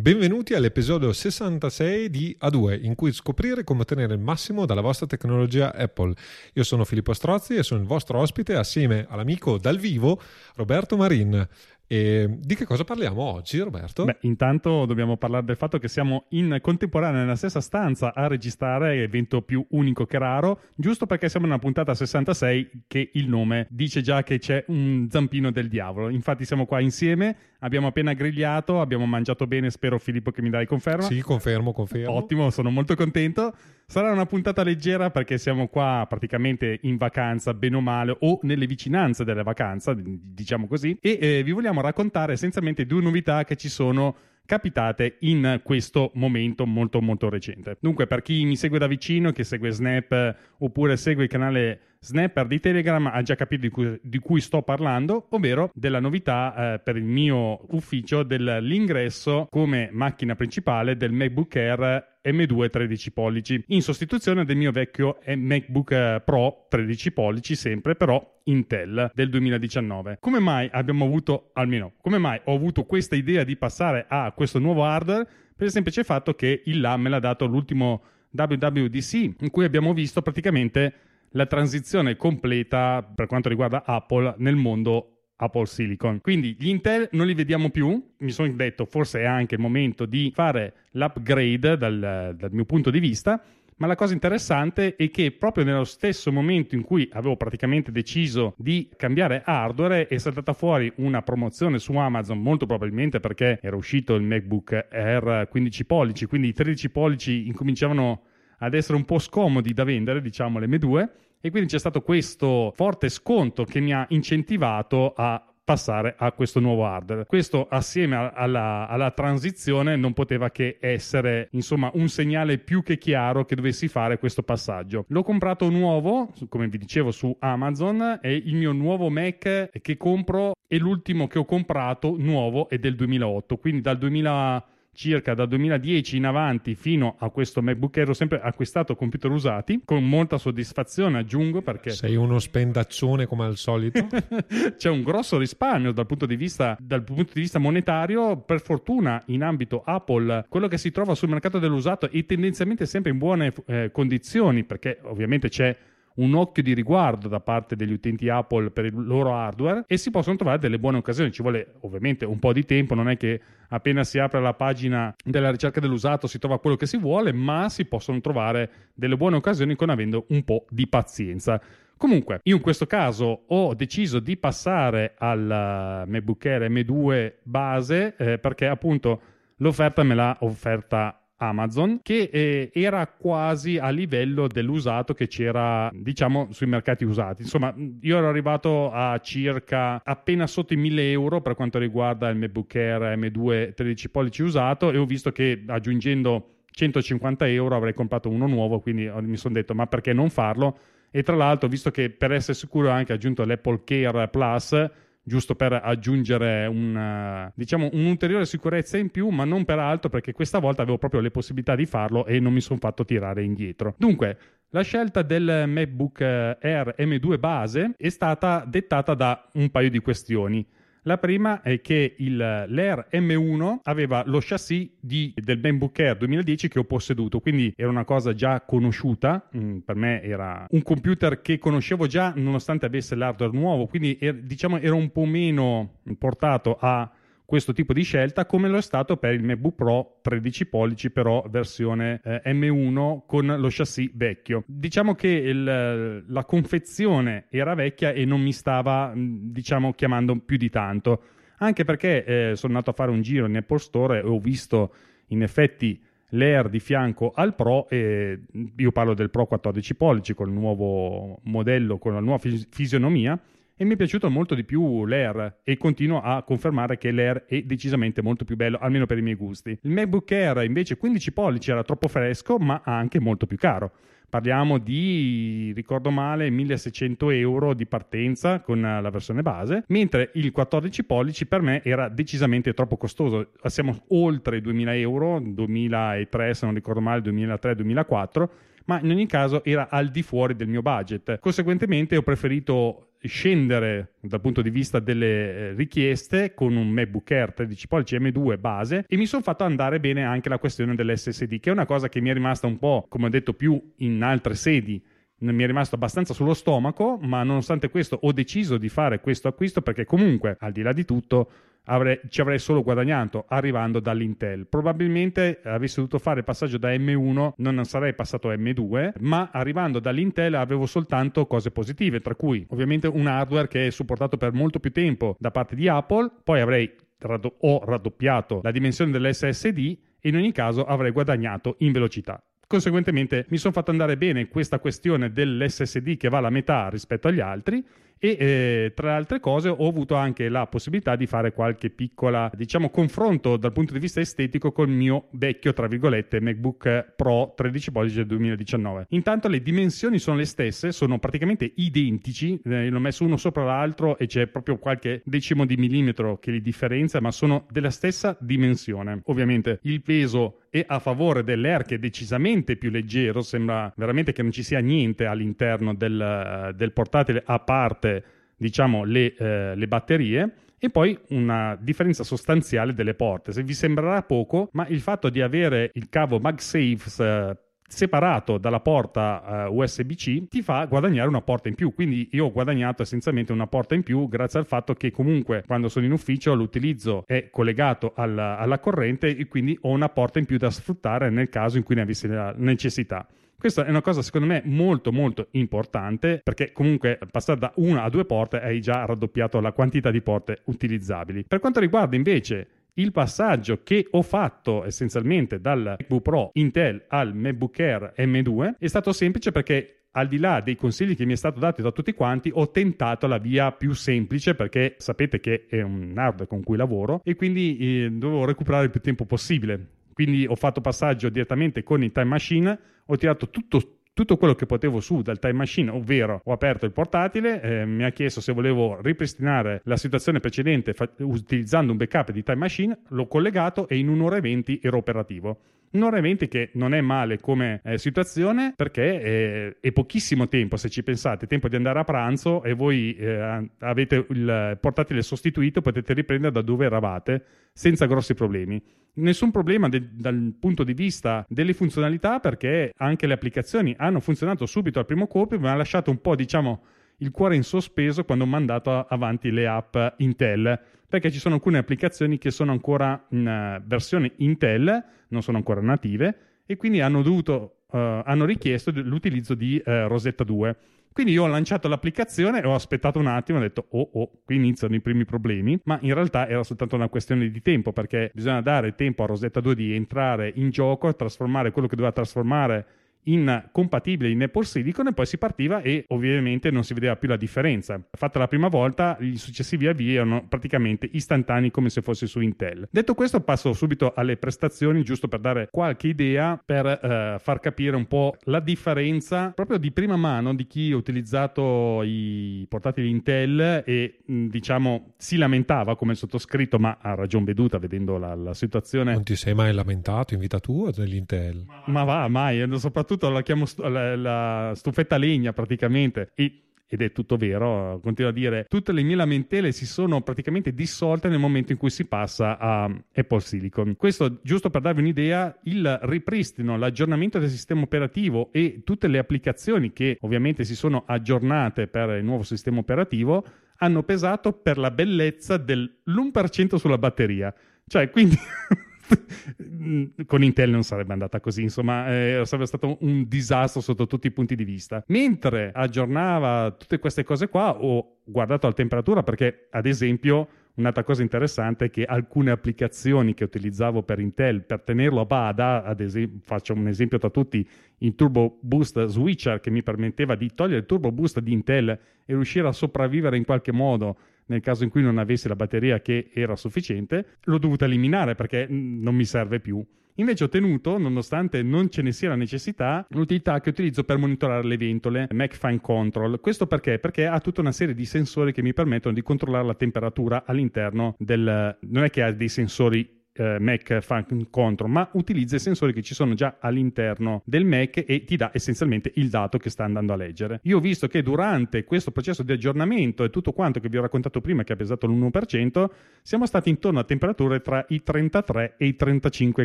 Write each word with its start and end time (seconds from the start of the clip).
Benvenuti 0.00 0.54
all'episodio 0.54 1.12
66 1.12 2.08
di 2.08 2.34
A2, 2.40 2.82
in 2.84 2.94
cui 2.94 3.12
scoprire 3.12 3.64
come 3.64 3.82
ottenere 3.82 4.14
il 4.14 4.18
massimo 4.18 4.64
dalla 4.64 4.80
vostra 4.80 5.06
tecnologia 5.06 5.74
Apple. 5.74 6.14
Io 6.54 6.62
sono 6.62 6.86
Filippo 6.86 7.12
Strozzi 7.12 7.56
e 7.56 7.62
sono 7.62 7.82
il 7.82 7.86
vostro 7.86 8.18
ospite 8.18 8.54
assieme 8.54 9.04
all'amico 9.10 9.58
dal 9.58 9.76
vivo 9.76 10.18
Roberto 10.54 10.96
Marin. 10.96 11.46
E 11.86 12.38
di 12.38 12.54
che 12.54 12.64
cosa 12.64 12.84
parliamo 12.84 13.20
oggi, 13.20 13.58
Roberto? 13.58 14.04
Beh, 14.04 14.18
intanto 14.20 14.86
dobbiamo 14.86 15.18
parlare 15.18 15.44
del 15.44 15.56
fatto 15.56 15.78
che 15.78 15.88
siamo 15.88 16.26
in 16.30 16.60
contemporanea 16.62 17.20
nella 17.20 17.36
stessa 17.36 17.60
stanza 17.60 18.14
a 18.14 18.26
registrare 18.26 19.02
evento 19.02 19.42
più 19.42 19.66
unico 19.70 20.06
che 20.06 20.16
raro, 20.16 20.60
giusto 20.76 21.04
perché 21.04 21.28
siamo 21.28 21.44
in 21.44 21.52
una 21.52 21.60
puntata 21.60 21.92
66 21.92 22.84
che 22.86 23.10
il 23.14 23.28
nome 23.28 23.66
dice 23.68 24.00
già 24.00 24.22
che 24.22 24.38
c'è 24.38 24.64
un 24.68 25.08
zampino 25.10 25.50
del 25.50 25.68
diavolo. 25.68 26.08
Infatti 26.08 26.46
siamo 26.46 26.64
qua 26.64 26.80
insieme, 26.80 27.36
abbiamo 27.60 27.86
appena 27.86 28.12
grigliato, 28.12 28.80
abbiamo 28.80 29.06
mangiato 29.06 29.46
bene, 29.46 29.70
spero 29.70 29.98
Filippo 29.98 30.30
che 30.30 30.42
mi 30.42 30.50
dai 30.50 30.66
conferma. 30.66 31.02
Sì, 31.04 31.20
confermo, 31.20 31.72
confermo. 31.72 32.12
Ottimo, 32.12 32.50
sono 32.50 32.70
molto 32.70 32.94
contento. 32.94 33.54
Sarà 33.86 34.12
una 34.12 34.26
puntata 34.26 34.62
leggera 34.62 35.10
perché 35.10 35.38
siamo 35.38 35.68
qua 35.68 36.06
praticamente 36.08 36.78
in 36.82 36.96
vacanza, 36.96 37.54
bene 37.54 37.76
o 37.76 37.80
male, 37.80 38.16
o 38.20 38.38
nelle 38.42 38.66
vicinanze 38.66 39.24
delle 39.24 39.42
vacanze, 39.42 39.94
diciamo 39.96 40.66
così, 40.66 40.96
e 41.00 41.18
eh, 41.20 41.42
vi 41.42 41.52
vogliamo 41.52 41.80
raccontare 41.80 42.34
essenzialmente 42.34 42.86
due 42.86 43.00
novità 43.00 43.44
che 43.44 43.56
ci 43.56 43.68
sono 43.68 44.14
capitate 44.44 45.16
in 45.20 45.60
questo 45.62 46.10
momento 46.14 46.66
molto 46.66 47.00
molto 47.00 47.28
recente. 47.28 47.76
Dunque, 47.80 48.06
per 48.06 48.22
chi 48.22 48.44
mi 48.44 48.56
segue 48.56 48.78
da 48.78 48.86
vicino, 48.86 49.32
che 49.32 49.44
segue 49.44 49.70
Snap 49.70 50.36
oppure 50.58 50.96
segue 50.96 51.24
il 51.24 51.28
canale 51.28 51.80
Snapper 52.02 52.46
di 52.46 52.60
Telegram 52.60 53.06
ha 53.06 53.20
già 53.20 53.34
capito 53.34 53.62
di 53.62 53.68
cui, 53.68 53.98
di 54.02 54.18
cui 54.18 54.40
sto 54.40 54.62
parlando, 54.62 55.26
ovvero 55.30 55.70
della 55.74 56.00
novità 56.00 56.74
eh, 56.74 56.78
per 56.78 56.96
il 56.96 57.04
mio 57.04 57.60
ufficio 57.74 58.22
dell'ingresso 58.22 59.46
come 59.50 59.90
macchina 59.92 60.34
principale 60.34 60.96
del 60.96 61.12
MacBook 61.12 61.56
Air 61.56 62.09
M2 62.22 62.68
13 62.68 63.12
pollici 63.12 63.64
in 63.68 63.80
sostituzione 63.80 64.44
del 64.44 64.56
mio 64.56 64.72
vecchio 64.72 65.18
MacBook 65.24 65.90
eh, 65.90 66.22
Pro 66.22 66.66
13 66.68 67.12
pollici 67.12 67.54
sempre 67.54 67.94
però 67.94 68.40
Intel 68.44 69.10
del 69.14 69.30
2019. 69.30 70.18
Come 70.20 70.38
mai 70.38 70.68
abbiamo 70.70 71.06
avuto 71.06 71.50
almeno 71.54 71.92
come 72.00 72.18
mai 72.18 72.40
ho 72.44 72.54
avuto 72.54 72.84
questa 72.84 73.16
idea 73.16 73.42
di 73.44 73.56
passare 73.56 74.04
a 74.08 74.32
questo 74.32 74.58
nuovo 74.58 74.84
hardware 74.84 75.26
per 75.56 75.66
il 75.66 75.72
semplice 75.72 76.04
fatto 76.04 76.34
che 76.34 76.62
il 76.66 76.80
LAM 76.80 77.02
me 77.02 77.08
l'ha 77.08 77.20
dato 77.20 77.46
l'ultimo 77.46 78.02
WWDC 78.32 79.12
in 79.40 79.50
cui 79.50 79.64
abbiamo 79.64 79.92
visto 79.94 80.20
praticamente 80.20 80.94
la 81.30 81.46
transizione 81.46 82.16
completa 82.16 83.02
per 83.02 83.26
quanto 83.26 83.48
riguarda 83.48 83.84
Apple 83.84 84.34
nel 84.38 84.56
mondo 84.56 85.09
Apple 85.40 85.66
Silicon. 85.66 86.20
Quindi 86.20 86.54
gli 86.58 86.68
Intel 86.68 87.08
non 87.12 87.26
li 87.26 87.34
vediamo 87.34 87.70
più, 87.70 88.02
mi 88.18 88.30
sono 88.30 88.50
detto 88.52 88.84
forse 88.84 89.20
è 89.20 89.24
anche 89.24 89.54
il 89.54 89.60
momento 89.60 90.04
di 90.04 90.30
fare 90.34 90.74
l'upgrade 90.92 91.76
dal, 91.76 92.34
dal 92.36 92.52
mio 92.52 92.64
punto 92.64 92.90
di 92.90 93.00
vista, 93.00 93.42
ma 93.76 93.86
la 93.86 93.94
cosa 93.94 94.12
interessante 94.12 94.94
è 94.96 95.10
che 95.10 95.30
proprio 95.30 95.64
nello 95.64 95.84
stesso 95.84 96.30
momento 96.30 96.74
in 96.74 96.82
cui 96.82 97.08
avevo 97.12 97.36
praticamente 97.36 97.90
deciso 97.90 98.52
di 98.58 98.90
cambiare 98.94 99.40
hardware 99.42 100.06
è 100.06 100.18
saltata 100.18 100.52
fuori 100.52 100.92
una 100.96 101.22
promozione 101.22 101.78
su 101.78 101.94
Amazon, 101.94 102.42
molto 102.42 102.66
probabilmente 102.66 103.20
perché 103.20 103.58
era 103.62 103.76
uscito 103.76 104.14
il 104.16 104.22
MacBook 104.22 104.88
Air 104.90 105.48
15 105.48 105.84
pollici, 105.86 106.26
quindi 106.26 106.48
i 106.48 106.52
13 106.52 106.90
pollici 106.90 107.46
incominciavano 107.46 108.24
ad 108.58 108.74
essere 108.74 108.98
un 108.98 109.06
po' 109.06 109.18
scomodi 109.18 109.72
da 109.72 109.84
vendere, 109.84 110.20
diciamo, 110.20 110.58
le 110.58 110.66
M2 110.66 111.08
e 111.40 111.50
quindi 111.50 111.70
c'è 111.70 111.78
stato 111.78 112.02
questo 112.02 112.72
forte 112.74 113.08
sconto 113.08 113.64
che 113.64 113.80
mi 113.80 113.92
ha 113.92 114.04
incentivato 114.10 115.12
a 115.16 115.44
passare 115.70 116.16
a 116.18 116.32
questo 116.32 116.58
nuovo 116.58 116.84
hardware. 116.84 117.26
Questo 117.26 117.68
assieme 117.68 118.16
alla, 118.34 118.88
alla, 118.88 119.12
transizione 119.12 119.94
non 119.94 120.12
poteva 120.14 120.50
che 120.50 120.78
essere 120.80 121.48
insomma 121.52 121.90
un 121.94 122.08
segnale 122.08 122.58
più 122.58 122.82
che 122.82 122.98
chiaro 122.98 123.44
che 123.44 123.54
dovessi 123.54 123.86
fare 123.86 124.18
questo 124.18 124.42
passaggio. 124.42 125.04
L'ho 125.08 125.22
comprato 125.22 125.70
nuovo, 125.70 126.32
come 126.48 126.66
vi 126.66 126.76
dicevo 126.76 127.12
su 127.12 127.36
Amazon, 127.38 128.18
e 128.20 128.34
il 128.34 128.56
mio 128.56 128.72
nuovo 128.72 129.10
Mac 129.10 129.70
che 129.80 129.96
compro 129.96 130.54
è 130.66 130.76
l'ultimo 130.76 131.28
che 131.28 131.38
ho 131.38 131.44
comprato 131.44 132.16
nuovo 132.18 132.68
è 132.68 132.78
del 132.78 132.96
2008, 132.96 133.56
quindi 133.58 133.80
dal 133.80 133.98
2000 133.98 134.69
circa 134.92 135.34
dal 135.34 135.48
2010 135.48 136.16
in 136.16 136.26
avanti 136.26 136.74
fino 136.74 137.16
a 137.18 137.30
questo 137.30 137.62
MacBook 137.62 137.96
Air 137.96 138.10
ho 138.10 138.12
sempre 138.12 138.40
acquistato 138.40 138.94
computer 138.94 139.30
usati 139.30 139.80
con 139.84 140.06
molta 140.06 140.38
soddisfazione 140.38 141.18
aggiungo 141.18 141.62
perché 141.62 141.90
sei 141.90 142.16
uno 142.16 142.38
spendaccione 142.38 143.26
come 143.26 143.44
al 143.44 143.56
solito. 143.56 144.06
C'è 144.76 144.88
un 144.88 145.02
grosso 145.02 145.38
risparmio 145.38 145.92
dal 145.92 146.06
punto, 146.06 146.26
di 146.26 146.36
vista, 146.36 146.76
dal 146.78 147.02
punto 147.02 147.32
di 147.34 147.40
vista 147.40 147.58
monetario. 147.58 148.38
Per 148.38 148.60
fortuna 148.60 149.22
in 149.26 149.42
ambito 149.42 149.82
Apple 149.84 150.46
quello 150.48 150.68
che 150.68 150.78
si 150.78 150.90
trova 150.90 151.14
sul 151.14 151.28
mercato 151.28 151.58
dell'usato 151.58 152.10
è 152.10 152.24
tendenzialmente 152.24 152.86
sempre 152.86 153.10
in 153.10 153.18
buone 153.18 153.52
eh, 153.66 153.90
condizioni 153.92 154.64
perché 154.64 154.98
ovviamente 155.02 155.48
c'è 155.48 155.76
un 156.20 156.34
occhio 156.34 156.62
di 156.62 156.74
riguardo 156.74 157.28
da 157.28 157.40
parte 157.40 157.76
degli 157.76 157.92
utenti 157.92 158.28
Apple 158.28 158.70
per 158.70 158.84
il 158.84 158.94
loro 158.94 159.34
hardware 159.34 159.84
e 159.86 159.96
si 159.96 160.10
possono 160.10 160.36
trovare 160.36 160.58
delle 160.58 160.78
buone 160.78 160.98
occasioni. 160.98 161.32
Ci 161.32 161.42
vuole 161.42 161.74
ovviamente 161.80 162.24
un 162.24 162.38
po' 162.38 162.52
di 162.52 162.64
tempo, 162.64 162.94
non 162.94 163.08
è 163.08 163.16
che 163.16 163.40
appena 163.68 164.04
si 164.04 164.18
apre 164.18 164.40
la 164.40 164.54
pagina 164.54 165.14
della 165.24 165.50
ricerca 165.50 165.80
dell'usato 165.80 166.26
si 166.26 166.38
trova 166.38 166.58
quello 166.58 166.76
che 166.76 166.86
si 166.86 166.98
vuole, 166.98 167.32
ma 167.32 167.68
si 167.68 167.84
possono 167.86 168.20
trovare 168.20 168.70
delle 168.94 169.16
buone 169.16 169.36
occasioni 169.36 169.74
con 169.74 169.90
avendo 169.90 170.26
un 170.28 170.44
po' 170.44 170.66
di 170.70 170.86
pazienza. 170.86 171.60
Comunque, 171.96 172.40
io 172.44 172.56
in 172.56 172.62
questo 172.62 172.86
caso 172.86 173.42
ho 173.46 173.74
deciso 173.74 174.20
di 174.20 174.36
passare 174.36 175.14
al 175.18 176.04
MacBook 176.06 176.46
Air 176.46 176.70
M2 176.70 177.32
base 177.42 178.14
eh, 178.16 178.38
perché 178.38 178.66
appunto 178.66 179.20
l'offerta 179.56 180.02
me 180.02 180.14
l'ha 180.14 180.36
offerta 180.40 181.19
Amazon 181.40 182.00
che 182.02 182.28
eh, 182.32 182.70
era 182.72 183.06
quasi 183.06 183.78
a 183.78 183.88
livello 183.88 184.46
dell'usato 184.46 185.14
che 185.14 185.26
c'era 185.26 185.90
diciamo 185.92 186.48
sui 186.50 186.66
mercati 186.66 187.04
usati. 187.04 187.42
Insomma 187.42 187.74
io 188.00 188.16
ero 188.18 188.28
arrivato 188.28 188.90
a 188.92 189.18
circa 189.18 190.00
appena 190.04 190.46
sotto 190.46 190.74
i 190.74 190.76
1000 190.76 191.10
euro 191.10 191.40
per 191.40 191.54
quanto 191.54 191.78
riguarda 191.78 192.28
il 192.28 192.36
MacBook 192.36 192.74
Air 192.74 193.16
M2 193.16 193.74
13 193.74 194.10
pollici 194.10 194.42
usato 194.42 194.90
e 194.90 194.98
ho 194.98 195.06
visto 195.06 195.32
che 195.32 195.64
aggiungendo 195.66 196.56
150 196.70 197.48
euro 197.48 197.74
avrei 197.74 197.94
comprato 197.94 198.28
uno 198.28 198.46
nuovo 198.46 198.80
quindi 198.80 199.10
mi 199.22 199.36
sono 199.36 199.54
detto 199.54 199.74
ma 199.74 199.86
perché 199.86 200.12
non 200.12 200.28
farlo? 200.28 200.78
E 201.10 201.22
tra 201.22 201.36
l'altro 201.36 201.68
visto 201.68 201.90
che 201.90 202.10
per 202.10 202.32
essere 202.32 202.54
sicuro 202.54 202.88
ho 202.88 202.92
anche 202.92 203.12
aggiunto 203.12 203.44
l'Apple 203.44 203.80
Care 203.84 204.28
Plus 204.28 204.90
giusto 205.22 205.54
per 205.54 205.72
aggiungere 205.72 206.66
una, 206.66 207.50
diciamo, 207.54 207.90
un'ulteriore 207.92 208.46
sicurezza 208.46 208.98
in 208.98 209.10
più, 209.10 209.28
ma 209.28 209.44
non 209.44 209.64
per 209.64 209.78
altro 209.78 210.10
perché 210.10 210.32
questa 210.32 210.58
volta 210.58 210.82
avevo 210.82 210.98
proprio 210.98 211.20
le 211.20 211.30
possibilità 211.30 211.74
di 211.74 211.86
farlo 211.86 212.26
e 212.26 212.40
non 212.40 212.52
mi 212.52 212.60
sono 212.60 212.78
fatto 212.78 213.04
tirare 213.04 213.42
indietro. 213.42 213.94
Dunque, 213.98 214.38
la 214.70 214.82
scelta 214.82 215.22
del 215.22 215.64
MacBook 215.66 216.20
Air 216.20 216.94
M2 216.98 217.38
base 217.38 217.94
è 217.96 218.08
stata 218.08 218.64
dettata 218.66 219.14
da 219.14 219.48
un 219.54 219.70
paio 219.70 219.90
di 219.90 219.98
questioni. 219.98 220.66
La 221.04 221.16
prima 221.16 221.62
è 221.62 221.80
che 221.80 222.14
il, 222.18 222.36
l'Air 222.36 223.06
M1 223.12 223.78
aveva 223.84 224.22
lo 224.26 224.38
chassis 224.42 224.90
di, 225.00 225.32
del 225.34 225.58
MacBook 225.58 225.98
Air 225.98 226.16
2010 226.18 226.68
che 226.68 226.78
ho 226.78 226.84
posseduto, 226.84 227.40
quindi 227.40 227.72
era 227.74 227.88
una 227.88 228.04
cosa 228.04 228.34
già 228.34 228.60
conosciuta, 228.60 229.48
mm, 229.56 229.78
per 229.78 229.96
me 229.96 230.22
era 230.22 230.66
un 230.68 230.82
computer 230.82 231.40
che 231.40 231.58
conoscevo 231.58 232.06
già 232.06 232.34
nonostante 232.36 232.84
avesse 232.84 233.14
l'hardware 233.14 233.56
nuovo, 233.56 233.86
quindi 233.86 234.18
er, 234.20 234.34
diciamo 234.42 234.78
era 234.78 234.94
un 234.94 235.10
po' 235.10 235.24
meno 235.24 236.00
portato 236.18 236.76
a 236.78 237.10
questo 237.50 237.72
tipo 237.72 237.92
di 237.92 238.04
scelta 238.04 238.46
come 238.46 238.68
lo 238.68 238.76
è 238.76 238.80
stato 238.80 239.16
per 239.16 239.34
il 239.34 239.42
MacBook 239.42 239.74
Pro 239.74 240.18
13 240.22 240.66
pollici 240.66 241.10
però 241.10 241.44
versione 241.50 242.20
eh, 242.22 242.42
M1 242.52 243.22
con 243.26 243.44
lo 243.58 243.66
chassis 243.68 244.08
vecchio. 244.14 244.62
Diciamo 244.68 245.16
che 245.16 245.26
il, 245.26 246.24
la 246.28 246.44
confezione 246.44 247.46
era 247.50 247.74
vecchia 247.74 248.12
e 248.12 248.24
non 248.24 248.40
mi 248.40 248.52
stava 248.52 249.12
mm, 249.12 249.50
diciamo 249.50 249.92
chiamando 249.94 250.36
più 250.36 250.58
di 250.58 250.70
tanto, 250.70 251.22
anche 251.56 251.84
perché 251.84 252.24
eh, 252.24 252.54
sono 252.54 252.74
andato 252.74 252.90
a 252.90 252.92
fare 252.92 253.10
un 253.10 253.20
giro 253.20 253.46
in 253.46 253.56
Apple 253.56 253.78
Store 253.78 254.20
e 254.20 254.22
ho 254.22 254.38
visto 254.38 254.94
in 255.30 255.42
effetti 255.42 256.00
l'Air 256.28 256.68
di 256.68 256.78
fianco 256.78 257.32
al 257.34 257.56
Pro 257.56 257.88
e 257.88 258.42
io 258.76 258.92
parlo 258.92 259.12
del 259.12 259.30
Pro 259.30 259.46
14 259.46 259.96
pollici 259.96 260.34
con 260.34 260.46
il 260.46 260.54
nuovo 260.54 261.40
modello, 261.42 261.98
con 261.98 262.12
la 262.12 262.20
nuova 262.20 262.38
fis- 262.38 262.68
fisionomia 262.70 263.36
e 263.80 263.84
mi 263.86 263.94
è 263.94 263.96
piaciuto 263.96 264.28
molto 264.28 264.54
di 264.54 264.64
più 264.64 265.06
l'Air 265.06 265.60
e 265.64 265.78
continuo 265.78 266.20
a 266.20 266.42
confermare 266.42 266.98
che 266.98 267.10
l'Air 267.12 267.46
è 267.46 267.62
decisamente 267.62 268.20
molto 268.20 268.44
più 268.44 268.54
bello, 268.54 268.76
almeno 268.76 269.06
per 269.06 269.16
i 269.16 269.22
miei 269.22 269.36
gusti. 269.36 269.70
Il 269.70 269.90
MacBook 269.90 270.30
Air 270.32 270.64
invece 270.64 270.98
15 270.98 271.32
pollici 271.32 271.70
era 271.70 271.82
troppo 271.82 272.06
fresco 272.06 272.58
ma 272.58 272.82
anche 272.84 273.18
molto 273.20 273.46
più 273.46 273.56
caro. 273.56 273.92
Parliamo 274.28 274.76
di, 274.76 275.72
ricordo 275.74 276.10
male, 276.10 276.50
1600 276.50 277.30
euro 277.30 277.72
di 277.72 277.86
partenza 277.86 278.60
con 278.60 278.82
la 278.82 279.08
versione 279.08 279.40
base, 279.40 279.84
mentre 279.88 280.32
il 280.34 280.52
14 280.52 281.04
pollici 281.04 281.46
per 281.46 281.62
me 281.62 281.82
era 281.82 282.10
decisamente 282.10 282.74
troppo 282.74 282.98
costoso. 282.98 283.52
Siamo 283.64 283.98
oltre 284.08 284.58
i 284.58 284.60
2000 284.60 284.94
euro, 284.96 285.40
2003 285.40 286.52
se 286.52 286.66
non 286.66 286.74
ricordo 286.74 287.00
male, 287.00 287.22
2003-2004 287.22 288.48
ma 288.86 288.98
in 289.00 289.10
ogni 289.10 289.26
caso 289.26 289.62
era 289.62 289.88
al 289.88 290.08
di 290.08 290.22
fuori 290.22 290.56
del 290.56 290.66
mio 290.66 290.82
budget. 290.82 291.38
Conseguentemente 291.38 292.16
ho 292.16 292.22
preferito 292.22 293.09
scendere 293.22 294.14
dal 294.20 294.40
punto 294.40 294.62
di 294.62 294.70
vista 294.70 294.98
delle 294.98 295.26
eh, 295.26 295.72
richieste 295.74 296.54
con 296.54 296.76
un 296.76 296.88
MacBook 296.88 297.30
Air 297.30 297.52
13 297.52 297.86
pollici 297.88 298.16
M2 298.16 298.58
base 298.58 299.04
e 299.06 299.16
mi 299.16 299.26
sono 299.26 299.42
fatto 299.42 299.64
andare 299.64 300.00
bene 300.00 300.24
anche 300.24 300.48
la 300.48 300.58
questione 300.58 300.94
dell'SSD, 300.94 301.60
che 301.60 301.70
è 301.70 301.72
una 301.72 301.86
cosa 301.86 302.08
che 302.08 302.20
mi 302.20 302.30
è 302.30 302.32
rimasta 302.32 302.66
un 302.66 302.78
po', 302.78 303.06
come 303.08 303.26
ho 303.26 303.30
detto, 303.30 303.52
più 303.52 303.80
in 303.96 304.22
altre 304.22 304.54
sedi. 304.54 305.02
Mi 305.42 305.62
è 305.62 305.66
rimasto 305.66 305.94
abbastanza 305.94 306.34
sullo 306.34 306.52
stomaco, 306.52 307.18
ma 307.22 307.42
nonostante 307.42 307.88
questo 307.88 308.18
ho 308.20 308.32
deciso 308.32 308.76
di 308.76 308.90
fare 308.90 309.20
questo 309.20 309.48
acquisto 309.48 309.80
perché 309.80 310.04
comunque, 310.04 310.56
al 310.60 310.72
di 310.72 310.82
là 310.82 310.92
di 310.92 311.06
tutto, 311.06 311.50
avrei, 311.84 312.20
ci 312.28 312.40
avrei 312.40 312.58
solo 312.58 312.82
guadagnato 312.82 313.44
arrivando 313.48 314.00
dall'Intel. 314.00 314.66
Probabilmente 314.66 315.60
avessi 315.64 315.96
dovuto 315.96 316.18
fare 316.18 316.40
il 316.40 316.44
passaggio 316.44 316.78
da 316.78 316.90
M1 316.90 317.52
non 317.56 317.84
sarei 317.84 318.14
passato 318.14 318.48
a 318.48 318.54
M2, 318.54 319.12
ma 319.20 319.50
arrivando 319.52 319.98
dall'Intel 319.98 320.54
avevo 320.54 320.86
soltanto 320.86 321.46
cose 321.46 321.70
positive, 321.70 322.20
tra 322.20 322.34
cui 322.34 322.64
ovviamente 322.70 323.06
un 323.06 323.26
hardware 323.26 323.68
che 323.68 323.86
è 323.86 323.90
supportato 323.90 324.36
per 324.36 324.52
molto 324.52 324.78
più 324.78 324.92
tempo 324.92 325.36
da 325.38 325.50
parte 325.50 325.74
di 325.74 325.88
Apple, 325.88 326.30
poi 326.44 326.60
avrei 326.60 326.92
raddo- 327.18 327.56
ho 327.60 327.82
raddoppiato 327.84 328.60
la 328.62 328.70
dimensione 328.70 329.10
dell'SSD 329.10 329.98
e 330.20 330.28
in 330.28 330.36
ogni 330.36 330.52
caso 330.52 330.84
avrei 330.84 331.10
guadagnato 331.10 331.76
in 331.78 331.92
velocità. 331.92 332.42
Conseguentemente 332.66 333.46
mi 333.48 333.56
sono 333.56 333.72
fatto 333.72 333.90
andare 333.90 334.16
bene 334.16 334.48
questa 334.48 334.78
questione 334.78 335.32
dell'SSD 335.32 336.16
che 336.16 336.28
va 336.28 336.38
alla 336.38 336.50
metà 336.50 336.88
rispetto 336.88 337.26
agli 337.26 337.40
altri 337.40 337.84
e 338.20 338.36
eh, 338.38 338.92
tra 338.94 339.08
le 339.08 339.14
altre 339.14 339.40
cose 339.40 339.68
ho 339.68 339.88
avuto 339.88 340.14
anche 340.14 340.48
la 340.48 340.66
possibilità 340.66 341.16
di 341.16 341.26
fare 341.26 341.52
qualche 341.52 341.90
piccola 341.90 342.50
diciamo 342.54 342.90
confronto 342.90 343.56
dal 343.56 343.72
punto 343.72 343.94
di 343.94 343.98
vista 343.98 344.20
estetico 344.20 344.70
col 344.70 344.88
mio 344.88 345.28
vecchio 345.32 345.72
tra 345.72 345.86
virgolette 345.86 346.40
MacBook 346.40 347.14
Pro 347.16 347.54
13 347.56 347.90
pollici 347.90 348.16
del 348.16 348.26
2019 348.26 349.06
intanto 349.08 349.48
le 349.48 349.62
dimensioni 349.62 350.18
sono 350.18 350.36
le 350.36 350.44
stesse 350.44 350.92
sono 350.92 351.18
praticamente 351.18 351.72
identici 351.76 352.60
eh, 352.64 352.88
l'ho 352.90 353.00
messo 353.00 353.24
uno 353.24 353.36
sopra 353.36 353.64
l'altro 353.64 354.18
e 354.18 354.26
c'è 354.26 354.46
proprio 354.46 354.78
qualche 354.78 355.22
decimo 355.24 355.64
di 355.64 355.76
millimetro 355.76 356.38
che 356.38 356.50
li 356.50 356.60
differenzia 356.60 357.20
ma 357.20 357.30
sono 357.30 357.66
della 357.70 357.90
stessa 357.90 358.36
dimensione. 358.38 359.22
Ovviamente 359.24 359.80
il 359.82 360.02
peso 360.02 360.60
è 360.70 360.84
a 360.86 360.98
favore 360.98 361.42
dell'Air 361.42 361.84
che 361.84 361.96
è 361.96 361.98
decisamente 361.98 362.76
più 362.76 362.90
leggero 362.90 363.40
sembra 363.40 363.92
veramente 363.96 364.32
che 364.32 364.42
non 364.42 364.52
ci 364.52 364.62
sia 364.62 364.78
niente 364.78 365.24
all'interno 365.24 365.94
del, 365.94 366.72
del 366.76 366.92
portatile 366.92 367.42
a 367.44 367.58
parte 367.58 368.09
diciamo, 368.56 369.04
le, 369.04 369.34
eh, 369.34 369.74
le 369.74 369.88
batterie 369.88 370.54
e 370.78 370.88
poi 370.88 371.18
una 371.28 371.76
differenza 371.78 372.24
sostanziale 372.24 372.94
delle 372.94 373.14
porte. 373.14 373.52
Se 373.52 373.62
vi 373.62 373.74
sembrerà 373.74 374.22
poco, 374.22 374.70
ma 374.72 374.86
il 374.88 375.00
fatto 375.00 375.28
di 375.28 375.42
avere 375.42 375.90
il 375.94 376.08
cavo 376.08 376.38
MagSafe 376.38 377.22
eh, 377.22 377.56
separato 377.90 378.56
dalla 378.56 378.80
porta 378.80 379.66
uh, 379.68 379.74
USB-C 379.74 380.46
ti 380.48 380.62
fa 380.62 380.84
guadagnare 380.84 381.28
una 381.28 381.42
porta 381.42 381.68
in 381.68 381.74
più. 381.74 381.92
Quindi 381.92 382.28
io 382.32 382.46
ho 382.46 382.52
guadagnato 382.52 383.02
essenzialmente 383.02 383.52
una 383.52 383.66
porta 383.66 383.94
in 383.94 384.02
più 384.02 384.28
grazie 384.28 384.60
al 384.60 384.66
fatto 384.66 384.94
che 384.94 385.10
comunque 385.10 385.64
quando 385.66 385.88
sono 385.88 386.06
in 386.06 386.12
ufficio 386.12 386.54
l'utilizzo 386.54 387.24
è 387.26 387.50
collegato 387.50 388.12
alla, 388.14 388.56
alla 388.58 388.78
corrente 388.78 389.36
e 389.36 389.48
quindi 389.48 389.76
ho 389.82 389.90
una 389.90 390.08
porta 390.08 390.38
in 390.38 390.46
più 390.46 390.56
da 390.56 390.70
sfruttare 390.70 391.30
nel 391.30 391.48
caso 391.48 391.78
in 391.78 391.82
cui 391.82 391.96
ne 391.96 392.02
avessi 392.02 392.28
la 392.28 392.54
necessità. 392.56 393.26
Questa 393.60 393.84
è 393.84 393.90
una 393.90 394.00
cosa 394.00 394.22
secondo 394.22 394.46
me 394.46 394.62
molto 394.64 395.12
molto 395.12 395.48
importante 395.50 396.40
perché 396.42 396.72
comunque 396.72 397.18
passare 397.30 397.58
da 397.58 397.70
una 397.76 398.04
a 398.04 398.08
due 398.08 398.24
porte 398.24 398.58
hai 398.58 398.80
già 398.80 399.04
raddoppiato 399.04 399.60
la 399.60 399.72
quantità 399.72 400.10
di 400.10 400.22
porte 400.22 400.62
utilizzabili. 400.64 401.44
Per 401.46 401.60
quanto 401.60 401.78
riguarda 401.78 402.16
invece 402.16 402.68
il 402.94 403.12
passaggio 403.12 403.82
che 403.82 404.06
ho 404.12 404.22
fatto 404.22 404.86
essenzialmente 404.86 405.60
dal 405.60 405.94
MacBook 405.98 406.22
Pro 406.22 406.50
Intel 406.54 407.04
al 407.08 407.36
MacBook 407.36 407.78
Air 407.80 408.14
M2 408.16 408.76
è 408.78 408.86
stato 408.86 409.12
semplice 409.12 409.52
perché 409.52 410.06
al 410.12 410.26
di 410.26 410.38
là 410.38 410.62
dei 410.62 410.74
consigli 410.74 411.14
che 411.14 411.26
mi 411.26 411.34
è 411.34 411.36
stato 411.36 411.60
dato 411.60 411.82
da 411.82 411.92
tutti 411.92 412.14
quanti, 412.14 412.50
ho 412.54 412.70
tentato 412.70 413.26
la 413.26 413.36
via 413.36 413.72
più 413.72 413.92
semplice 413.92 414.54
perché 414.54 414.94
sapete 414.96 415.38
che 415.38 415.66
è 415.68 415.82
un 415.82 416.14
hardware 416.16 416.46
con 416.46 416.62
cui 416.62 416.78
lavoro 416.78 417.20
e 417.22 417.36
quindi 417.36 417.76
eh, 417.76 418.10
dovevo 418.10 418.46
recuperare 418.46 418.84
il 418.84 418.90
più 418.90 419.00
tempo 419.00 419.26
possibile. 419.26 419.98
Quindi 420.22 420.44
ho 420.46 420.54
fatto 420.54 420.82
passaggio 420.82 421.30
direttamente 421.30 421.82
con 421.82 422.02
il 422.02 422.12
Time 422.12 422.26
Machine, 422.26 422.78
ho 423.06 423.16
tirato 423.16 423.48
tutto, 423.48 424.00
tutto 424.12 424.36
quello 424.36 424.54
che 424.54 424.66
potevo 424.66 425.00
su 425.00 425.22
dal 425.22 425.38
Time 425.38 425.54
Machine, 425.54 425.92
ovvero 425.92 426.42
ho 426.44 426.52
aperto 426.52 426.84
il 426.84 426.92
portatile, 426.92 427.62
eh, 427.62 427.86
mi 427.86 428.04
ha 428.04 428.10
chiesto 428.10 428.42
se 428.42 428.52
volevo 428.52 429.00
ripristinare 429.00 429.80
la 429.84 429.96
situazione 429.96 430.38
precedente 430.38 430.92
fa- 430.92 431.08
utilizzando 431.20 431.92
un 431.92 431.96
backup 431.96 432.32
di 432.32 432.42
Time 432.42 432.58
Machine, 432.58 432.98
l'ho 433.08 433.26
collegato 433.28 433.88
e 433.88 433.96
in 433.96 434.10
un'ora 434.10 434.36
e 434.36 434.40
venti 434.42 434.78
ero 434.82 434.98
operativo. 434.98 435.58
Un'ora 435.92 436.18
e 436.18 436.20
venti 436.20 436.46
che 436.46 436.70
non 436.74 436.94
è 436.94 437.00
male 437.00 437.40
come 437.40 437.80
eh, 437.82 437.98
situazione 437.98 438.74
perché 438.76 439.20
è, 439.20 439.76
è, 439.80 439.92
pochissimo 439.92 440.46
tempo, 440.46 440.76
se 440.76 440.88
ci 440.88 441.02
pensate, 441.02 441.48
tempo 441.48 441.68
di 441.68 441.74
andare 441.74 441.98
a 441.98 442.04
pranzo 442.04 442.62
e 442.62 442.74
voi 442.74 443.16
eh, 443.16 443.68
avete 443.80 444.24
il 444.28 444.78
portatile 444.80 445.20
sostituito, 445.22 445.80
potete 445.80 446.12
riprendere 446.14 446.52
da 446.52 446.62
dove 446.62 446.86
eravate 446.86 447.44
senza 447.72 448.06
grossi 448.06 448.34
problemi. 448.34 448.80
Nessun 449.14 449.50
problema 449.50 449.88
de- 449.88 450.10
dal 450.12 450.54
punto 450.60 450.84
di 450.84 450.94
vista 450.94 451.44
delle 451.48 451.74
funzionalità 451.74 452.38
perché 452.38 452.92
anche 452.96 453.26
le 453.26 453.34
applicazioni 453.34 453.92
hanno 453.98 454.20
funzionato 454.20 454.66
subito 454.66 455.00
al 455.00 455.06
primo 455.06 455.26
colpo, 455.26 455.58
ma 455.58 455.72
ha 455.72 455.76
lasciato 455.76 456.12
un 456.12 456.20
po', 456.20 456.36
diciamo, 456.36 456.84
il 457.20 457.30
cuore 457.30 457.56
in 457.56 457.62
sospeso 457.62 458.24
quando 458.24 458.44
ho 458.44 458.46
mandato 458.46 459.06
avanti 459.06 459.50
le 459.50 459.66
app 459.66 459.96
Intel, 460.18 460.78
perché 461.08 461.30
ci 461.30 461.38
sono 461.38 461.56
alcune 461.56 461.78
applicazioni 461.78 462.38
che 462.38 462.50
sono 462.50 462.72
ancora 462.72 463.26
in 463.30 463.80
uh, 463.80 463.86
versione 463.86 464.32
Intel, 464.36 465.04
non 465.28 465.42
sono 465.42 465.56
ancora 465.56 465.80
native, 465.80 466.62
e 466.66 466.76
quindi 466.76 467.00
hanno, 467.00 467.22
dovuto, 467.22 467.80
uh, 467.90 467.96
hanno 467.96 468.44
richiesto 468.44 468.92
l'utilizzo 468.94 469.54
di 469.54 469.82
uh, 469.84 470.06
Rosetta 470.06 470.44
2. 470.44 470.76
Quindi 471.12 471.32
io 471.32 471.42
ho 471.42 471.48
lanciato 471.48 471.88
l'applicazione 471.88 472.62
e 472.62 472.66
ho 472.66 472.74
aspettato 472.74 473.18
un 473.18 473.26
attimo 473.26 473.58
e 473.58 473.62
ho 473.62 473.64
detto 473.64 473.86
oh 473.90 474.10
oh, 474.12 474.30
qui 474.44 474.54
iniziano 474.54 474.94
i 474.94 475.00
primi 475.00 475.24
problemi, 475.24 475.78
ma 475.84 475.98
in 476.02 476.14
realtà 476.14 476.48
era 476.48 476.62
soltanto 476.62 476.94
una 476.94 477.08
questione 477.08 477.50
di 477.50 477.62
tempo 477.62 477.92
perché 477.92 478.30
bisogna 478.32 478.60
dare 478.62 478.94
tempo 478.94 479.24
a 479.24 479.26
Rosetta 479.26 479.58
2 479.58 479.74
di 479.74 479.92
entrare 479.92 480.52
in 480.54 480.70
gioco, 480.70 481.12
trasformare 481.14 481.72
quello 481.72 481.88
che 481.88 481.96
doveva 481.96 482.14
trasformare 482.14 482.86
in 483.24 483.68
compatibile 483.72 484.30
in 484.30 484.42
Apple 484.42 484.64
Silicon 484.64 485.08
e 485.08 485.12
poi 485.12 485.26
si 485.26 485.36
partiva 485.38 485.82
e 485.82 486.04
ovviamente 486.08 486.70
non 486.70 486.84
si 486.84 486.94
vedeva 486.94 487.16
più 487.16 487.28
la 487.28 487.36
differenza. 487.36 488.00
Fatta 488.10 488.38
la 488.38 488.48
prima 488.48 488.68
volta, 488.68 489.16
i 489.20 489.36
successivi 489.36 489.86
avvii 489.86 490.14
erano 490.14 490.46
praticamente 490.48 491.08
istantanei 491.12 491.70
come 491.70 491.90
se 491.90 492.02
fosse 492.02 492.26
su 492.26 492.40
Intel. 492.40 492.88
Detto 492.90 493.14
questo, 493.14 493.40
passo 493.40 493.72
subito 493.72 494.12
alle 494.14 494.36
prestazioni, 494.36 495.02
giusto 495.02 495.28
per 495.28 495.40
dare 495.40 495.68
qualche 495.70 496.08
idea 496.08 496.60
per 496.64 496.86
eh, 496.86 497.36
far 497.38 497.60
capire 497.60 497.96
un 497.96 498.06
po' 498.06 498.36
la 498.44 498.60
differenza 498.60 499.50
proprio 499.50 499.78
di 499.78 499.90
prima 499.92 500.16
mano 500.16 500.54
di 500.54 500.66
chi 500.66 500.92
ha 500.92 500.96
utilizzato 500.96 502.02
i 502.02 502.64
portatili 502.68 503.08
Intel 503.08 503.82
e 503.84 504.20
diciamo 504.24 505.14
si 505.16 505.36
lamentava 505.36 505.96
come 505.96 506.12
il 506.12 506.18
sottoscritto, 506.18 506.78
ma 506.78 506.98
ha 507.00 507.14
ragion 507.14 507.44
veduta 507.44 507.78
vedendo 507.78 508.18
la, 508.18 508.34
la 508.34 508.54
situazione. 508.54 509.12
Non 509.12 509.24
ti 509.24 509.36
sei 509.36 509.54
mai 509.54 509.72
lamentato 509.72 510.34
in 510.34 510.40
vita 510.40 510.58
tua 510.58 510.90
dell'Intel? 510.90 511.64
Ma 511.86 512.04
va, 512.04 512.28
mai, 512.28 512.66
soprattutto 512.78 513.09
soprattutto 513.10 513.28
la 513.30 513.42
chiamo 513.42 513.66
stu- 513.66 513.82
la, 513.82 514.16
la 514.16 514.72
stufetta 514.74 515.16
legna 515.16 515.52
praticamente. 515.52 516.30
E 516.34 516.64
ed 516.92 517.02
è 517.02 517.12
tutto 517.12 517.36
vero, 517.36 518.00
continuo 518.02 518.32
a 518.32 518.34
dire, 518.34 518.66
tutte 518.68 518.90
le 518.90 519.04
mie 519.04 519.14
lamentele 519.14 519.70
si 519.70 519.86
sono 519.86 520.22
praticamente 520.22 520.74
dissolte 520.74 521.28
nel 521.28 521.38
momento 521.38 521.70
in 521.70 521.78
cui 521.78 521.88
si 521.88 522.04
passa 522.06 522.58
a 522.58 522.90
Apple 523.14 523.38
Silicon. 523.38 523.94
Questo 523.94 524.40
giusto 524.42 524.70
per 524.70 524.80
darvi 524.80 524.98
un'idea, 524.98 525.56
il 525.66 526.00
ripristino, 526.02 526.76
l'aggiornamento 526.76 527.38
del 527.38 527.48
sistema 527.48 527.82
operativo 527.82 528.50
e 528.50 528.82
tutte 528.82 529.06
le 529.06 529.18
applicazioni 529.18 529.92
che 529.92 530.18
ovviamente 530.22 530.64
si 530.64 530.74
sono 530.74 531.04
aggiornate 531.06 531.86
per 531.86 532.10
il 532.18 532.24
nuovo 532.24 532.42
sistema 532.42 532.80
operativo 532.80 533.44
hanno 533.76 534.02
pesato 534.02 534.50
per 534.52 534.76
la 534.76 534.90
bellezza 534.90 535.58
dell'1% 535.58 536.74
sulla 536.74 536.98
batteria. 536.98 537.54
Cioè, 537.86 538.10
quindi 538.10 538.34
con 540.26 540.42
Intel 540.42 540.70
non 540.70 540.82
sarebbe 540.82 541.12
andata 541.12 541.40
così, 541.40 541.62
insomma, 541.62 542.08
eh, 542.08 542.42
sarebbe 542.44 542.66
stato 542.66 542.96
un 543.00 543.26
disastro 543.26 543.80
sotto 543.80 544.06
tutti 544.06 544.26
i 544.26 544.30
punti 544.30 544.54
di 544.54 544.64
vista. 544.64 545.02
Mentre 545.08 545.70
aggiornava 545.74 546.70
tutte 546.72 546.98
queste 546.98 547.24
cose 547.24 547.48
qua, 547.48 547.76
ho 547.76 548.18
guardato 548.24 548.66
la 548.66 548.72
temperatura 548.72 549.22
perché, 549.22 549.68
ad 549.70 549.86
esempio, 549.86 550.48
Un'altra 550.80 551.04
cosa 551.04 551.20
interessante 551.20 551.84
è 551.84 551.90
che 551.90 552.04
alcune 552.04 552.50
applicazioni 552.50 553.34
che 553.34 553.44
utilizzavo 553.44 554.02
per 554.02 554.18
Intel 554.18 554.64
per 554.64 554.80
tenerlo 554.80 555.20
a 555.20 555.26
bada, 555.26 555.84
ad 555.84 556.00
esempio, 556.00 556.38
faccio 556.42 556.72
un 556.72 556.88
esempio 556.88 557.18
tra 557.18 557.28
tutti, 557.28 557.68
il 557.98 558.14
Turbo 558.14 558.56
Boost 558.62 559.04
Switcher 559.04 559.60
che 559.60 559.70
mi 559.70 559.82
permetteva 559.82 560.36
di 560.36 560.50
togliere 560.54 560.78
il 560.78 560.86
Turbo 560.86 561.12
Boost 561.12 561.40
di 561.40 561.52
Intel 561.52 561.90
e 561.90 561.98
riuscire 562.24 562.66
a 562.66 562.72
sopravvivere 562.72 563.36
in 563.36 563.44
qualche 563.44 563.72
modo 563.72 564.16
nel 564.46 564.62
caso 564.62 564.82
in 564.82 564.88
cui 564.88 565.02
non 565.02 565.18
avessi 565.18 565.48
la 565.48 565.54
batteria 565.54 566.00
che 566.00 566.30
era 566.32 566.56
sufficiente, 566.56 567.36
l'ho 567.42 567.58
dovuta 567.58 567.84
eliminare 567.84 568.34
perché 568.34 568.66
non 568.68 569.14
mi 569.14 569.26
serve 569.26 569.60
più. 569.60 569.84
Invece 570.16 570.44
ho 570.44 570.48
tenuto, 570.48 570.98
nonostante 570.98 571.62
non 571.62 571.90
ce 571.90 572.02
ne 572.02 572.12
sia 572.12 572.28
la 572.28 572.36
necessità, 572.36 573.06
l'utilità 573.10 573.60
che 573.60 573.70
utilizzo 573.70 574.04
per 574.04 574.18
monitorare 574.18 574.66
le 574.66 574.76
ventole 574.76 575.28
MacFine 575.30 575.80
Control. 575.80 576.40
Questo 576.40 576.66
perché? 576.66 576.98
Perché 576.98 577.26
ha 577.26 577.40
tutta 577.40 577.60
una 577.60 577.72
serie 577.72 577.94
di 577.94 578.04
sensori 578.04 578.52
che 578.52 578.62
mi 578.62 578.74
permettono 578.74 579.14
di 579.14 579.22
controllare 579.22 579.66
la 579.66 579.74
temperatura 579.74 580.44
all'interno 580.44 581.14
del... 581.18 581.78
non 581.80 582.04
è 582.04 582.10
che 582.10 582.22
ha 582.22 582.32
dei 582.32 582.48
sensori 582.48 583.18
eh, 583.40 583.58
Mac 583.58 584.00
fa 584.00 584.26
contro, 584.50 584.86
ma 584.86 585.08
utilizza 585.14 585.56
i 585.56 585.60
sensori 585.60 585.94
che 585.94 586.02
ci 586.02 586.12
sono 586.12 586.34
già 586.34 586.58
all'interno 586.60 587.40
del 587.46 587.64
Mac 587.64 588.04
e 588.06 588.24
ti 588.24 588.36
dà 588.36 588.50
essenzialmente 588.52 589.12
il 589.14 589.30
dato 589.30 589.56
che 589.56 589.70
sta 589.70 589.84
andando 589.84 590.12
a 590.12 590.16
leggere. 590.16 590.60
Io 590.64 590.76
ho 590.76 590.80
visto 590.80 591.06
che 591.06 591.22
durante 591.22 591.84
questo 591.84 592.10
processo 592.10 592.42
di 592.42 592.52
aggiornamento 592.52 593.24
e 593.24 593.30
tutto 593.30 593.52
quanto 593.52 593.80
che 593.80 593.88
vi 593.88 593.96
ho 593.96 594.02
raccontato 594.02 594.42
prima, 594.42 594.62
che 594.62 594.74
ha 594.74 594.76
pesato 594.76 595.06
l'1%, 595.06 595.86
siamo 596.20 596.44
stati 596.44 596.68
intorno 596.68 596.98
a 596.98 597.04
temperature 597.04 597.62
tra 597.62 597.82
i 597.88 598.02
33 598.02 598.74
e 598.76 598.86
i 598.86 598.94
35 598.94 599.64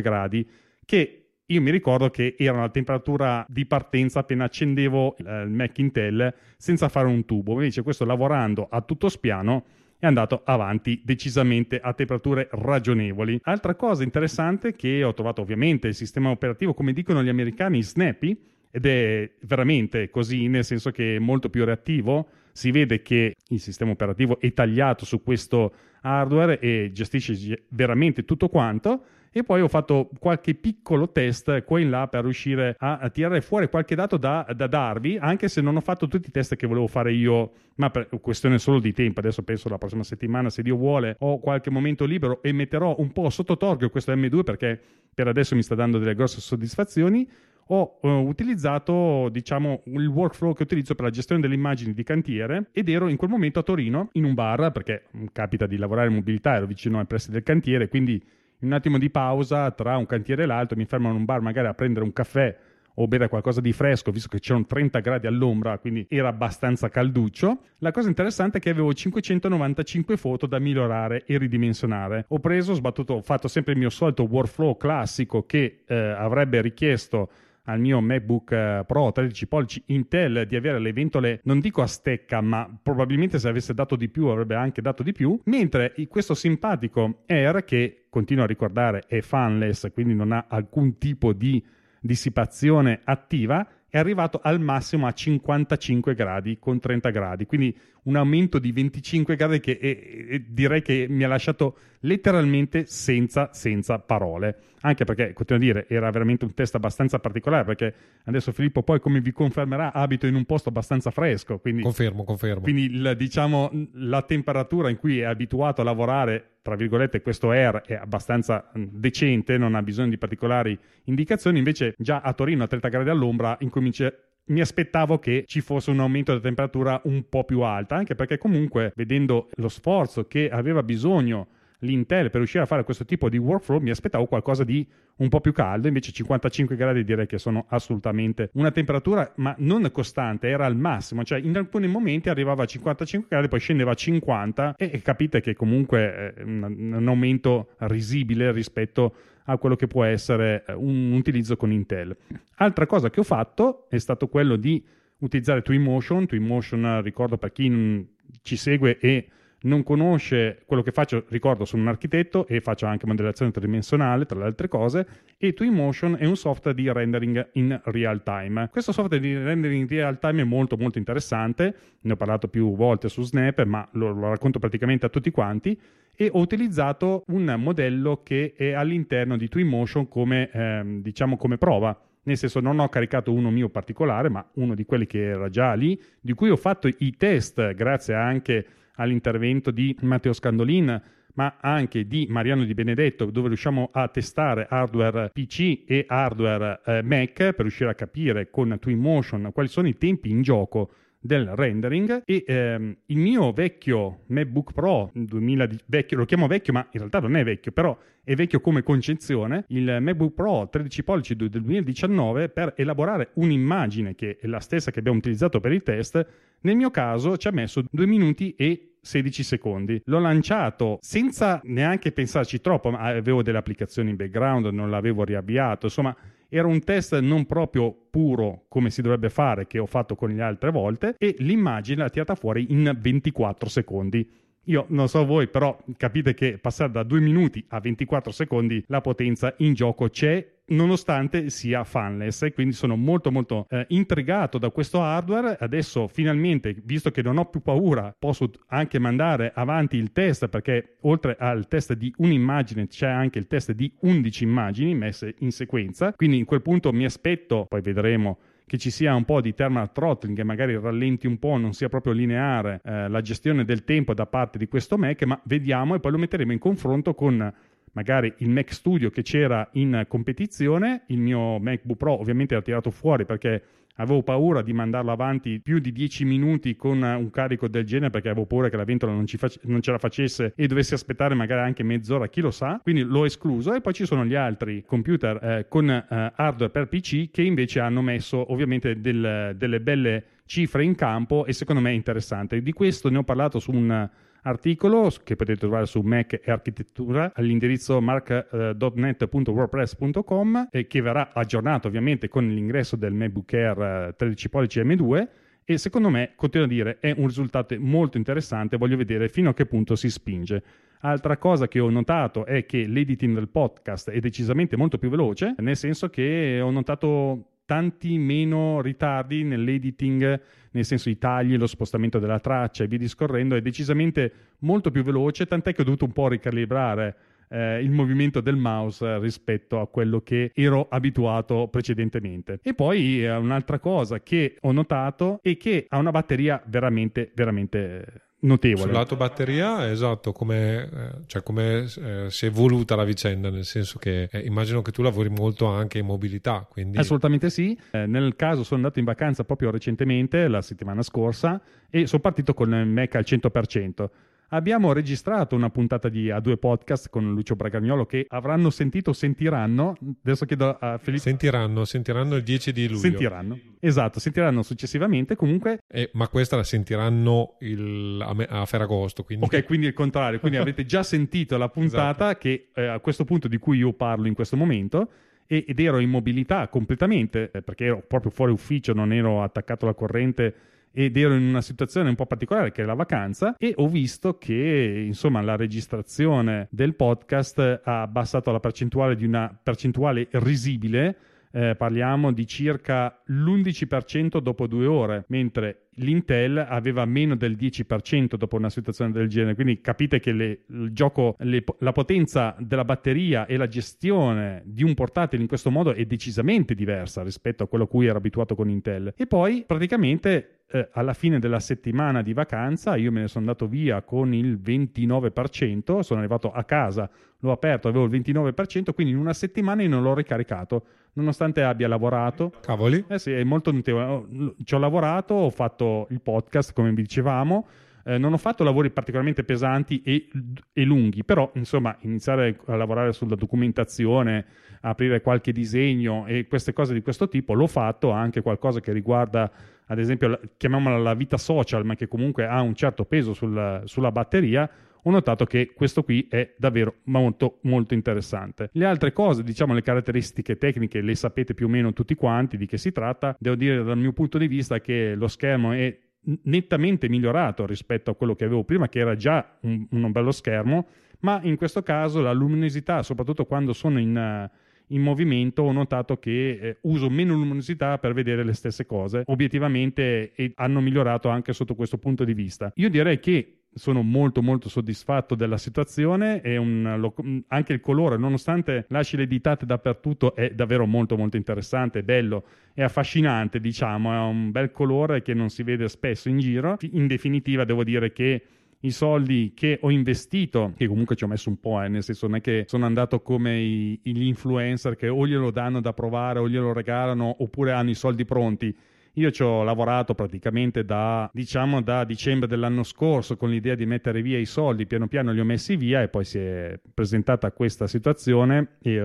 gradi, 0.00 0.48
che 0.86 1.20
io 1.44 1.60
mi 1.60 1.70
ricordo 1.70 2.08
che 2.10 2.34
era 2.38 2.60
la 2.60 2.70
temperatura 2.70 3.44
di 3.46 3.66
partenza 3.66 4.20
appena 4.20 4.44
accendevo 4.44 5.16
il 5.18 5.50
Mac 5.50 5.78
Intel 5.78 6.34
senza 6.56 6.88
fare 6.88 7.08
un 7.08 7.26
tubo. 7.26 7.52
Invece 7.52 7.82
questo 7.82 8.06
lavorando 8.06 8.66
a 8.68 8.80
tutto 8.80 9.10
spiano 9.10 9.64
è 9.98 10.06
andato 10.06 10.42
avanti 10.44 11.00
decisamente 11.04 11.80
a 11.80 11.92
temperature 11.94 12.48
ragionevoli. 12.52 13.40
Altra 13.44 13.74
cosa 13.74 14.02
interessante 14.02 14.74
che 14.74 15.02
ho 15.02 15.14
trovato 15.14 15.40
ovviamente 15.40 15.88
il 15.88 15.94
sistema 15.94 16.30
operativo, 16.30 16.74
come 16.74 16.92
dicono 16.92 17.22
gli 17.22 17.28
americani, 17.28 17.82
snappy, 17.82 18.36
ed 18.70 18.84
è 18.84 19.30
veramente 19.40 20.10
così, 20.10 20.48
nel 20.48 20.64
senso 20.64 20.90
che 20.90 21.16
è 21.16 21.18
molto 21.18 21.48
più 21.48 21.64
reattivo. 21.64 22.28
Si 22.52 22.70
vede 22.70 23.02
che 23.02 23.36
il 23.48 23.60
sistema 23.60 23.92
operativo 23.92 24.38
è 24.38 24.52
tagliato 24.52 25.04
su 25.04 25.22
questo 25.22 25.72
hardware 26.02 26.58
e 26.58 26.90
gestisce 26.92 27.64
veramente 27.68 28.24
tutto 28.24 28.48
quanto 28.48 29.04
e 29.36 29.44
poi 29.44 29.60
ho 29.60 29.68
fatto 29.68 30.08
qualche 30.18 30.54
piccolo 30.54 31.12
test 31.12 31.62
qua 31.64 31.78
in 31.78 31.90
là 31.90 32.08
per 32.08 32.22
riuscire 32.22 32.74
a, 32.78 33.06
tirare 33.10 33.42
fuori 33.42 33.68
qualche 33.68 33.94
dato 33.94 34.16
da, 34.16 34.46
da, 34.56 34.66
darvi, 34.66 35.18
anche 35.20 35.48
se 35.48 35.60
non 35.60 35.76
ho 35.76 35.82
fatto 35.82 36.08
tutti 36.08 36.28
i 36.28 36.30
test 36.30 36.56
che 36.56 36.66
volevo 36.66 36.86
fare 36.86 37.12
io, 37.12 37.52
ma 37.74 37.90
per 37.90 38.08
questione 38.22 38.58
solo 38.58 38.80
di 38.80 38.94
tempo. 38.94 39.20
Adesso 39.20 39.42
penso 39.42 39.68
la 39.68 39.76
prossima 39.76 40.04
settimana, 40.04 40.48
se 40.48 40.62
Dio 40.62 40.76
vuole, 40.76 41.16
ho 41.18 41.38
qualche 41.38 41.68
momento 41.68 42.06
libero 42.06 42.42
e 42.42 42.52
metterò 42.52 42.94
un 42.96 43.12
po' 43.12 43.28
sotto 43.28 43.58
torchio 43.58 43.90
questo 43.90 44.10
M2 44.14 44.42
perché 44.42 44.80
per 45.12 45.28
adesso 45.28 45.54
mi 45.54 45.62
sta 45.62 45.74
dando 45.74 45.98
delle 45.98 46.14
grosse 46.14 46.40
soddisfazioni 46.40 47.28
ho 47.68 47.98
uh, 48.00 48.08
utilizzato 48.08 49.28
diciamo 49.28 49.82
il 49.86 50.06
workflow 50.06 50.54
che 50.54 50.62
utilizzo 50.62 50.94
per 50.94 51.06
la 51.06 51.10
gestione 51.10 51.40
delle 51.40 51.54
immagini 51.54 51.94
di 51.94 52.04
cantiere 52.04 52.68
ed 52.70 52.88
ero 52.88 53.08
in 53.08 53.16
quel 53.16 53.28
momento 53.28 53.58
a 53.58 53.64
Torino 53.64 54.10
in 54.12 54.24
un 54.24 54.34
bar 54.34 54.70
perché 54.70 55.06
mm, 55.16 55.26
capita 55.32 55.66
di 55.66 55.76
lavorare 55.76 56.06
in 56.06 56.14
mobilità 56.14 56.54
ero 56.54 56.66
vicino 56.66 57.00
ai 57.00 57.06
pressi 57.06 57.32
del 57.32 57.42
cantiere 57.42 57.88
quindi 57.88 58.22
in 58.60 58.68
un 58.68 58.72
attimo 58.72 58.98
di 58.98 59.10
pausa 59.10 59.70
tra 59.70 59.96
un 59.96 60.06
cantiere 60.06 60.44
e 60.44 60.46
l'altro 60.46 60.76
mi 60.76 60.84
fermo 60.84 61.10
in 61.10 61.16
un 61.16 61.24
bar 61.24 61.40
magari 61.40 61.66
a 61.66 61.74
prendere 61.74 62.04
un 62.04 62.12
caffè 62.12 62.56
o 62.98 63.06
bere 63.08 63.28
qualcosa 63.28 63.60
di 63.60 63.72
fresco, 63.72 64.10
visto 64.10 64.28
che 64.28 64.38
c'erano 64.38 64.66
30 64.66 65.00
gradi 65.00 65.26
all'ombra, 65.26 65.78
quindi 65.78 66.06
era 66.08 66.28
abbastanza 66.28 66.88
calduccio. 66.88 67.60
La 67.78 67.90
cosa 67.90 68.08
interessante 68.08 68.58
è 68.58 68.60
che 68.60 68.70
avevo 68.70 68.92
595 68.92 70.16
foto 70.16 70.46
da 70.46 70.58
migliorare 70.58 71.24
e 71.26 71.36
ridimensionare. 71.36 72.24
Ho 72.28 72.38
preso, 72.38 72.74
sbattuto, 72.74 73.14
ho 73.14 73.22
fatto 73.22 73.48
sempre 73.48 73.72
il 73.72 73.78
mio 73.78 73.90
solito 73.90 74.22
workflow 74.24 74.76
classico 74.76 75.44
che 75.44 75.82
eh, 75.86 75.94
avrebbe 75.94 76.60
richiesto 76.62 77.28
al 77.66 77.80
mio 77.80 78.00
MacBook 78.00 78.52
eh, 78.52 78.84
Pro 78.86 79.12
13 79.12 79.46
pollici 79.46 79.82
Intel 79.86 80.46
di 80.46 80.56
avere 80.56 80.78
le 80.78 80.92
ventole, 80.92 81.40
non 81.44 81.60
dico 81.60 81.82
a 81.82 81.86
stecca, 81.86 82.40
ma 82.40 82.68
probabilmente 82.82 83.38
se 83.38 83.48
avesse 83.48 83.74
dato 83.74 83.96
di 83.96 84.08
più 84.08 84.26
avrebbe 84.26 84.54
anche 84.54 84.82
dato 84.82 85.02
di 85.02 85.12
più, 85.12 85.38
mentre 85.44 85.94
questo 86.08 86.34
simpatico 86.34 87.22
Air 87.26 87.64
che 87.64 88.06
continuo 88.10 88.44
a 88.44 88.46
ricordare 88.46 89.04
è 89.06 89.20
fanless, 89.20 89.92
quindi 89.92 90.14
non 90.14 90.32
ha 90.32 90.46
alcun 90.48 90.98
tipo 90.98 91.32
di 91.32 91.64
dissipazione 92.00 93.00
attiva, 93.04 93.66
è 93.88 93.98
arrivato 93.98 94.40
al 94.42 94.60
massimo 94.60 95.06
a 95.06 95.12
55 95.12 96.14
gradi 96.14 96.58
con 96.58 96.78
30 96.78 97.10
gradi, 97.10 97.46
quindi 97.46 97.76
un 98.06 98.16
aumento 98.16 98.58
di 98.58 98.72
25 98.72 99.36
gradi 99.36 99.60
che 99.60 99.78
è, 99.78 100.34
è, 100.34 100.38
direi 100.40 100.82
che 100.82 101.06
mi 101.08 101.24
ha 101.24 101.28
lasciato 101.28 101.76
letteralmente 102.00 102.86
senza, 102.86 103.50
senza 103.52 103.98
parole. 103.98 104.58
Anche 104.80 105.04
perché, 105.04 105.32
continuo 105.32 105.60
a 105.60 105.64
dire, 105.64 105.86
era 105.88 106.10
veramente 106.10 106.44
un 106.44 106.54
test 106.54 106.74
abbastanza 106.76 107.18
particolare, 107.18 107.64
perché 107.64 107.94
adesso 108.24 108.52
Filippo 108.52 108.82
poi, 108.82 109.00
come 109.00 109.20
vi 109.20 109.32
confermerà, 109.32 109.92
abito 109.92 110.26
in 110.26 110.36
un 110.36 110.44
posto 110.44 110.68
abbastanza 110.68 111.10
fresco. 111.10 111.58
Quindi, 111.58 111.82
confermo, 111.82 112.22
confermo. 112.22 112.60
Quindi 112.60 112.84
il, 112.84 113.14
diciamo, 113.16 113.70
la 113.94 114.22
temperatura 114.22 114.88
in 114.88 114.96
cui 114.96 115.20
è 115.20 115.24
abituato 115.24 115.80
a 115.80 115.84
lavorare 115.84 116.50
tra 116.66 116.74
virgolette, 116.74 117.22
questo 117.22 117.52
Air 117.52 117.82
è 117.86 117.94
abbastanza 117.94 118.72
decente, 118.74 119.56
non 119.56 119.76
ha 119.76 119.82
bisogno 119.84 120.10
di 120.10 120.18
particolari 120.18 120.76
indicazioni, 121.04 121.58
invece 121.58 121.94
già 121.96 122.22
a 122.22 122.32
Torino 122.32 122.64
a 122.64 122.66
30 122.66 122.88
gradi 122.88 123.08
all'ombra 123.08 123.56
incomincia 123.60 124.12
mi 124.46 124.60
aspettavo 124.60 125.18
che 125.18 125.44
ci 125.46 125.60
fosse 125.60 125.90
un 125.90 126.00
aumento 126.00 126.30
della 126.30 126.42
temperatura 126.42 127.00
un 127.04 127.28
po' 127.28 127.44
più 127.44 127.60
alta, 127.60 127.96
anche 127.96 128.14
perché 128.14 128.38
comunque 128.38 128.92
vedendo 128.94 129.48
lo 129.56 129.68
sforzo 129.68 130.26
che 130.26 130.48
aveva 130.48 130.82
bisogno 130.82 131.48
l'Intel 131.86 132.26
per 132.30 132.36
riuscire 132.36 132.62
a 132.62 132.66
fare 132.66 132.84
questo 132.84 133.04
tipo 133.04 133.28
di 133.28 133.38
workflow 133.38 133.80
mi 133.80 133.90
aspettavo 133.90 134.26
qualcosa 134.26 134.64
di 134.64 134.86
un 135.16 135.28
po' 135.28 135.40
più 135.40 135.52
caldo, 135.52 135.88
invece 135.88 136.12
55 136.12 136.76
gradi 136.76 137.04
direi 137.04 137.26
che 137.26 137.38
sono 137.38 137.64
assolutamente 137.68 138.50
una 138.54 138.70
temperatura 138.70 139.32
ma 139.36 139.54
non 139.58 139.88
costante, 139.90 140.48
era 140.48 140.66
al 140.66 140.76
massimo, 140.76 141.24
cioè 141.24 141.38
in 141.38 141.56
alcuni 141.56 141.86
momenti 141.86 142.28
arrivava 142.28 142.64
a 142.64 142.66
55 142.66 143.28
gradi, 143.30 143.48
poi 143.48 143.60
scendeva 143.60 143.92
a 143.92 143.94
50 143.94 144.74
e, 144.76 145.00
capite 145.00 145.40
che 145.40 145.54
comunque 145.54 146.34
è 146.34 146.42
un, 146.42 146.92
un 146.92 147.08
aumento 147.08 147.70
risibile 147.78 148.52
rispetto 148.52 149.14
a 149.46 149.56
quello 149.58 149.76
che 149.76 149.86
può 149.86 150.04
essere 150.04 150.64
eh, 150.66 150.72
un 150.74 151.12
utilizzo 151.12 151.56
con 151.56 151.72
Intel. 151.72 152.16
Altra 152.56 152.86
cosa 152.86 153.10
che 153.10 153.20
ho 153.20 153.24
fatto 153.24 153.86
è 153.88 153.98
stato 153.98 154.28
quello 154.28 154.56
di 154.56 154.84
utilizzare 155.18 155.62
Twinmotion, 155.62 156.26
Twinmotion 156.26 157.00
ricordo 157.02 157.38
per 157.38 157.52
chi 157.52 158.06
ci 158.42 158.56
segue 158.56 158.98
e 158.98 159.28
non 159.66 159.82
conosce 159.82 160.62
quello 160.64 160.82
che 160.82 160.92
faccio, 160.92 161.24
ricordo 161.28 161.64
sono 161.64 161.82
un 161.82 161.88
architetto 161.88 162.46
e 162.46 162.60
faccio 162.60 162.86
anche 162.86 163.06
modellazione 163.06 163.50
tridimensionale 163.50 164.24
tra 164.24 164.38
le 164.38 164.44
altre 164.44 164.68
cose 164.68 165.06
e 165.36 165.52
Twinmotion 165.52 166.16
è 166.18 166.24
un 166.24 166.36
software 166.36 166.76
di 166.76 166.90
rendering 166.90 167.50
in 167.52 167.78
real 167.84 168.22
time. 168.22 168.68
Questo 168.70 168.92
software 168.92 169.20
di 169.20 169.36
rendering 169.36 169.82
in 169.82 169.88
real 169.88 170.18
time 170.18 170.42
è 170.42 170.44
molto 170.44 170.76
molto 170.76 170.98
interessante, 170.98 171.74
ne 172.00 172.12
ho 172.12 172.16
parlato 172.16 172.48
più 172.48 172.74
volte 172.74 173.08
su 173.08 173.22
Snap 173.22 173.64
ma 173.64 173.86
lo, 173.92 174.12
lo 174.12 174.28
racconto 174.28 174.58
praticamente 174.58 175.06
a 175.06 175.08
tutti 175.08 175.30
quanti. 175.30 175.78
E 176.18 176.30
ho 176.32 176.38
utilizzato 176.38 177.24
un 177.26 177.54
modello 177.58 178.22
che 178.22 178.54
è 178.56 178.72
all'interno 178.72 179.36
di 179.36 179.48
Twinmotion 179.48 180.08
come, 180.08 180.48
ehm, 180.50 181.02
diciamo 181.02 181.36
come 181.36 181.58
prova. 181.58 181.98
Nel 182.22 182.38
senso 182.38 182.60
non 182.60 182.78
ho 182.78 182.88
caricato 182.88 183.32
uno 183.32 183.50
mio 183.50 183.68
particolare, 183.68 184.30
ma 184.30 184.44
uno 184.54 184.74
di 184.74 184.86
quelli 184.86 185.06
che 185.06 185.22
era 185.22 185.50
già 185.50 185.74
lì, 185.74 186.00
di 186.18 186.32
cui 186.32 186.48
ho 186.48 186.56
fatto 186.56 186.88
i 186.88 187.16
test 187.18 187.74
grazie 187.74 188.14
anche 188.14 188.66
all'intervento 188.96 189.70
di 189.70 189.96
Matteo 190.02 190.32
Scandolin, 190.32 191.02
ma 191.34 191.56
anche 191.60 192.06
di 192.06 192.26
Mariano 192.28 192.64
Di 192.64 192.74
Benedetto, 192.74 193.26
dove 193.26 193.48
riusciamo 193.48 193.90
a 193.92 194.08
testare 194.08 194.66
hardware 194.68 195.30
PC 195.32 195.84
e 195.86 196.04
hardware 196.08 196.80
eh, 196.84 197.02
Mac 197.02 197.32
per 197.34 197.60
riuscire 197.60 197.90
a 197.90 197.94
capire 197.94 198.50
con 198.50 198.76
Twinmotion 198.78 199.50
quali 199.52 199.68
sono 199.68 199.88
i 199.88 199.96
tempi 199.96 200.30
in 200.30 200.42
gioco 200.42 200.90
del 201.26 201.46
rendering 201.54 202.22
e 202.24 202.44
ehm, 202.46 202.96
il 203.06 203.18
mio 203.18 203.52
vecchio 203.52 204.20
MacBook 204.28 204.72
Pro 204.72 205.10
2000 205.12 205.68
vecchio, 205.86 206.16
lo 206.16 206.24
chiamo 206.24 206.46
vecchio 206.46 206.72
ma 206.72 206.86
in 206.90 206.98
realtà 206.98 207.20
non 207.20 207.36
è 207.36 207.44
vecchio 207.44 207.72
però 207.72 207.96
è 208.24 208.34
vecchio 208.34 208.60
come 208.60 208.82
concezione 208.82 209.64
il 209.68 209.98
MacBook 210.00 210.32
Pro 210.32 210.68
13 210.70 211.02
pollici 211.02 211.36
del 211.36 211.50
2019 211.50 212.48
per 212.48 212.72
elaborare 212.76 213.30
un'immagine 213.34 214.14
che 214.14 214.38
è 214.40 214.46
la 214.46 214.60
stessa 214.60 214.90
che 214.90 215.00
abbiamo 215.00 215.18
utilizzato 215.18 215.60
per 215.60 215.72
il 215.72 215.82
test 215.82 216.26
nel 216.60 216.76
mio 216.76 216.90
caso 216.90 217.36
ci 217.36 217.48
ha 217.48 217.52
messo 217.52 217.84
2 217.90 218.06
minuti 218.06 218.54
e 218.56 218.92
16 219.06 219.42
secondi. 219.44 220.02
L'ho 220.06 220.18
lanciato 220.18 220.98
senza 221.00 221.60
neanche 221.62 222.10
pensarci 222.10 222.60
troppo, 222.60 222.90
ma 222.90 222.98
avevo 222.98 223.42
delle 223.42 223.58
applicazioni 223.58 224.10
in 224.10 224.16
background, 224.16 224.66
non 224.66 224.90
l'avevo 224.90 225.22
riavviato, 225.22 225.86
insomma 225.86 226.14
era 226.48 226.66
un 226.66 226.80
test 226.80 227.18
non 227.20 227.46
proprio 227.46 227.94
puro 228.10 228.64
come 228.68 228.90
si 228.90 229.02
dovrebbe 229.02 229.30
fare 229.30 229.66
che 229.66 229.78
ho 229.78 229.86
fatto 229.86 230.14
con 230.14 230.30
le 230.30 230.42
altre 230.42 230.70
volte 230.70 231.14
e 231.18 231.34
l'immagine 231.38 232.02
l'ha 232.02 232.10
tirata 232.10 232.34
fuori 232.34 232.66
in 232.70 232.96
24 232.98 233.68
secondi. 233.68 234.28
Io 234.66 234.86
non 234.88 235.08
so 235.08 235.24
voi, 235.24 235.48
però 235.48 235.76
capite 235.96 236.34
che 236.34 236.58
passare 236.58 236.90
da 236.90 237.02
2 237.02 237.20
minuti 237.20 237.64
a 237.68 237.80
24 237.80 238.32
secondi 238.32 238.82
la 238.88 239.00
potenza 239.00 239.54
in 239.58 239.74
gioco 239.74 240.08
c'è 240.08 240.44
nonostante 240.68 241.50
sia 241.50 241.84
fanless. 241.84 242.42
E 242.42 242.52
quindi 242.52 242.74
sono 242.74 242.96
molto 242.96 243.30
molto 243.30 243.66
eh, 243.68 243.84
intrigato 243.90 244.58
da 244.58 244.70
questo 244.70 245.02
hardware. 245.02 245.56
Adesso 245.58 246.08
finalmente 246.08 246.74
visto 246.84 247.10
che 247.10 247.22
non 247.22 247.38
ho 247.38 247.44
più 247.44 247.60
paura 247.60 248.14
posso 248.18 248.50
anche 248.68 248.98
mandare 248.98 249.52
avanti 249.54 249.96
il 249.96 250.12
test 250.12 250.48
perché 250.48 250.96
oltre 251.02 251.36
al 251.38 251.68
test 251.68 251.92
di 251.92 252.12
un'immagine 252.16 252.88
c'è 252.88 253.08
anche 253.08 253.38
il 253.38 253.46
test 253.46 253.72
di 253.72 253.92
11 254.00 254.44
immagini 254.44 254.94
messe 254.94 255.34
in 255.38 255.52
sequenza. 255.52 256.12
Quindi 256.12 256.38
in 256.38 256.44
quel 256.44 256.62
punto 256.62 256.92
mi 256.92 257.04
aspetto 257.04 257.66
poi 257.68 257.80
vedremo 257.80 258.38
che 258.68 258.78
ci 258.78 258.90
sia 258.90 259.14
un 259.14 259.24
po' 259.24 259.40
di 259.40 259.54
thermal 259.54 259.92
throttling, 259.92 260.36
che 260.36 260.42
magari 260.42 260.76
rallenti 260.76 261.28
un 261.28 261.38
po', 261.38 261.56
non 261.56 261.72
sia 261.72 261.88
proprio 261.88 262.12
lineare 262.12 262.80
eh, 262.84 263.08
la 263.08 263.20
gestione 263.20 263.64
del 263.64 263.84
tempo 263.84 264.12
da 264.12 264.26
parte 264.26 264.58
di 264.58 264.66
questo 264.66 264.98
Mac, 264.98 265.22
ma 265.22 265.40
vediamo 265.44 265.94
e 265.94 266.00
poi 266.00 266.10
lo 266.10 266.18
metteremo 266.18 266.50
in 266.50 266.58
confronto 266.58 267.14
con 267.14 267.52
magari 267.92 268.34
il 268.38 268.50
Mac 268.50 268.72
Studio 268.72 269.08
che 269.10 269.22
c'era 269.22 269.68
in 269.74 270.04
competizione, 270.08 271.02
il 271.06 271.20
mio 271.20 271.60
MacBook 271.60 271.96
Pro 271.96 272.18
ovviamente 272.18 272.54
era 272.54 272.62
tirato 272.62 272.90
fuori 272.90 273.24
perché 273.24 273.62
avevo 273.96 274.22
paura 274.22 274.62
di 274.62 274.72
mandarlo 274.72 275.12
avanti 275.12 275.60
più 275.60 275.78
di 275.78 275.92
10 275.92 276.24
minuti 276.24 276.76
con 276.76 277.02
un 277.02 277.30
carico 277.30 277.68
del 277.68 277.84
genere 277.84 278.10
perché 278.10 278.28
avevo 278.28 278.46
paura 278.46 278.68
che 278.68 278.76
la 278.76 278.84
ventola 278.84 279.12
non, 279.12 279.26
face- 279.26 279.60
non 279.64 279.80
ce 279.80 279.90
la 279.90 279.98
facesse 279.98 280.52
e 280.56 280.66
dovessi 280.66 280.94
aspettare 280.94 281.34
magari 281.34 281.62
anche 281.62 281.82
mezz'ora, 281.82 282.28
chi 282.28 282.40
lo 282.40 282.50
sa, 282.50 282.80
quindi 282.82 283.02
l'ho 283.02 283.24
escluso 283.24 283.74
e 283.74 283.80
poi 283.80 283.92
ci 283.94 284.06
sono 284.06 284.24
gli 284.24 284.34
altri 284.34 284.84
computer 284.86 285.42
eh, 285.42 285.66
con 285.68 285.88
eh, 285.90 286.04
hardware 286.08 286.70
per 286.70 286.88
PC 286.88 287.30
che 287.30 287.42
invece 287.42 287.80
hanno 287.80 288.02
messo 288.02 288.52
ovviamente 288.52 289.00
del, 289.00 289.54
delle 289.56 289.80
belle 289.80 290.24
cifre 290.46 290.84
in 290.84 290.94
campo 290.94 291.44
e 291.44 291.52
secondo 291.52 291.80
me 291.80 291.90
è 291.90 291.94
interessante. 291.94 292.62
Di 292.62 292.72
questo 292.72 293.10
ne 293.10 293.18
ho 293.18 293.24
parlato 293.24 293.58
su 293.58 293.72
un 293.72 294.08
articolo 294.46 295.10
che 295.22 295.36
potete 295.36 295.58
trovare 295.58 295.84
su 295.86 296.00
Mac 296.00 296.40
e 296.42 296.50
architettura 296.50 297.30
all'indirizzo 297.34 298.00
mark.net.wordpress.com 298.00 300.68
e 300.70 300.86
che 300.86 301.00
verrà 301.00 301.30
aggiornato 301.32 301.88
ovviamente 301.88 302.28
con 302.28 302.46
l'ingresso 302.48 302.94
del 302.96 303.12
MacBook 303.12 303.52
Air 303.52 304.14
13 304.16 304.48
pollici 304.48 304.80
M2 304.80 305.28
e 305.68 305.78
secondo 305.78 306.10
me, 306.10 306.34
continuo 306.36 306.66
a 306.66 306.68
dire, 306.68 306.98
è 307.00 307.12
un 307.16 307.26
risultato 307.26 307.74
molto 307.80 308.18
interessante, 308.18 308.76
voglio 308.76 308.96
vedere 308.96 309.28
fino 309.28 309.50
a 309.50 309.54
che 309.54 309.66
punto 309.66 309.96
si 309.96 310.08
spinge. 310.08 310.62
Altra 311.00 311.38
cosa 311.38 311.66
che 311.66 311.80
ho 311.80 311.90
notato 311.90 312.46
è 312.46 312.64
che 312.66 312.86
l'editing 312.86 313.34
del 313.34 313.48
podcast 313.48 314.10
è 314.10 314.20
decisamente 314.20 314.76
molto 314.76 314.96
più 314.96 315.08
veloce, 315.08 315.56
nel 315.58 315.76
senso 315.76 316.08
che 316.08 316.60
ho 316.62 316.70
notato 316.70 317.55
tanti 317.66 318.16
meno 318.16 318.80
ritardi 318.80 319.42
nell'editing, 319.42 320.40
nel 320.70 320.84
senso 320.84 321.10
i 321.10 321.18
tagli, 321.18 321.56
lo 321.56 321.66
spostamento 321.66 322.18
della 322.18 322.40
traccia 322.40 322.84
e 322.84 322.86
via 322.86 322.98
discorrendo, 322.98 323.56
è 323.56 323.60
decisamente 323.60 324.32
molto 324.60 324.90
più 324.90 325.02
veloce, 325.02 325.46
tant'è 325.46 325.74
che 325.74 325.82
ho 325.82 325.84
dovuto 325.84 326.06
un 326.06 326.12
po' 326.12 326.28
ricalibrare 326.28 327.16
eh, 327.48 327.82
il 327.82 327.90
movimento 327.90 328.40
del 328.40 328.56
mouse 328.56 329.18
rispetto 329.18 329.80
a 329.80 329.88
quello 329.88 330.20
che 330.20 330.50
ero 330.54 330.86
abituato 330.88 331.68
precedentemente. 331.68 332.60
E 332.62 332.74
poi 332.74 333.24
eh, 333.24 333.34
un'altra 333.36 333.78
cosa 333.78 334.20
che 334.20 334.56
ho 334.60 334.72
notato 334.72 335.40
è 335.42 335.56
che 335.56 335.86
ha 335.88 335.98
una 335.98 336.10
batteria 336.10 336.62
veramente, 336.66 337.30
veramente 337.34 338.25
notevole. 338.40 338.82
Sul 338.82 338.92
lato 338.92 339.16
batteria, 339.16 339.90
esatto, 339.90 340.32
come, 340.32 340.88
eh, 340.92 341.10
cioè 341.26 341.42
come 341.42 341.84
eh, 341.84 342.26
si 342.28 342.44
è 342.44 342.48
evoluta 342.48 342.94
la 342.94 343.04
vicenda, 343.04 343.50
nel 343.50 343.64
senso 343.64 343.98
che 343.98 344.28
eh, 344.30 344.40
immagino 344.40 344.82
che 344.82 344.92
tu 344.92 345.02
lavori 345.02 345.28
molto 345.28 345.66
anche 345.66 345.98
in 345.98 346.06
mobilità. 346.06 346.66
Quindi... 346.68 346.98
Assolutamente 346.98 347.50
sì. 347.50 347.78
Eh, 347.90 348.06
nel 348.06 348.36
caso 348.36 348.62
sono 348.62 348.80
andato 348.80 348.98
in 348.98 349.04
vacanza 349.04 349.44
proprio 349.44 349.70
recentemente, 349.70 350.48
la 350.48 350.62
settimana 350.62 351.02
scorsa, 351.02 351.60
e 351.88 352.06
sono 352.06 352.20
partito 352.20 352.54
con 352.54 352.72
il 352.72 352.86
Mac 352.86 353.14
al 353.14 353.24
100%. 353.26 354.08
Abbiamo 354.50 354.92
registrato 354.92 355.56
una 355.56 355.70
puntata 355.70 356.08
di 356.08 356.28
A2 356.28 356.56
Podcast 356.56 357.10
con 357.10 357.32
Lucio 357.32 357.56
Bragagnolo 357.56 358.06
che 358.06 358.26
avranno 358.28 358.70
sentito, 358.70 359.12
sentiranno. 359.12 359.96
Adesso 360.22 360.44
chiedo 360.46 360.76
a 360.78 360.98
Felipe. 360.98 361.22
Sentiranno, 361.22 361.84
sentiranno 361.84 362.36
il 362.36 362.44
10 362.44 362.72
di 362.72 362.86
luglio. 362.86 363.00
Sentiranno, 363.00 363.58
esatto, 363.80 364.20
sentiranno 364.20 364.62
successivamente. 364.62 365.34
Comunque. 365.34 365.80
Eh, 365.88 366.10
ma 366.12 366.28
questa 366.28 366.54
la 366.54 366.62
sentiranno 366.62 367.56
il, 367.60 368.22
a, 368.22 368.60
a, 368.60 368.66
Ferragosto. 368.66 369.24
Quindi... 369.24 369.46
Ok, 369.46 369.64
quindi 369.64 369.86
il 369.86 369.94
contrario. 369.94 370.38
Quindi 370.38 370.58
avete 370.58 370.86
già 370.86 371.02
sentito 371.02 371.56
la 371.56 371.68
puntata 371.68 372.26
esatto. 372.26 372.38
che 372.38 372.68
eh, 372.72 372.86
a 372.86 373.00
questo 373.00 373.24
punto 373.24 373.48
di 373.48 373.58
cui 373.58 373.78
io 373.78 373.94
parlo 373.94 374.28
in 374.28 374.34
questo 374.34 374.56
momento 374.56 375.10
ed 375.48 375.78
ero 375.78 375.98
in 376.00 376.10
mobilità 376.10 376.66
completamente 376.68 377.50
eh, 377.52 377.62
perché 377.62 377.84
ero 377.84 378.02
proprio 378.06 378.30
fuori 378.30 378.52
ufficio, 378.52 378.92
non 378.92 379.12
ero 379.12 379.42
attaccato 379.42 379.84
alla 379.84 379.94
corrente 379.94 380.54
ed 380.98 381.14
ero 381.18 381.34
in 381.34 381.46
una 381.46 381.60
situazione 381.60 382.08
un 382.08 382.14
po' 382.14 382.24
particolare 382.24 382.72
che 382.72 382.80
è 382.80 382.86
la 382.86 382.94
vacanza 382.94 383.54
e 383.58 383.74
ho 383.76 383.86
visto 383.86 384.38
che 384.38 385.02
insomma 385.04 385.42
la 385.42 385.54
registrazione 385.54 386.68
del 386.70 386.94
podcast 386.94 387.82
ha 387.84 388.00
abbassato 388.00 388.50
la 388.50 388.60
percentuale 388.60 389.14
di 389.14 389.26
una 389.26 389.54
percentuale 389.62 390.28
risibile 390.30 391.16
eh, 391.56 391.74
parliamo 391.74 392.32
di 392.32 392.46
circa 392.46 393.22
l'11% 393.24 394.40
dopo 394.40 394.66
due 394.66 394.84
ore, 394.84 395.24
mentre 395.28 395.86
l'Intel 395.96 396.58
aveva 396.58 397.06
meno 397.06 397.34
del 397.34 397.56
10% 397.56 398.34
dopo 398.34 398.56
una 398.56 398.68
situazione 398.68 399.10
del 399.12 399.28
genere. 399.28 399.54
Quindi 399.54 399.80
capite 399.80 400.20
che 400.20 400.32
le, 400.32 400.64
il 400.68 400.90
gioco, 400.92 401.34
le, 401.38 401.64
la 401.78 401.92
potenza 401.92 402.54
della 402.58 402.84
batteria 402.84 403.46
e 403.46 403.56
la 403.56 403.68
gestione 403.68 404.62
di 404.66 404.84
un 404.84 404.92
portatile 404.92 405.40
in 405.40 405.48
questo 405.48 405.70
modo 405.70 405.94
è 405.94 406.04
decisamente 406.04 406.74
diversa 406.74 407.22
rispetto 407.22 407.62
a 407.62 407.68
quello 407.68 407.84
a 407.84 407.88
cui 407.88 408.04
ero 408.04 408.18
abituato 408.18 408.54
con 408.54 408.68
Intel. 408.68 409.14
E 409.16 409.26
poi 409.26 409.64
praticamente 409.66 410.55
eh, 410.68 410.88
alla 410.92 411.12
fine 411.12 411.38
della 411.38 411.60
settimana 411.60 412.22
di 412.22 412.32
vacanza 412.32 412.96
io 412.96 413.12
me 413.12 413.20
ne 413.20 413.28
sono 413.28 413.44
andato 413.46 413.68
via 413.68 414.02
con 414.02 414.34
il 414.34 414.58
29%, 414.62 416.00
sono 416.00 416.18
arrivato 416.18 416.50
a 416.50 416.64
casa, 416.64 417.08
l'ho 417.38 417.52
aperto, 417.52 417.88
avevo 417.88 418.04
il 418.04 418.10
29%, 418.10 418.92
quindi 418.92 419.12
in 419.12 419.18
una 419.18 419.32
settimana 419.32 419.82
io 419.82 419.88
non 419.88 420.02
l'ho 420.02 420.14
ricaricato, 420.14 420.84
nonostante 421.14 421.62
abbia 421.62 421.88
lavorato. 421.88 422.52
Cavoli? 422.60 423.04
Eh 423.08 423.18
sì, 423.18 423.32
è 423.32 423.44
molto 423.44 423.70
notevole. 423.70 424.54
Ci 424.64 424.74
ho 424.74 424.78
lavorato, 424.78 425.34
ho 425.34 425.50
fatto 425.50 426.06
il 426.10 426.20
podcast, 426.20 426.72
come 426.72 426.90
vi 426.90 427.02
dicevamo, 427.02 427.66
eh, 428.04 428.18
non 428.18 428.32
ho 428.32 428.36
fatto 428.36 428.62
lavori 428.62 428.90
particolarmente 428.90 429.42
pesanti 429.42 430.00
e, 430.02 430.28
e, 430.72 430.84
lunghi, 430.84 431.24
però 431.24 431.50
insomma 431.54 431.96
iniziare 432.02 432.58
a 432.66 432.76
lavorare 432.76 433.12
sulla 433.12 433.34
documentazione, 433.34 434.44
aprire 434.82 435.20
qualche 435.20 435.50
disegno 435.50 436.24
e 436.26 436.46
queste 436.46 436.72
cose 436.72 436.94
di 436.94 437.02
questo 437.02 437.28
tipo 437.28 437.52
l'ho 437.54 437.66
fatto, 437.66 438.10
anche 438.12 438.42
qualcosa 438.42 438.80
che 438.80 438.92
riguarda 438.92 439.50
ad 439.86 439.98
esempio 439.98 440.40
chiamiamola 440.56 440.98
la 440.98 441.14
vita 441.14 441.36
social, 441.36 441.84
ma 441.84 441.94
che 441.94 442.08
comunque 442.08 442.46
ha 442.46 442.60
un 442.60 442.74
certo 442.74 443.04
peso 443.04 443.32
sul, 443.32 443.82
sulla 443.84 444.10
batteria, 444.10 444.68
ho 445.02 445.10
notato 445.10 445.44
che 445.44 445.72
questo 445.72 446.02
qui 446.02 446.26
è 446.28 446.54
davvero 446.58 446.96
molto 447.04 447.58
molto 447.62 447.94
interessante. 447.94 448.70
Le 448.72 448.84
altre 448.84 449.12
cose, 449.12 449.44
diciamo 449.44 449.72
le 449.72 449.82
caratteristiche 449.82 450.56
tecniche, 450.56 451.00
le 451.00 451.14
sapete 451.14 451.54
più 451.54 451.66
o 451.66 451.68
meno 451.68 451.92
tutti 451.92 452.16
quanti 452.16 452.56
di 452.56 452.66
che 452.66 452.76
si 452.76 452.90
tratta. 452.90 453.36
Devo 453.38 453.54
dire 453.54 453.84
dal 453.84 453.96
mio 453.96 454.12
punto 454.12 454.36
di 454.36 454.48
vista 454.48 454.80
che 454.80 455.14
lo 455.14 455.28
schermo 455.28 455.70
è 455.70 455.96
nettamente 456.42 457.08
migliorato 457.08 457.66
rispetto 457.66 458.10
a 458.10 458.16
quello 458.16 458.34
che 458.34 458.44
avevo 458.44 458.64
prima, 458.64 458.88
che 458.88 458.98
era 458.98 459.14
già 459.14 459.58
un, 459.60 459.86
un 459.88 460.10
bello 460.10 460.32
schermo, 460.32 460.88
ma 461.20 461.38
in 461.44 461.56
questo 461.56 461.84
caso 461.84 462.20
la 462.20 462.32
luminosità, 462.32 463.04
soprattutto 463.04 463.44
quando 463.44 463.72
sono 463.72 464.00
in, 464.00 464.50
in 464.88 465.02
movimento, 465.02 465.62
ho 465.62 465.72
notato 465.72 466.18
che 466.18 466.58
eh, 466.60 466.78
uso 466.82 467.08
meno 467.10 467.34
luminosità 467.34 467.98
per 467.98 468.12
vedere 468.12 468.44
le 468.44 468.52
stesse 468.52 468.86
cose. 468.86 469.22
Obiettivamente 469.26 470.32
e 470.34 470.52
hanno 470.56 470.80
migliorato 470.80 471.28
anche 471.28 471.52
sotto 471.52 471.74
questo 471.74 471.98
punto 471.98 472.24
di 472.24 472.34
vista. 472.34 472.72
Io 472.76 472.88
direi 472.88 473.18
che 473.18 473.56
sono 473.76 474.02
molto 474.02 474.42
molto 474.42 474.70
soddisfatto 474.70 475.34
della 475.34 475.58
situazione 475.58 476.40
e 476.40 476.56
un, 476.56 476.96
lo, 476.98 477.14
anche 477.48 477.74
il 477.74 477.80
colore 477.80 478.16
nonostante 478.16 478.86
lasci 478.88 479.18
le 479.18 479.26
ditate 479.26 479.66
dappertutto 479.66 480.34
è 480.34 480.50
davvero 480.50 480.86
molto 480.86 481.18
molto 481.18 481.36
interessante 481.36 482.02
bello 482.02 482.44
e 482.72 482.82
affascinante 482.82 483.60
diciamo 483.60 484.12
è 484.14 484.18
un 484.18 484.50
bel 484.50 484.70
colore 484.70 485.20
che 485.20 485.34
non 485.34 485.50
si 485.50 485.62
vede 485.62 485.88
spesso 485.88 486.30
in 486.30 486.38
giro 486.38 486.78
in 486.92 487.06
definitiva 487.06 487.64
devo 487.64 487.84
dire 487.84 488.12
che 488.12 488.42
i 488.80 488.90
soldi 488.90 489.52
che 489.54 489.78
ho 489.80 489.90
investito, 489.90 490.72
che 490.76 490.86
comunque 490.86 491.16
ci 491.16 491.24
ho 491.24 491.28
messo 491.28 491.48
un 491.48 491.58
po', 491.58 491.80
eh, 491.82 491.88
nel 491.88 492.02
senso 492.02 492.26
non 492.26 492.36
è 492.36 492.40
che 492.40 492.64
sono 492.66 492.86
andato 492.86 493.20
come 493.20 493.58
i, 493.58 494.00
gli 494.02 494.26
influencer 494.26 494.96
che 494.96 495.08
o 495.08 495.26
glielo 495.26 495.50
danno 495.50 495.80
da 495.80 495.92
provare 495.92 496.38
o 496.38 496.48
glielo 496.48 496.72
regalano 496.72 497.36
oppure 497.38 497.72
hanno 497.72 497.90
i 497.90 497.94
soldi 497.94 498.24
pronti. 498.24 498.74
Io 499.14 499.30
ci 499.30 499.42
ho 499.42 499.62
lavorato 499.62 500.14
praticamente 500.14 500.84
da, 500.84 501.30
diciamo, 501.32 501.80
da 501.80 502.04
dicembre 502.04 502.46
dell'anno 502.46 502.82
scorso 502.82 503.38
con 503.38 503.48
l'idea 503.48 503.74
di 503.74 503.86
mettere 503.86 504.20
via 504.20 504.38
i 504.38 504.44
soldi, 504.44 504.86
piano 504.86 505.08
piano 505.08 505.32
li 505.32 505.40
ho 505.40 505.44
messi 505.44 505.76
via 505.76 506.02
e 506.02 506.08
poi 506.08 506.24
si 506.24 506.38
è 506.38 506.78
presentata 506.92 507.50
questa 507.52 507.86
situazione. 507.86 508.76
E 508.82 509.00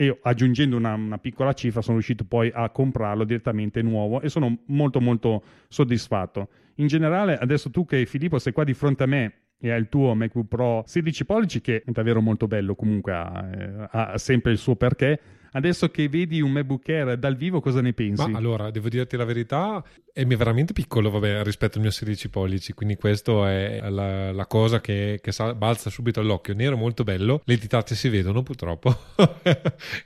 e 0.00 0.16
aggiungendo 0.22 0.76
una, 0.76 0.94
una, 0.94 1.18
piccola 1.18 1.52
cifra 1.52 1.82
sono 1.82 1.94
riuscito 1.94 2.22
poi 2.24 2.52
a 2.54 2.70
comprarlo 2.70 3.24
direttamente 3.24 3.82
nuovo 3.82 4.20
e 4.20 4.28
sono 4.28 4.58
molto 4.66 5.00
molto 5.00 5.42
soddisfatto. 5.66 6.48
In 6.76 6.86
generale, 6.86 7.36
adesso 7.36 7.68
tu 7.68 7.84
che 7.84 8.06
Filippo 8.06 8.38
sei 8.38 8.52
qua 8.52 8.62
di 8.62 8.74
fronte 8.74 9.02
a 9.02 9.06
me 9.06 9.32
e 9.58 9.72
hai 9.72 9.80
il 9.80 9.88
tuo 9.88 10.14
MacBook 10.14 10.46
Pro 10.46 10.84
16 10.86 11.24
pollici 11.24 11.60
che 11.60 11.82
è 11.84 11.90
davvero 11.90 12.20
molto 12.20 12.46
bello, 12.46 12.76
comunque 12.76 13.12
ha, 13.12 13.50
eh, 13.52 13.88
ha 13.90 14.18
sempre 14.18 14.52
il 14.52 14.58
suo 14.58 14.76
perché 14.76 15.18
Adesso 15.50 15.90
che 15.90 16.08
vedi 16.08 16.40
un 16.40 16.50
MacBook 16.50 16.88
Air 16.88 17.16
dal 17.16 17.36
vivo, 17.36 17.60
cosa 17.60 17.80
ne 17.80 17.92
pensi? 17.92 18.28
Ma 18.28 18.36
allora, 18.36 18.70
devo 18.70 18.88
dirti 18.88 19.16
la 19.16 19.24
verità, 19.24 19.82
è 20.18 20.36
veramente 20.36 20.72
piccolo 20.72 21.10
vabbè, 21.10 21.44
rispetto 21.44 21.76
al 21.76 21.82
mio 21.82 21.92
16 21.92 22.28
pollici, 22.28 22.72
quindi 22.72 22.96
questa 22.96 23.48
è 23.52 23.88
la, 23.88 24.32
la, 24.32 24.46
cosa 24.46 24.80
che, 24.80 25.20
che 25.22 25.32
balza 25.54 25.90
subito 25.90 26.18
all'occhio. 26.18 26.54
Nero 26.54 26.76
molto 26.76 27.04
bello, 27.04 27.40
le 27.44 27.56
ditate 27.56 27.94
si 27.94 28.08
vedono 28.08 28.42
purtroppo 28.42 28.96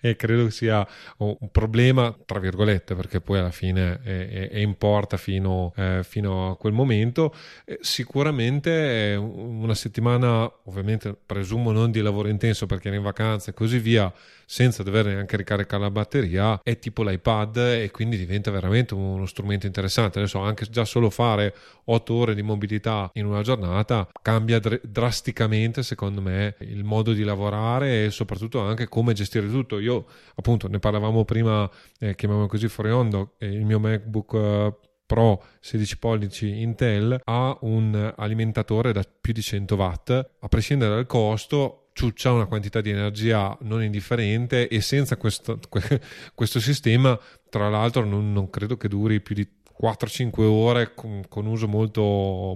e 0.03 0.15
credo 0.17 0.51
sia 0.51 0.87
un 1.19 1.51
problema, 1.51 2.15
tra 2.27 2.39
virgolette, 2.39 2.95
perché 2.95 3.23
poi 3.23 3.39
alla 3.39 3.51
fine 3.51 4.01
è, 4.03 4.29
è, 4.29 4.49
è 4.51 4.59
in 4.59 4.77
porta 4.77 5.17
fino, 5.17 5.73
eh, 5.77 6.01
fino, 6.03 6.51
a 6.51 6.57
quel 6.59 6.75
momento. 6.75 7.35
Eh, 7.65 7.79
sicuramente 7.81 9.15
una 9.19 9.75
settimana, 9.75 10.51
ovviamente 10.65 11.17
presumo 11.25 11.73
non 11.73 11.91
di 11.91 12.03
lavoro 12.03 12.29
intenso 12.29 12.67
perché 12.67 12.89
ero 12.89 12.99
in 12.99 13.03
vacanza 13.03 13.51
e 13.51 13.55
così 13.55 13.79
via, 13.79 14.13
senza 14.45 14.83
dover 14.83 15.07
neanche 15.07 15.39
ricaricare 15.39 15.83
la 15.83 15.91
batteria, 15.91 16.61
è 16.63 16.79
tipo 16.79 17.03
l'iPad 17.03 17.57
e 17.57 17.91
quindi 17.91 18.19
diventa 18.19 18.51
veramente 18.51 18.93
uno 18.93 19.25
strumento 19.25 19.65
interessante 19.65 20.01
interessante, 20.05 20.19
adesso 20.19 20.39
anche 20.41 20.67
già 20.67 20.85
solo 20.85 21.11
fare 21.11 21.55
8 21.85 22.15
ore 22.15 22.35
di 22.35 22.43
mobilità 22.43 23.11
in 23.15 23.27
una 23.27 23.43
giornata 23.43 24.09
cambia 24.21 24.59
dr- 24.59 24.81
drasticamente 24.87 25.83
secondo 25.83 26.21
me 26.21 26.57
il 26.61 26.85
modo 26.85 27.13
di 27.13 27.25
lavorare 27.25 28.05
e 28.05 28.11
soprattutto 28.11 28.61
anche 28.61 28.89
come 28.89 29.13
gestire 29.13 29.49
tutto. 29.49 29.79
Io 29.79 30.07
appunto 30.35 30.69
ne 30.69 30.79
parlavamo 30.79 31.25
prima, 31.25 31.69
eh, 31.99 32.15
chiamiamolo 32.15 32.49
così 32.49 32.69
fuori 32.69 32.91
onda, 32.91 33.27
eh, 33.39 33.47
il 33.47 33.65
mio 33.65 33.79
MacBook 33.79 34.35
eh, 34.35 34.75
Pro 35.05 35.45
16 35.61 35.99
pollici 35.99 36.63
Intel 36.63 37.21
ha 37.25 37.59
un 37.63 38.15
alimentatore 38.17 38.93
da 38.93 39.05
più 39.21 39.35
di 39.35 39.43
100 39.43 39.75
watt, 39.75 40.11
a 40.11 40.49
prescindere 40.49 40.95
dal 40.95 41.07
costo 41.07 41.83
ciuccia 41.93 42.33
una 42.33 42.47
quantità 42.47 42.81
di 42.81 42.91
energia 42.91 43.57
non 43.63 43.83
indifferente 43.83 44.69
e 44.69 44.81
senza 44.81 45.17
questo, 45.17 45.59
questo 46.35 46.61
sistema 46.61 47.19
tra 47.49 47.69
l'altro 47.69 48.05
non, 48.05 48.33
non 48.33 48.49
credo 48.49 48.77
che 48.77 48.89
duri 48.89 49.21
più 49.21 49.35
di 49.35 49.47
4-5 49.81 50.43
ore 50.43 50.95
con, 50.95 51.23
con, 51.29 51.47
uso 51.47 51.69
molto, 51.69 52.03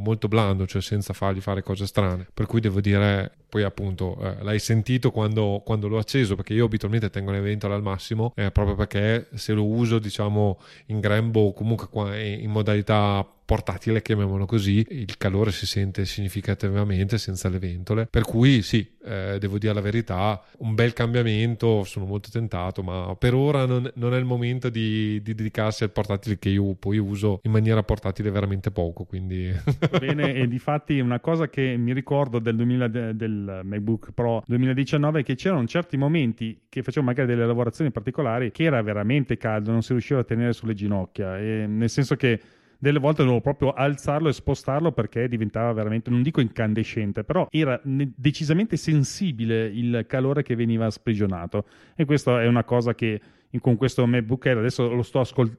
molto 0.01 0.29
blando, 0.29 0.67
cioè 0.67 0.83
senza 0.83 1.13
fargli 1.13 1.41
fare 1.41 1.63
cose 1.63 1.87
strane. 1.87 2.27
Per 2.33 2.47
cui 2.47 2.61
devo 2.61 2.81
dire, 2.81 3.31
poi 3.49 3.63
appunto 3.63 4.19
eh, 4.21 4.43
l'hai 4.43 4.59
sentito 4.59 5.11
quando, 5.11 5.63
quando, 5.65 5.89
l'ho 5.89 5.99
acceso, 5.99 6.35
perché 6.35 6.55
io 6.55 6.65
abitualmente 6.65 7.11
tengo 7.11 7.31
le 7.31 7.41
ventole 7.41 7.75
al 7.75 7.83
massimo, 7.83 8.33
eh, 8.37 8.51
proprio 8.51 8.75
perché 8.75 9.29
se 9.35 9.53
lo 9.53 9.65
uso 9.65 9.99
diciamo 9.99 10.59
in 10.87 11.01
grembo 11.01 11.41
o 11.41 11.53
comunque 11.53 12.23
in 12.23 12.51
modalità 12.51 13.27
portatile, 13.47 14.03
chiamiamolo 14.03 14.45
così, 14.45 14.85
il 14.91 15.17
calore 15.17 15.53
si 15.53 15.67
sente 15.67 16.05
significativamente 16.05 17.17
senza 17.17 17.49
le 17.49 17.61
ventole. 17.61 18.07
Per 18.11 18.25
cui 18.25 18.61
sì, 18.61 18.87
eh, 19.05 19.39
devo 19.39 19.57
dire 19.57 19.73
la 19.73 19.81
verità, 19.81 20.43
un 20.59 20.75
bel 20.75 20.93
cambiamento, 20.93 21.85
sono 21.85 22.07
molto 22.07 22.29
tentato, 22.31 22.83
ma 22.83 23.15
per 23.17 23.35
ora 23.35 23.65
non, 23.65 23.89
non 23.95 24.15
è 24.15 24.19
il 24.19 24.25
momento 24.25 24.69
di, 24.69 25.23
di, 25.23 25.35
dedicarsi 25.35 25.85
al 25.85 25.93
portatile 25.93 26.39
che 26.41 26.49
io 26.49 26.75
poi 26.75 26.99
uso 26.99 27.39
in 27.45 27.53
maniera 27.53 27.85
portatile 27.85 28.31
veramente 28.31 28.73
poco. 28.73 29.05
Quindi... 29.05 29.55
Bene, 29.99 30.35
e 30.35 30.49
di 30.49 30.59
fatti 30.59 30.99
una 30.99 31.21
cosa 31.21 31.49
che 31.49 31.77
mi 31.77 31.93
ricordo 31.93 32.41
del, 32.41 32.57
2000, 32.57 32.89
del 32.89 33.61
MacBook 33.63 34.11
Pro 34.13 34.43
2019 34.45 35.21
è 35.21 35.23
che 35.23 35.37
c'erano 35.37 35.65
certi 35.67 35.97
momenti 35.97 36.63
che 36.69 36.83
facevo 36.83 37.07
magari 37.07 37.29
delle 37.29 37.47
lavorazioni 37.47 37.93
particolari 37.93 38.51
che 38.51 38.65
era 38.65 38.83
veramente 38.83 39.37
caldo, 39.37 39.71
non 39.71 39.83
si 39.83 39.93
riusciva 39.93 40.21
a 40.21 40.25
tenere 40.25 40.53
sulle 40.53 40.75
ginocchia, 40.75 41.39
e 41.39 41.67
nel 41.69 41.89
senso 41.89 42.17
che 42.17 42.41
delle 42.79 42.99
volte 42.99 43.23
dovevo 43.23 43.41
proprio 43.41 43.73
alzarlo 43.73 44.29
e 44.29 44.33
spostarlo 44.33 44.93
perché 44.93 45.29
diventava 45.29 45.73
veramente, 45.73 46.11
non 46.11 46.23
dico 46.23 46.41
incandescente, 46.41 47.25
però 47.25 47.47
era 47.51 47.81
decisamente 47.83 48.77
sensibile 48.77 49.67
il 49.67 50.05
calore 50.07 50.43
che 50.43 50.55
veniva 50.55 50.91
sprigionato. 50.91 51.65
E 51.95 52.05
questa 52.05 52.43
è 52.43 52.47
una 52.47 52.65
cosa 52.65 52.95
che 52.95 53.21
con 53.61 53.77
questo 53.77 54.07
MacBook 54.07 54.47
Air 54.47 54.59
adesso 54.59 54.93
lo 54.93 55.03
sto, 55.03 55.21
ascol- 55.21 55.57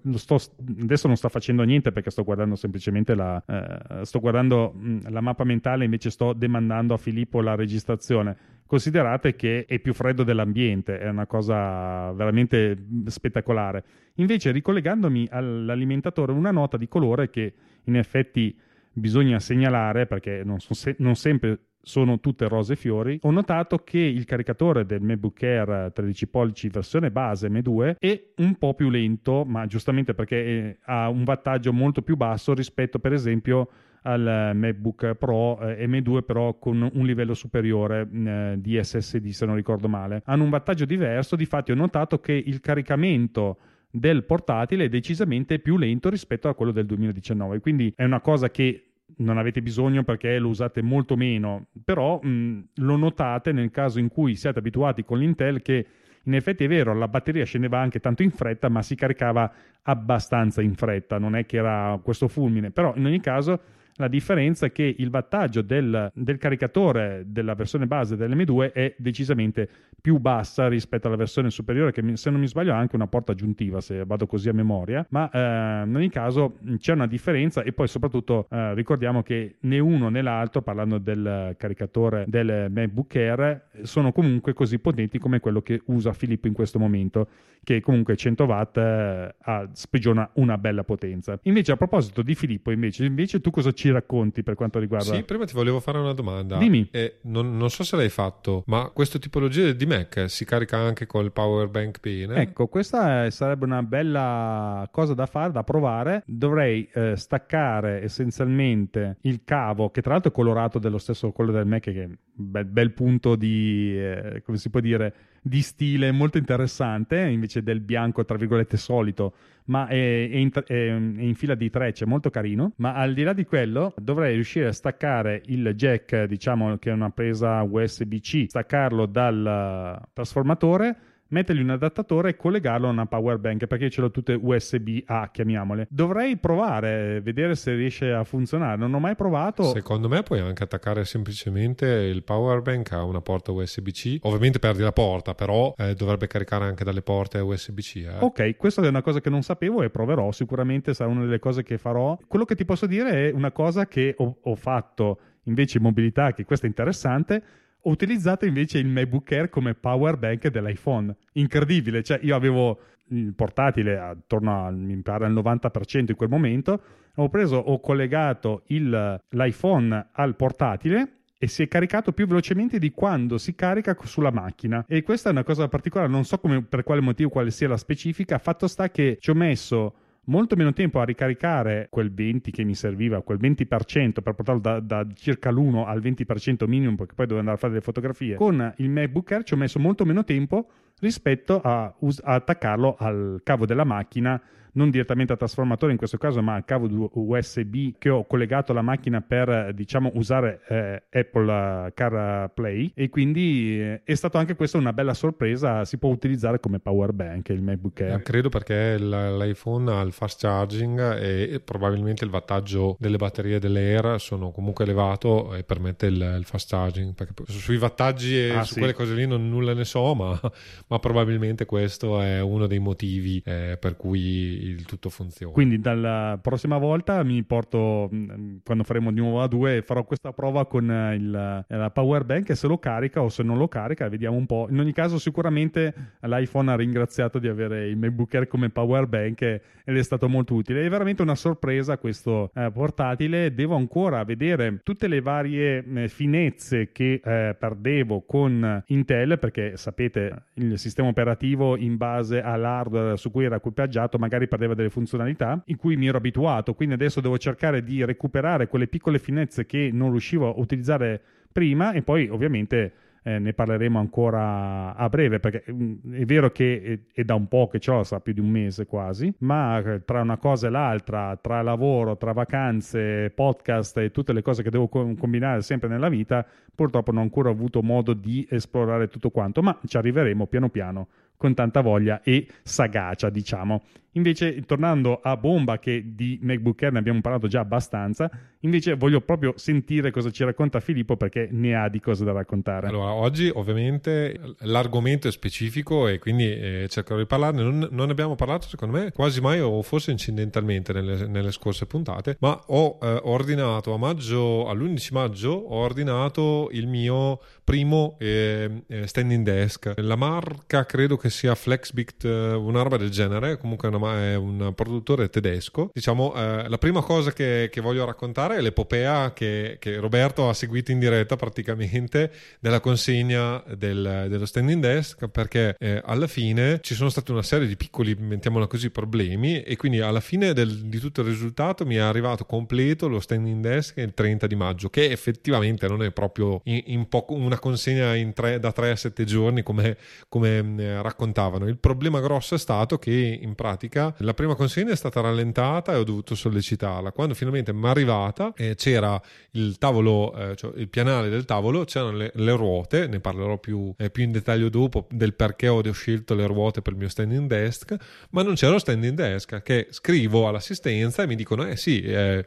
adesso 0.82 1.08
non 1.08 1.16
sta 1.16 1.30
facendo 1.30 1.64
niente 1.64 1.92
perché 1.92 2.12
sto 2.12 2.24
guardando 2.24 2.56
semplicemente 2.56 3.16
la 3.16 3.44
eh, 3.48 4.20
guardando 4.20 4.72
mh, 4.74 5.10
la 5.10 5.22
mappa 5.22 5.44
mentale 5.44 5.86
invece 5.86 6.10
sto 6.10 6.34
demandando 6.34 6.94
a 6.94 6.98
Filippo 6.98 7.42
la 7.42 7.56
registrazione 7.56 8.38
considerate 8.68 9.36
che 9.36 9.66
è 9.66 9.80
più 9.80 9.94
freddo 9.94 10.24
dell'ambiente 10.24 11.00
è 11.00 11.10
una 11.10 11.26
cosa 11.26 12.12
veramente 12.12 12.78
spettacolare 13.06 13.84
invece 14.16 14.52
ricollegandomi 14.52 15.28
all'alimentatore 15.32 16.32
una 16.32 16.52
nota 16.52 16.78
di 16.78 16.88
colore 16.88 17.30
che 17.30 17.54
in 17.86 17.96
effetti 17.96 18.56
bisogna 18.92 19.40
segnalare 19.40 20.06
perché 20.06 20.44
non, 20.44 20.60
se- 20.60 20.96
non 21.00 21.16
sempre 21.16 21.60
sono 21.88 22.20
tutte 22.20 22.48
rose 22.50 22.74
e 22.74 22.76
fiori. 22.76 23.18
Ho 23.24 23.32
notato 23.32 23.78
che 23.78 24.00
il 24.00 24.26
caricatore 24.26 24.86
del 24.86 25.02
MacBook 25.02 25.42
Air 25.42 25.92
13 25.94 26.28
pollici 26.28 26.68
versione 26.68 27.12
base 27.12 27.48
M2 27.48 27.96
è 27.98 28.24
un 28.38 28.56
po' 28.58 28.74
più 28.74 28.90
lento, 28.90 29.46
ma 29.46 29.66
giustamente 29.68 30.14
perché 30.14 30.36
eh, 30.36 30.78
ha 30.84 31.08
un 31.08 31.24
wattaggio 31.26 31.72
molto 31.72 32.02
più 32.02 32.18
basso 32.18 32.54
rispetto 32.54 33.00
per 33.00 33.14
esempio 33.14 33.70
al 34.08 34.52
MacBook 34.56 35.16
Pro 35.16 35.60
eh, 35.60 35.86
M2 35.86 36.24
però 36.24 36.58
con 36.58 36.90
un 36.94 37.06
livello 37.06 37.34
superiore 37.34 38.08
eh, 38.10 38.56
di 38.58 38.82
SSD 38.82 39.28
se 39.30 39.46
non 39.46 39.56
ricordo 39.56 39.90
male. 39.90 40.22
Hanno 40.26 40.44
un 40.44 40.50
wattaggio 40.50 40.86
diverso, 40.86 41.36
difatti 41.36 41.72
ho 41.72 41.76
notato 41.76 42.20
che 42.20 42.32
il 42.32 42.62
caricamento 42.62 43.58
del 43.90 44.24
portatile 44.24 44.86
è 44.86 44.90
decisamente 44.90 45.60
più 45.60 45.78
lento 45.78 46.10
rispetto 46.10 46.48
a 46.48 46.56
quello 46.56 46.72
del 46.72 46.86
2019, 46.86 47.60
quindi 47.60 47.94
è 47.96 48.06
una 48.06 48.22
cosa 48.22 48.50
che 48.50 48.84
non 49.18 49.38
avete 49.38 49.62
bisogno 49.62 50.04
perché 50.04 50.38
lo 50.40 50.50
usate 50.50 50.82
molto 50.82 51.16
meno, 51.16 51.68
però 51.84 52.20
mh, 52.22 52.70
lo 52.76 52.96
notate 52.96 53.52
nel 53.52 53.72
caso 53.72 54.00
in 54.00 54.08
cui 54.08 54.36
siate 54.36 54.60
abituati 54.60 55.04
con 55.04 55.20
l'Intel 55.20 55.62
che 55.62 55.86
in 56.24 56.36
effetti 56.36 56.66
è 56.66 56.68
vero, 56.68 56.94
la 56.94 57.08
batteria 57.08 57.46
scendeva 57.46 57.80
anche 57.80 58.00
tanto 58.00 58.22
in 58.22 58.32
fretta, 58.32 58.68
ma 58.68 58.82
si 58.82 58.96
caricava 58.96 59.50
abbastanza 59.84 60.62
in 60.62 60.76
fretta, 60.76 61.18
non 61.18 61.36
è 61.36 61.46
che 61.46 61.58
era 61.58 61.98
questo 62.04 62.28
fulmine, 62.28 62.72
però 62.72 62.94
in 62.96 63.06
ogni 63.06 63.22
caso 63.22 63.62
la 63.98 64.08
differenza 64.08 64.68
è 64.68 64.72
che 64.72 64.96
il 64.98 65.10
wattaggio 65.12 65.62
del, 65.62 66.12
del 66.14 66.38
caricatore 66.38 67.24
della 67.28 67.56
versione 67.56 67.88
base 67.88 68.16
dell'M2 68.16 68.72
è 68.72 68.96
decisamente 68.98 69.70
più 70.00 70.20
bassa 70.20 70.68
rispetto 70.68 71.08
alla 71.08 71.16
versione 71.16 71.50
superiore, 71.50 71.92
che 71.92 72.16
se 72.16 72.30
non 72.30 72.40
mi 72.40 72.48
sbaglio 72.48 72.74
ha 72.74 72.78
anche 72.78 72.96
una 72.96 73.08
porta 73.08 73.32
aggiuntiva, 73.32 73.82
se 73.82 74.06
vado 74.06 74.26
così 74.28 74.50
a 74.50 74.54
memoria, 74.54 75.06
ma 75.10 75.30
eh, 75.30 75.88
in 75.88 75.96
ogni 75.96 76.10
caso 76.10 76.58
c'è 76.78 76.94
una 76.94 77.08
differenza 77.08 77.64
e 77.64 77.74
poi 77.74 77.88
soprattutto 77.88 78.48
eh, 78.50 78.74
ricordiamo 78.74 79.24
che 79.24 79.58
né 79.62 79.80
uno 79.80 80.10
né 80.10 80.22
l'altro, 80.22 80.62
parlando 80.62 80.98
del 80.98 81.56
caricatore 81.58 82.26
del 82.28 82.68
MacBook 82.70 83.16
Air, 83.16 83.70
sono 83.82 84.12
comunque 84.12 84.54
così 84.54 84.80
potenti 84.80 85.18
come 85.18 85.40
quello 85.40 85.62
che 85.62 85.82
usa 85.86 86.14
Filippo 86.14 86.48
in 86.48 86.54
questo 86.54 86.80
momento, 86.80 87.28
che 87.64 87.82
comunque 87.82 88.16
100 88.16 88.44
watt 88.46 88.78
eh, 88.78 89.36
sprigiona 89.74 90.30
una 90.34 90.58
bella 90.58 90.84
potenza. 90.84 91.38
Invece 91.44 91.72
a 91.72 91.78
proposito 91.78 92.22
di 92.22 92.36
Filippo, 92.36 92.72
invece, 92.72 93.04
invece 93.04 93.42
tu 93.42 93.50
cosa 93.50 93.72
ci 93.72 93.87
ci 93.88 93.92
racconti 93.92 94.44
per 94.44 94.56
quanto 94.56 94.80
riguarda... 94.80 95.14
Sì, 95.14 95.24
prima 95.24 95.46
ti 95.46 95.54
volevo 95.54 95.80
fare 95.80 95.98
una 95.98 96.14
domanda. 96.14 96.58
Dimmi. 96.58 96.88
Eh, 96.92 97.20
non, 97.24 97.58
non, 97.58 97.70
so 97.70 97.84
se 97.84 97.96
l'hai 97.96 98.10
fatto, 98.10 98.64
ma 98.68 98.90
questa 98.94 99.18
tipologia 99.18 99.72
di 99.72 99.86
Mac 99.86 100.26
si 100.28 100.46
carica 100.46 100.78
anche 100.78 101.06
col 101.06 101.32
power 101.32 101.70
bank 101.70 102.00
pin? 102.00 102.32
Ecco, 102.34 102.68
questa 102.68 103.30
sarebbe 103.30 103.66
una 103.66 103.84
bella 103.84 104.88
cosa 104.92 105.14
da 105.14 105.26
fare, 105.26 105.52
da 105.52 105.64
provare. 105.64 106.24
Dovrei 106.26 106.88
eh, 106.94 107.16
staccare 107.16 108.04
essenzialmente 108.04 109.18
il 109.22 109.42
cavo, 109.44 109.90
che 109.90 110.02
tra 110.02 110.12
l'altro 110.14 110.32
è 110.32 110.34
colorato 110.34 110.80
dello 110.80 110.98
stesso 110.98 111.32
quello 111.32 111.52
del 111.52 111.66
Mac, 111.66 111.84
che 111.84 112.04
è 112.04 112.06
un 112.06 112.16
bel, 112.34 112.66
bel 112.66 112.92
punto 112.92 113.36
di, 113.36 113.98
eh, 113.98 114.42
come 114.46 114.58
si 114.58 114.70
può 114.70 114.80
dire, 114.80 115.14
di 115.42 115.62
stile 115.62 116.12
molto 116.12 116.38
interessante, 116.38 117.20
invece 117.20 117.64
del 117.64 117.80
bianco, 117.80 118.26
tra 118.26 118.38
virgolette, 118.38 118.78
solito, 118.78 119.34
ma 119.66 119.88
è, 119.88 119.96
è, 120.30 120.36
in, 120.36 120.52
è, 120.66 120.74
in, 120.74 121.36
fila 121.36 121.56
di 121.56 121.70
trecce, 121.70 122.06
molto 122.06 122.30
carino. 122.30 122.74
Ma 122.78 122.94
al 122.94 123.14
di 123.14 123.24
là 123.24 123.34
di 123.34 123.46
quello, 123.46 123.94
dovrei 123.98 124.34
riuscire 124.36 124.68
a 124.68 124.74
staccare 124.74 125.42
il 125.46 125.74
jack, 125.76 126.26
diciamo 126.26 126.78
che 126.78 126.90
è 126.90 126.94
una 126.94 127.10
presa 127.10 127.62
USB-C, 127.64 128.46
staccarlo 128.48 129.06
dal 129.06 130.02
trasformatore 130.14 130.98
mettergli 131.30 131.62
un 131.62 131.72
adattatore 131.72 132.30
e 132.30 132.36
collegarlo 132.36 132.88
a 132.88 132.92
una 132.92 133.06
power 133.06 133.38
bank 133.38 133.66
perché 133.68 133.90
ce 133.90 134.02
l'ho 134.02 134.12
tutte 134.12 134.34
USB 134.34 135.00
A, 135.06 135.30
chiamiamole. 135.32 135.88
Dovrei 135.90 136.38
provare, 136.38 137.22
vedere 137.22 137.56
se 137.56 137.74
riesce 137.74 138.12
a 138.12 138.24
funzionare. 138.24 138.78
Non 138.78 138.94
ho 138.94 139.00
mai 139.00 139.16
provato. 139.16 139.64
Secondo 139.64 140.08
me 140.08 140.24
puoi 140.24 140.40
anche 140.40 140.64
attaccare 140.64 141.06
semplicemente 141.06 141.86
il 141.86 142.24
power 142.24 142.62
bank 142.62 142.92
a 142.94 143.04
una 143.04 143.22
porta 143.22 143.52
USB-C. 143.52 144.20
Ovviamente 144.22 144.60
perdi 144.60 144.82
la 144.82 144.92
porta, 144.92 145.34
però 145.34 145.74
eh, 145.78 145.94
dovrebbe 145.94 146.28
caricare 146.28 146.66
anche 146.66 146.84
dalle 146.84 147.02
porte 147.02 147.40
USB-C. 147.40 147.96
Eh. 147.96 148.18
Ok, 148.20 148.56
questa 148.58 148.82
è 148.82 148.88
una 148.88 149.02
cosa 149.02 149.22
che 149.22 149.30
non 149.30 149.42
sapevo 149.42 149.82
e 149.84 149.90
proverò. 149.90 150.32
Sicuramente 150.32 150.94
sarà 150.94 151.10
una 151.10 151.22
delle 151.22 151.40
cose 151.40 151.64
che 151.64 151.78
farò. 151.78 152.18
Quello 152.28 152.46
che 152.46 152.56
ti 152.56 152.66
posso 152.66 152.86
dire 152.86 153.30
è 153.30 153.32
una 153.32 153.52
cosa 153.52 153.88
che 153.88 154.16
ho, 154.18 154.38
ho 154.42 154.56
fatto 154.56 155.20
invece 155.44 155.78
in 155.78 155.84
mobilità, 155.84 156.34
che 156.34 156.46
questa 156.46 156.66
è 156.66 156.70
interessante 156.70 157.44
ho 157.88 157.92
utilizzato 157.92 158.46
invece 158.46 158.80
il 158.80 158.88
MacBook 158.88 159.32
Air 159.32 159.50
come 159.50 159.74
power 159.74 160.18
bank 160.18 160.50
dell'iPhone. 160.50 161.16
Incredibile, 161.34 162.04
cioè 162.04 162.20
io 162.22 162.36
avevo 162.36 162.80
il 163.10 163.34
portatile 163.34 163.98
attorno 163.98 164.66
al, 164.66 164.76
mi 164.76 165.02
pare 165.02 165.26
al 165.26 165.34
90% 165.34 166.06
in 166.10 166.16
quel 166.16 166.28
momento, 166.28 166.82
ho 167.16 167.30
preso, 167.30 167.56
ho 167.56 167.80
collegato 167.80 168.64
il, 168.68 169.22
l'iPhone 169.30 170.10
al 170.12 170.36
portatile 170.36 171.14
e 171.40 171.48
si 171.48 171.64
è 171.64 171.68
caricato 171.68 172.12
più 172.12 172.28
velocemente 172.28 172.78
di 172.78 172.92
quando 172.92 173.38
si 173.38 173.56
carica 173.56 173.96
sulla 174.04 174.32
macchina. 174.32 174.84
E 174.88 175.04
questa 175.04 175.30
è 175.30 175.32
una 175.32 175.44
cosa 175.44 175.70
particolare, 175.70 176.12
non 176.12 176.26
so 176.26 176.40
come, 176.40 176.64
per 176.64 176.84
quale 176.84 177.00
motivo, 177.00 177.30
quale 177.30 177.52
sia 177.52 177.70
la 177.70 177.78
specifica. 177.78 178.38
Fatto 178.38 178.68
sta 178.68 178.90
che 178.90 179.18
ci 179.22 179.30
ho 179.30 179.36
messo 179.36 179.94
molto 180.28 180.56
meno 180.56 180.74
tempo 180.74 181.00
a 181.00 181.04
ricaricare 181.04 181.88
quel 181.90 182.14
20 182.14 182.52
che 182.52 182.64
mi 182.64 182.76
serviva, 182.76 183.22
quel 183.22 183.40
20% 183.40 184.22
per 184.22 184.34
portarlo 184.34 184.62
da, 184.62 184.80
da 184.80 185.06
circa 185.14 185.52
l'1 185.52 185.86
al 185.86 186.00
20% 186.00 186.68
minimum, 186.68 186.96
perché 186.96 187.14
poi 187.14 187.26
dovevo 187.26 187.40
andare 187.40 187.58
a 187.58 187.60
fare 187.60 187.74
delle 187.74 187.84
fotografie. 187.84 188.36
Con 188.36 188.74
il 188.78 188.90
MacBook 188.90 189.32
Air 189.32 189.44
ci 189.44 189.54
ho 189.54 189.58
messo 189.58 189.80
molto 189.80 190.06
meno 190.06 190.24
tempo 190.24 190.70
rispetto 191.00 191.62
a, 191.62 191.94
us- 192.00 192.22
a 192.24 192.34
attaccarlo 192.34 192.96
al 192.98 193.42
cavo 193.44 193.66
della 193.66 193.84
macchina 193.84 194.42
non 194.78 194.92
direttamente 194.92 195.34
al 195.34 195.40
trasformatore 195.40 195.92
in 195.92 195.98
questo 195.98 196.18
caso, 196.18 196.42
ma 196.42 196.54
al 196.54 196.64
cavo 196.64 197.10
USB 197.14 197.94
che 197.98 198.10
ho 198.10 198.26
collegato 198.26 198.72
alla 198.72 198.84
macchina 198.84 199.22
per 199.22 199.74
diciamo 199.74 200.12
usare 200.14 200.62
eh, 200.70 201.04
Apple 201.20 201.92
CarPlay 201.94 202.92
e 202.94 203.10
quindi 203.10 203.82
eh, 203.82 204.02
è 204.04 204.14
stato 204.14 204.38
anche 204.38 204.56
questa 204.56 204.78
una 204.78 204.94
bella 204.94 205.16
sorpresa, 205.16 205.84
si 205.84 205.98
può 205.98 206.10
utilizzare 206.10 206.60
come 206.60 206.80
power 206.80 207.12
bank 207.12 207.50
il 207.50 207.62
MacBook 207.62 208.02
Air. 208.02 208.14
Eh, 208.14 208.22
credo 208.22 208.50
perché 208.50 208.98
l'iPhone 209.00 209.92
ha 209.92 210.02
il 210.02 210.12
fast 210.12 210.42
charging 210.42 211.00
e 211.20 211.60
probabilmente 211.64 212.24
il 212.24 212.32
wattaggio 212.32 212.96
delle 213.00 213.18
batterie 213.18 213.60
dell'Air 213.60 214.20
sono 214.20 214.52
comunque 214.52 214.86
elevato 214.86 215.56
e 215.56 215.64
permette 215.64 216.06
il, 216.06 216.36
il 216.38 216.46
fast 216.46 216.70
charging 216.70 217.16
perché 217.16 217.34
sui 217.48 217.78
wattaggi 217.78 218.38
e 218.38 218.52
ah, 218.52 218.64
su 218.64 218.74
sì. 218.74 218.80
quelle 218.80 218.94
cose 218.94 219.16
lì 219.16 219.26
non 219.26 219.50
nulla 219.50 219.74
ne 219.74 219.86
so 219.86 220.14
ma, 220.14 220.40
ma, 220.88 221.00
probabilmente 221.00 221.66
questo 221.66 222.22
è 222.22 222.42
uno 222.42 222.68
dei 222.68 222.80
motivi 222.80 223.42
eh, 223.46 223.78
per 223.80 223.96
cui 223.96 224.20
il 224.20 224.86
tutto 224.86 225.10
funziona. 225.10 225.54
Quindi 225.54 225.80
dalla 225.80 226.40
prossima 226.42 226.78
volta 226.78 227.24
mi 227.24 227.44
porto 227.44 228.10
mm, 228.14 228.58
quando 228.64 228.84
faremo 228.84 229.12
di 229.12 229.20
nuovo 229.20 229.42
a 229.42 229.48
2 229.48 229.82
farò 229.82 230.04
questa 230.04 230.34
prova 230.34 230.66
con 230.66 230.90
eh, 230.90 231.16
il, 231.16 231.66
eh, 231.68 231.76
la 231.76 231.90
power 231.92 232.24
bank 232.24 232.50
e 232.50 232.56
se 232.56 232.68
lo 232.68 232.78
carica 232.78 233.22
o 233.22 233.30
se 233.30 233.44
non 233.44 233.58
lo 233.58 233.68
carica 233.68 234.08
vediamo 234.08 234.38
un 234.38 234.46
po' 234.46 234.68
in 234.70 234.80
ogni 234.80 234.94
caso 234.94 235.18
sicuramente 235.20 235.94
l'iPhone 236.22 236.72
ha 236.72 236.76
ringraziato 236.76 237.40
di 237.40 237.48
avere 237.48 237.88
il 237.88 237.98
MacBook 237.98 238.34
Air 238.34 238.48
come 238.48 238.70
power 238.70 239.08
bank 239.08 239.42
ed 239.42 239.96
è 239.96 240.04
stato 240.04 240.28
molto 240.28 240.54
utile. 240.54 240.86
È 240.86 240.90
veramente 240.90 241.22
una 241.22 241.36
sorpresa 241.36 241.98
questo 241.98 242.52
eh, 242.54 242.70
portatile. 242.72 243.54
Devo 243.54 243.76
ancora 243.76 244.24
vedere 244.24 244.82
tutte 244.84 245.08
le 245.08 245.22
varie 245.22 245.84
eh, 245.84 246.08
finezze 246.10 246.92
che 246.92 247.22
eh, 247.24 247.56
perdevo 247.58 248.24
con 248.26 248.84
Intel 248.88 249.40
perché 249.40 249.78
sapete 249.78 250.44
il 250.56 250.77
sistema 250.78 251.08
operativo 251.08 251.78
in 251.78 251.98
base 251.98 252.42
all'hardware 252.42 253.18
su 253.18 253.32
cui 253.32 253.46
era 253.46 253.56
equipaggiato 253.56 254.18
magari 254.18 254.48
perdeva 254.48 254.74
delle 254.74 254.90
funzionalità 254.90 255.62
in 255.66 255.78
cui 255.78 255.96
mi 255.96 256.08
ero 256.08 256.18
abituato. 256.18 256.74
Quindi 256.74 256.96
adesso 256.96 257.22
devo 257.22 257.38
cercare 257.38 257.84
di 257.84 258.04
recuperare 258.04 258.68
quelle 258.68 258.88
piccole 258.88 259.20
finezze 259.20 259.66
che 259.66 259.90
non 259.92 260.12
riuscivo 260.12 260.48
a 260.50 260.60
utilizzare 260.60 261.22
prima 261.52 261.92
e 261.94 262.02
poi 262.02 262.28
ovviamente 262.30 262.94
eh, 263.24 263.40
ne 263.40 263.54
parleremo 263.54 264.00
ancora 264.00 264.96
a 264.96 265.10
breve 265.10 265.40
perché 265.40 265.64
mm, 265.72 266.14
è 266.14 266.26
vero 266.26 266.52
che 266.52 267.02
è, 267.14 267.20
è, 267.22 267.24
da 267.24 267.36
un 267.36 267.48
po' 267.48 267.68
che 267.68 267.80
l'ho, 267.86 268.04
sa 268.04 268.20
più 268.20 268.34
di 268.34 268.40
un 268.40 268.50
mese 268.50 268.86
quasi, 268.86 269.34
ma 269.40 269.80
eh, 269.80 270.04
tra 270.06 270.22
una 270.22 270.38
cosa 270.38 270.68
e 270.68 270.70
l'altra, 270.70 271.38
tra 271.38 271.62
lavoro, 271.62 272.18
tra 272.18 272.32
vacanze, 272.32 273.30
podcast 273.32 273.98
e 273.98 274.12
tutte 274.12 274.34
le 274.34 274.42
cose 274.42 274.64
che 274.64 274.70
devo 274.70 274.88
co- 274.88 275.16
combinare 275.16 275.62
sempre 275.62 275.90
nella 275.90 276.10
vita, 276.10 276.46
purtroppo 276.74 277.12
non 277.12 277.22
ho 277.22 277.24
ancora 277.24 277.50
avuto 277.50 277.82
modo 277.82 278.14
di 278.14 278.48
esplorare 278.50 279.08
tutto 279.08 279.30
quanto, 279.30 279.62
ma 279.62 279.78
ci 279.86 279.98
arriveremo 279.98 280.48
piano 280.48 280.70
piano 280.70 281.08
con 281.38 281.54
tanta 281.54 281.82
voglia 281.82 282.22
e 282.24 282.48
sagacia, 282.64 283.30
diciamo. 283.30 283.84
Invece, 284.18 284.64
tornando 284.66 285.20
a 285.22 285.38
bomba, 285.38 285.78
che 285.78 286.16
di 286.16 286.40
MacBook 286.42 286.82
Air 286.82 286.94
ne 286.94 287.00
abbiamo 287.00 287.22
parlato 287.22 287.48
già 287.48 287.60
abbastanza, 287.60 288.30
invece 288.62 288.96
voglio 288.96 289.22
proprio 289.22 289.54
sentire 289.58 290.10
cosa 290.10 290.32
ci 290.32 290.44
racconta 290.44 290.80
Filippo 290.80 291.16
perché 291.16 291.50
ne 291.52 291.76
ha 291.76 291.88
di 291.88 292.00
cose 292.00 292.26
da 292.26 292.32
raccontare. 292.32 292.88
Allora, 292.88 293.14
oggi 293.14 293.52
ovviamente 293.54 294.56
l'argomento 294.62 295.28
è 295.28 295.32
specifico 295.32 296.08
e 296.08 296.18
quindi 296.18 296.46
eh, 296.46 296.88
cercherò 296.90 297.20
di 297.20 297.28
parlarne. 297.28 297.62
Non, 297.62 297.88
non, 297.92 298.10
abbiamo 298.10 298.34
parlato, 298.34 298.68
secondo 298.68 298.98
me, 298.98 299.12
quasi 299.12 299.40
mai 299.40 299.60
o 299.60 299.84
forse 299.84 300.10
incidentalmente 300.10 300.94
nelle, 300.94 301.28
nelle 301.28 301.52
scorse 301.52 301.86
puntate, 301.86 302.38
ma 302.40 302.60
ho 302.68 302.98
eh, 303.00 303.20
ordinato 303.24 303.94
a 303.94 303.98
maggio, 303.98 304.68
all'11 304.68 305.10
maggio, 305.12 305.52
ho 305.52 305.76
ordinato 305.76 306.70
il 306.72 306.88
mio 306.88 307.40
primo 307.68 308.16
eh, 308.18 308.84
standing 309.04 309.44
desk. 309.44 309.92
La 309.98 310.16
marca 310.16 310.86
credo 310.86 311.18
che 311.18 311.30
sia 311.30 311.54
Flexbit, 311.54 312.24
eh, 312.24 312.54
una 312.54 312.82
roba 312.82 312.96
del 312.96 313.10
genere, 313.10 313.58
comunque 313.58 313.90
è 313.90 314.36
un 314.36 314.72
produttore 314.74 315.30
tedesco. 315.30 315.90
Diciamo, 315.94 316.34
eh, 316.34 316.70
la 316.70 316.78
prima 316.78 317.02
cosa 317.02 317.34
che, 317.34 317.68
che, 317.70 317.82
voglio 317.82 318.06
raccontare 318.06 318.56
è 318.56 318.62
l'epopea 318.62 319.34
che, 319.34 319.76
che, 319.82 319.98
Roberto 319.98 320.48
ha 320.48 320.54
seguito 320.54 320.94
in 320.94 321.00
diretta 321.00 321.36
praticamente 321.36 322.32
della 322.62 322.80
consegna 322.80 323.62
del, 323.76 324.28
dello 324.30 324.46
standing 324.46 324.82
desk, 324.82 325.28
perché 325.28 325.76
eh, 325.78 326.02
alla 326.06 326.28
fine 326.28 326.80
ci 326.82 326.96
sono 326.96 327.10
state 327.10 327.34
una 327.34 327.44
serie 327.44 327.68
di 327.68 327.76
piccoli, 327.76 328.16
mettiamola 328.16 328.68
così, 328.68 328.92
problemi 328.92 329.62
e 329.62 329.76
quindi 329.76 330.00
alla 330.00 330.22
fine 330.22 330.54
del, 330.54 330.84
di 330.84 331.00
tutto 331.00 331.20
il 331.20 331.28
risultato 331.28 331.86
mi 331.86 331.96
è 331.96 332.00
arrivato 332.00 332.46
completo 332.46 333.10
lo 333.10 333.20
standing 333.20 333.62
desk 333.62 333.98
il 333.98 334.14
30 334.14 334.48
di 334.48 334.56
maggio, 334.56 334.90
che 334.90 335.12
effettivamente 335.12 335.86
non 335.90 336.02
è 336.02 336.12
proprio 336.12 336.62
in, 336.64 336.82
in 336.86 337.10
poco, 337.10 337.34
una 337.34 337.56
consegna 337.60 338.16
tre, 338.34 338.60
da 338.60 338.72
3 338.72 338.92
a 338.92 338.96
7 338.96 339.24
giorni 339.26 339.64
come, 339.64 339.98
come 340.30 340.76
eh, 340.78 341.02
raccontavano. 341.02 341.68
Il 341.68 341.78
problema 341.78 342.20
grosso 342.20 342.56
è 342.56 342.58
stato 342.58 342.98
che 342.98 343.12
in 343.42 343.56
pratica 343.56 344.14
la 344.20 344.34
prima 344.34 344.56
consegna 344.56 344.92
è 344.92 344.96
stata 344.96 345.22
rallentata 345.22 345.94
e 345.94 345.96
ho 345.96 346.04
dovuto 346.04 346.36
sollecitarla. 346.36 347.12
Quando 347.12 347.34
finalmente 347.34 347.74
mi 347.74 347.86
è 347.86 347.90
arrivata 347.90 348.54
eh, 348.56 348.76
c'era 348.76 349.22
il 349.52 349.78
tavolo, 349.78 350.34
eh, 350.36 350.56
cioè 350.56 350.72
il 350.76 350.90
pianale 350.90 351.30
del 351.30 351.46
tavolo, 351.46 351.84
c'erano 351.86 352.18
le, 352.18 352.32
le 352.34 352.56
ruote, 352.56 353.08
ne 353.08 353.20
parlerò 353.20 353.58
più, 353.58 353.94
eh, 353.98 354.10
più, 354.10 354.24
in 354.24 354.32
dettaglio 354.32 354.70
dopo 354.70 355.08
del 355.10 355.34
perché 355.34 355.68
ho 355.68 355.82
scelto 355.92 356.36
le 356.36 356.46
ruote 356.48 356.82
per 356.82 356.94
il 356.94 357.00
mio 357.00 357.10
standing 357.10 357.48
desk, 357.48 357.96
ma 358.32 358.44
non 358.44 358.56
c'era 358.56 358.74
lo 358.74 358.80
standing 358.80 359.16
desk 359.16 359.62
che 359.62 359.88
scrivo 359.90 360.48
all'assistenza 360.48 361.24
e 361.24 361.28
mi 361.28 361.36
dicono 361.36 361.66
eh 361.66 361.78
sì, 361.78 362.02
eh, 362.02 362.46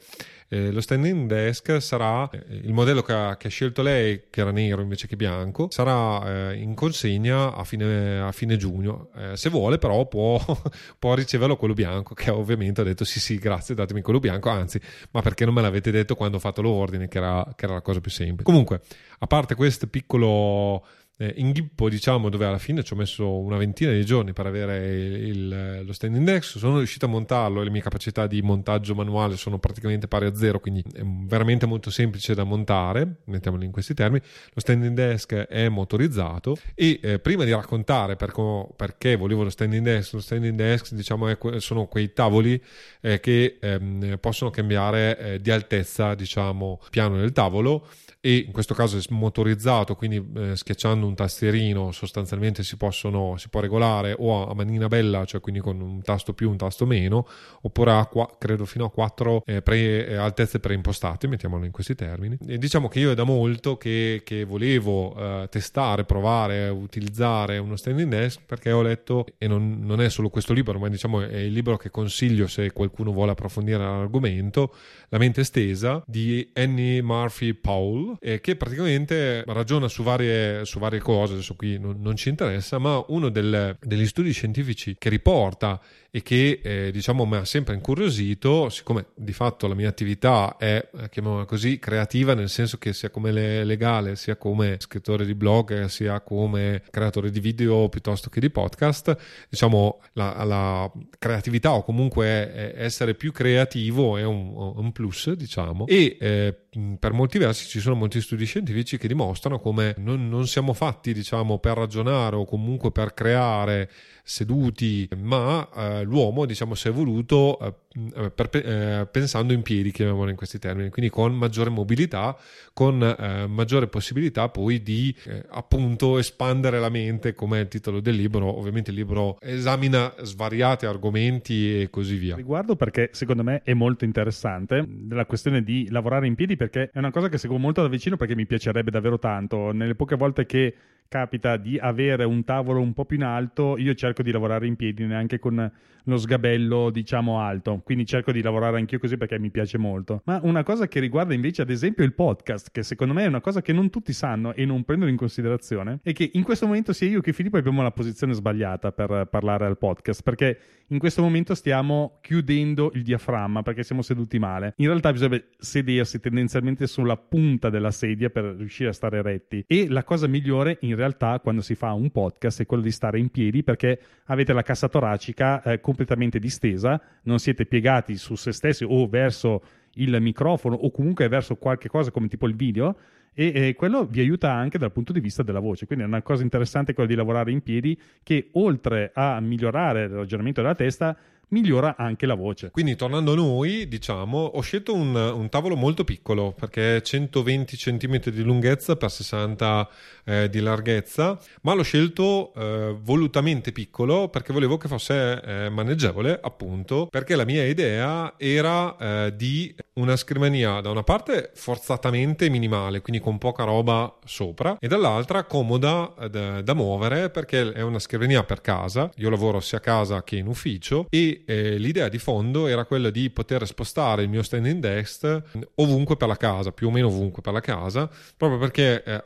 eh, 0.53 0.73
lo 0.73 0.81
standing 0.81 1.29
desk 1.29 1.81
sarà 1.81 2.29
eh, 2.29 2.43
il 2.49 2.73
modello 2.73 3.03
che 3.03 3.13
ha, 3.13 3.37
che 3.37 3.47
ha, 3.47 3.51
scelto 3.51 3.83
lei, 3.83 4.25
che 4.31 4.41
era 4.41 4.51
nero 4.51 4.83
invece 4.83 5.07
che 5.07 5.15
bianco, 5.15 5.69
sarà 5.71 6.51
eh, 6.51 6.57
in 6.57 6.75
consegna 6.75 7.55
a 7.55 7.63
fine, 7.63 8.19
a 8.19 8.33
fine 8.33 8.57
giugno. 8.57 9.11
Eh, 9.15 9.37
se 9.37 9.49
vuole, 9.49 9.79
però, 9.79 10.09
può, 10.09 10.41
può, 10.99 11.15
riceverlo 11.15 11.57
quello 11.57 11.73
bianco. 11.73 12.15
Che 12.15 12.31
ovviamente 12.31 12.81
ha 12.81 12.85
detto: 12.85 13.05
Sì, 13.05 13.21
sì, 13.21 13.39
grazie, 13.39 13.77
datemi 13.77 14.03
quello 14.03 14.19
bianco. 14.19 14.49
Anzi, 14.49 14.81
ma 15.13 15.23
perché 15.23 15.45
non 15.45 15.55
me 15.55 15.63
l'avete 15.63 15.93
detto 15.93 16.17
quando 16.17 16.39
ho 16.39 16.41
fatto 16.41 16.63
l'ordine, 16.63 17.07
che 17.07 17.19
era, 17.19 17.47
che 17.55 17.67
era 17.67 17.75
la 17.75 17.83
cosa 17.83 18.01
più 18.01 18.11
semplice. 18.11 18.43
Comunque, 18.43 18.81
a 19.21 19.27
parte 19.29 19.55
questo 19.55 19.87
piccolo 19.87 20.85
eh, 21.21 21.35
inghippo, 21.37 21.91
diciamo, 21.91 22.31
dove 22.31 22.47
alla 22.47 22.59
fine 22.59 22.83
ci 22.83 22.95
ho 22.95 22.97
messo 22.97 23.39
una 23.41 23.59
ventina 23.59 23.93
di 23.93 24.07
giorni 24.07 24.33
per 24.33 24.47
avere 24.47 24.87
il, 24.89 25.27
il, 25.27 25.83
lo 25.85 25.93
stand 25.93 26.17
index. 26.17 26.57
Sono 26.57 26.79
riuscito 26.79 27.05
a 27.05 27.09
montarlo 27.09 27.61
e 27.61 27.65
le 27.65 27.71
mie 27.71 27.83
capacità 27.83 28.27
di 28.27 28.41
montaggio 28.41 28.95
manuale 28.95 29.37
sono 29.37 29.59
praticamente 29.59 30.09
pari 30.09 30.25
a 30.25 30.35
zero, 30.35 30.61
quindi 30.61 30.83
è 30.95 31.03
veramente 31.05 31.67
molto 31.67 31.91
semplice 31.91 32.35
da 32.35 32.45
montare, 32.45 33.17
mettiamolo 33.25 33.65
in 33.65 33.71
questi 33.71 33.93
termini. 33.93 34.25
Lo 34.55 34.61
standing 34.63 34.95
desk 34.95 35.35
è 35.35 35.69
motorizzato 35.69 36.57
e 36.75 36.99
eh, 37.03 37.19
prima 37.19 37.45
di 37.45 37.53
raccontare 37.53 38.17
per 38.17 38.33
co- 38.33 38.73
perché 38.75 39.17
volevo 39.17 39.43
lo 39.43 39.51
standing 39.51 39.85
desk, 39.85 40.15
lo 40.15 40.21
standing 40.21 40.57
desk 40.57 40.95
diciamo 40.95 41.37
que- 41.37 41.61
sono 41.61 41.85
quei 41.85 42.15
tavoli 42.15 42.61
eh, 43.03 43.21
che 43.21 43.59
ehm, 43.61 44.17
possono 44.21 44.49
cambiare 44.49 45.19
eh, 45.19 45.41
di 45.43 45.51
altezza, 45.51 46.15
diciamo, 46.15 46.81
piano 46.89 47.19
del 47.19 47.33
tavolo 47.33 47.87
e 48.23 48.37
in 48.47 48.53
questo 48.53 48.75
caso 48.75 48.99
è 48.99 49.01
motorizzato, 49.09 49.95
quindi 49.95 50.23
eh, 50.37 50.55
schiacciando 50.55 51.07
un 51.07 51.15
tastierino 51.15 51.91
sostanzialmente 51.91 52.63
si, 52.63 52.77
possono, 52.77 53.39
si 53.39 53.49
può 53.49 53.61
regolare 53.61 54.15
o 54.19 54.47
a 54.47 54.53
manina 54.55 54.89
bella, 54.89 55.25
cioè 55.25 55.41
quindi 55.41 55.61
con 55.61 55.81
un 55.81 56.03
tasto 56.03 56.35
più, 56.35 56.51
un 56.51 56.59
tasto 56.59 56.85
meno, 56.85 57.27
oppure 57.63 57.93
a 57.93 58.05
qua, 58.05 58.29
credo 58.39 58.67
fino 58.67 58.85
a 58.85 58.91
quattro 58.91 59.43
eh, 59.47 59.63
pre, 59.63 60.07
eh, 60.07 60.17
altezze 60.17 60.61
preimpostate, 60.61 61.29
mettiamolo 61.29 61.65
in 61.65 61.71
questi 61.71 61.95
termini. 61.95 62.37
E 62.47 62.59
diciamo 62.59 62.89
che 62.89 63.01
io 63.01 63.11
è 63.11 63.15
da 63.15 63.25
molto 63.25 63.79
che, 63.79 64.21
che 64.23 64.45
volevo 64.45 65.17
eh, 65.17 65.49
testare, 65.51 66.05
provare, 66.05 66.69
utilizzare 66.69 67.57
uno 67.57 67.77
standing 67.77 68.11
desk 68.11 68.43
perché 68.45 68.71
ho 68.71 68.83
letto, 68.83 69.25
e 69.39 69.47
non, 69.47 69.79
non, 69.81 70.03
è 70.03 70.11
solo 70.11 70.29
questo 70.29 70.53
libro, 70.53 70.79
ma 70.79 70.89
diciamo 70.89 71.23
è 71.23 71.39
il 71.39 71.53
libro 71.53 71.79
che 71.79 71.89
consiglio 71.89 72.47
se 72.47 72.71
qualcuno 72.73 73.13
vuole 73.13 73.31
approfondire 73.31 73.79
l'argomento, 73.79 74.75
La 75.09 75.17
mente 75.17 75.41
estesa 75.41 76.03
di 76.07 76.51
Annie 76.53 77.01
Murphy 77.03 77.55
Powell 77.55 78.10
eh, 78.21 78.41
che 78.41 78.57
praticamente 78.57 79.43
ragiona 79.47 79.89
su 79.89 80.03
varie, 80.03 80.65
su 80.65 80.79
varie 80.79 81.01
cose, 81.01 81.35
adesso 81.35 81.55
qui 81.55 81.79
non, 81.79 81.97
non 82.01 82.17
ci 82.17 82.29
interessa, 82.29 82.79
ma 82.79 83.05
uno 83.09 83.29
del, 83.29 83.77
degli 83.81 84.07
studi 84.07 84.33
scientifici 84.33 84.97
che 84.99 85.09
riporta 85.09 85.81
e 86.11 86.23
che 86.23 86.61
eh, 86.63 86.91
diciamo 86.91 87.25
mi 87.25 87.37
ha 87.37 87.45
sempre 87.45 87.75
incuriosito, 87.75 88.69
siccome 88.69 89.07
di 89.15 89.33
fatto 89.33 89.69
la 89.69 89.75
mia 89.75 89.89
attività 89.89 90.57
è, 90.57 90.89
eh, 90.93 91.09
chiamiamola 91.09 91.45
così, 91.45 91.79
creativa, 91.79 92.35
nel 92.35 92.49
senso 92.49 92.79
che 92.79 92.93
sia 92.93 93.11
come 93.11 93.31
legale, 93.65 94.17
sia 94.17 94.37
come 94.37 94.77
scrittore 94.79 95.25
di 95.25 95.35
blog, 95.35 95.85
sia 95.87 96.21
come 96.21 96.83
creatore 96.91 97.31
di 97.31 97.41
video 97.41 97.89
piuttosto 97.89 98.29
che 98.29 98.41
di 98.41 98.51
podcast, 98.51 99.17
diciamo 99.49 100.01
la, 100.15 100.45
la 100.45 100.93
creatività 101.19 101.73
o 101.75 101.85
comunque 101.85 102.75
essere 102.77 103.15
più 103.15 103.33
creativo 103.33 104.17
è 104.17 104.25
un, 104.25 104.73
un 104.77 104.93
plus, 104.93 105.33
diciamo, 105.33 105.87
e 105.87 106.17
eh, 106.21 106.57
per 106.99 107.13
molti 107.13 107.39
versi 107.39 107.67
ci 107.67 107.81
sono 107.81 107.97
molti 107.97 108.21
studi 108.21 108.45
scientifici 108.45 108.97
che 108.97 109.09
dimostrano 109.09 109.59
come 109.59 109.95
non, 109.99 110.29
non 110.29 110.47
siamo 110.47 110.73
fatti, 110.73 111.13
diciamo, 111.13 111.59
per 111.59 111.77
ragionare 111.77 112.37
o 112.37 112.45
comunque 112.45 112.93
per 112.93 113.13
creare 113.15 113.91
seduti, 114.31 115.09
ma 115.17 115.69
eh, 115.75 116.05
l'uomo 116.05 116.47
diciamo 116.47 116.77
si 116.77 116.87
è 116.87 116.91
evoluto 116.91 117.59
eh, 117.59 118.31
per, 118.31 118.49
eh, 118.53 119.09
pensando 119.11 119.53
in 119.53 119.63
piedi, 119.63 119.91
chiamiamolo 119.91 120.31
in 120.31 120.37
questi 120.37 120.61
termini, 120.61 120.89
quindi 120.89 121.11
con 121.11 121.35
maggiore 121.35 121.69
mobilità, 121.69 122.39
con 122.73 123.03
eh, 123.03 123.49
maggiore 123.49 123.89
possibilità 123.89 124.49
poi 124.49 124.85
di 124.85 125.13
eh, 125.25 125.43
appunto 125.49 126.17
espandere 126.17 126.79
la 126.79 126.91
mente, 126.91 127.35
come 127.35 127.59
è 127.59 127.63
il 127.63 127.69
titolo 127.69 127.99
del 127.99 128.15
libro. 128.15 128.57
Ovviamente 128.57 128.91
il 128.91 128.97
libro 128.99 129.37
esamina 129.41 130.15
svariati 130.23 130.87
argomenti 130.87 131.81
e 131.81 131.91
così 131.91 132.15
via. 132.15 132.37
Riguardo 132.37 132.77
perché 132.77 133.09
secondo 133.13 133.43
me 133.43 133.63
è 133.65 133.75
molto 133.75 134.05
interessante 134.05 134.87
la 135.09 135.27
questione 135.27 135.65
di 135.65 135.89
lavorare 135.91 136.29
in 136.29 136.37
piedi 136.37 136.55
perché 136.55 136.91
è 136.93 136.99
una 136.99 137.11
cosa 137.11 137.29
che 137.29 137.37
seguo 137.37 137.59
molto 137.59 137.83
da 137.83 137.89
vicino 137.89 138.17
perché 138.17 138.37
mi 138.37 138.47
piacerebbe 138.47 138.93
davvero 138.93 139.19
tanto. 139.19 139.73
Nelle 139.73 139.97
poche 139.97 140.15
volte 140.15 140.47
che 140.47 140.75
capita 141.11 141.57
di 141.57 141.77
avere 141.77 142.23
un 142.23 142.45
tavolo 142.45 142.81
un 142.81 142.93
po' 142.93 143.05
più 143.05 143.17
in 143.17 143.25
alto, 143.25 143.77
io 143.77 143.95
cerco 143.95 144.23
di 144.23 144.31
lavorare 144.31 144.69
in 144.69 144.77
piedi, 144.77 145.05
neanche 145.05 145.41
con 145.41 145.71
lo 146.05 146.17
sgabello, 146.17 146.91
diciamo, 146.91 147.41
alto. 147.41 147.81
Quindi 147.85 148.07
cerco 148.07 148.31
di 148.31 148.41
lavorare 148.41 148.79
anch'io 148.79 149.01
così 149.01 149.17
perché 149.17 149.37
mi 149.41 149.51
piace 149.51 149.77
molto. 149.77 150.23
Ma 150.27 150.39
una 150.45 150.63
cosa 150.63 150.87
che 150.87 151.01
riguarda 151.01 151.35
invece, 151.35 151.63
ad 151.63 151.71
esempio, 151.71 152.05
il 152.05 152.15
podcast, 152.15 152.71
che 152.71 152.85
secondo 152.85 153.13
me 153.13 153.25
è 153.25 153.27
una 153.27 153.41
cosa 153.41 153.61
che 153.61 153.73
non 153.73 153.91
tutti 153.91 154.13
sanno 154.13 154.55
e 154.55 154.65
non 154.65 154.85
prendono 154.85 155.11
in 155.11 155.17
considerazione, 155.17 155.99
è 156.05 156.13
che 156.13 156.31
in 156.33 156.45
questo 156.45 156.67
momento 156.67 156.93
sia 156.93 157.09
io 157.09 157.21
che 157.21 157.33
Filippo 157.33 157.57
abbiamo 157.57 157.83
la 157.83 157.91
posizione 157.91 158.33
sbagliata 158.33 158.93
per 158.93 159.27
parlare 159.29 159.67
al 159.67 159.79
podcast, 159.79 160.23
perché 160.23 160.59
in 160.91 160.99
questo 161.01 161.23
momento 161.23 161.57
stiamo 161.57 162.19
chiudendo 162.21 162.93
il 162.95 163.03
diaframma 163.03 163.63
perché 163.63 163.83
siamo 163.83 164.03
seduti 164.03 164.39
male. 164.39 164.75
In 164.77 164.87
realtà 164.87 165.11
bisogna 165.11 165.41
sedersi 165.59 166.21
tendenzialmente 166.21 166.87
sulla 166.87 167.17
punta 167.17 167.69
della 167.69 167.91
sedia 167.91 168.31
per 168.31 168.45
riuscire 168.45 168.91
a 168.91 168.93
stare 168.93 169.23
retti. 169.23 169.65
E 169.67 169.89
la 169.89 170.05
cosa 170.05 170.29
migliore 170.29 170.79
in 170.83 170.91
realtà 170.91 171.00
quando 171.43 171.63
si 171.63 171.75
fa 171.75 171.93
un 171.93 172.11
podcast 172.11 172.63
è 172.63 172.67
quello 172.67 172.83
di 172.83 172.91
stare 172.91 173.19
in 173.19 173.31
piedi 173.31 173.63
perché 173.63 174.01
avete 174.27 174.53
la 174.53 174.63
cassa 174.63 174.89
toracica 174.89 175.63
eh, 175.63 175.81
completamente 175.81 176.39
distesa, 176.39 177.01
non 177.23 177.39
siete 177.39 177.67
piegati 177.67 178.17
su 178.17 178.35
se 178.35 178.53
stessi 178.53 178.85
o 178.89 179.07
verso 179.09 179.63
il 179.95 180.21
microfono 180.21 180.77
o 180.77 180.91
comunque 180.91 181.29
verso 181.29 181.57
qualche 181.57 181.89
cosa 181.89 182.11
come 182.11 182.29
tipo 182.29 182.47
il 182.47 182.55
video 182.55 182.97
e, 183.33 183.53
e, 183.55 183.75
quello 183.75 184.05
vi 184.07 184.21
aiuta 184.21 184.53
anche 184.53 184.79
dal 184.79 184.93
punto 184.93 185.13
di 185.13 185.21
vista 185.21 185.43
della 185.43 185.61
voce. 185.61 185.87
Quindi 185.87 186.05
è 186.05 186.09
una 186.09 186.23
cosa 186.23 186.43
interessante 186.43 186.95
quella 186.95 187.09
di 187.09 187.15
lavorare 187.15 187.51
in 187.51 187.63
piedi 187.63 187.99
che 188.23 188.49
oltre 188.53 189.11
a 189.15 189.41
migliorare 189.41 190.05
il 190.05 190.11
ragionamento 190.11 190.61
della 190.61 190.75
testa 190.75 191.17
migliora 191.51 191.95
anche 191.97 192.27
la 192.27 192.35
voce. 192.35 192.71
Quindi 192.71 192.97
tornando 192.97 193.33
a 193.33 193.37
noi, 193.37 193.89
diciamo, 193.89 194.39
ho 194.39 194.61
scelto 194.61 194.95
un, 194.95 195.15
un 195.15 195.49
tavolo 195.49 195.77
molto 195.77 196.05
piccolo 196.05 196.53
perché 196.53 196.97
è 196.97 197.01
120 197.03 197.77
cm 197.77 198.31
di 198.31 198.43
lunghezza 198.43 198.97
per 198.97 199.11
60 199.11 199.89
eh, 200.25 200.49
di 200.49 200.61
larghezza, 200.61 201.39
ma 201.63 201.75
l'ho 201.75 201.83
scelto 201.83 202.53
eh, 202.55 202.97
volutamente 203.01 203.73
piccolo 203.73 204.29
perché 204.29 204.53
volevo 204.53 204.77
che 204.77 204.89
fosse 204.89 205.43
eh, 205.43 205.69
maneggevole, 205.69 206.39
appunto, 206.41 207.07
perché 207.11 207.37
la 207.37 207.45
mia 207.45 207.65
idea 207.65 208.35
era 208.37 208.97
eh, 208.97 209.37
di 209.37 209.75
una 209.95 210.17
scrivania 210.17 210.81
da 210.81 210.91
una 210.91 211.03
parte 211.03 211.51
forzatamente 211.55 212.49
minimale, 212.49 213.01
quindi 213.01 213.23
con 213.23 213.39
poca 213.39 213.65
roba 213.65 214.19
sopra, 214.25 214.77
e 214.79 214.89
dall'altra 214.89 215.45
comoda 215.45 216.15
eh, 216.19 216.31
da, 216.31 216.63
da 216.63 216.75
muovere 216.75 217.31
perché 217.31 217.73
è 217.73 217.83
una 217.83 217.99
scrivania 217.99 218.45
per 218.45 218.61
casa. 218.61 219.11
Io 219.17 219.31
lavoro 219.31 219.61
sia 219.61 219.79
a 219.79 219.81
casa 219.81 220.23
che 220.23 220.37
in 220.37 220.47
ufficio 220.47 221.07
e 221.11 221.40
eh, 221.45 221.79
l'idea 221.79 222.09
di 222.09 222.19
fondo 222.19 222.67
era 222.67 222.85
quella 222.85 223.11
di 223.11 223.31
poter 223.31 223.67
spostare 223.67 224.23
il 224.23 224.29
mio 224.29 224.43
standing 224.43 224.81
desk 224.81 225.43
ovunque 225.77 226.17
per 226.17 226.29
la 226.29 226.37
casa, 226.37 226.73
più 226.73 226.89
o 226.89 226.91
meno 226.91 227.09
ovunque 227.09 227.43
per 227.43 227.53
la 227.53 227.61
casa, 227.61 228.11
proprio 228.37 228.59
perché 228.59 229.03
eh, 229.03 229.23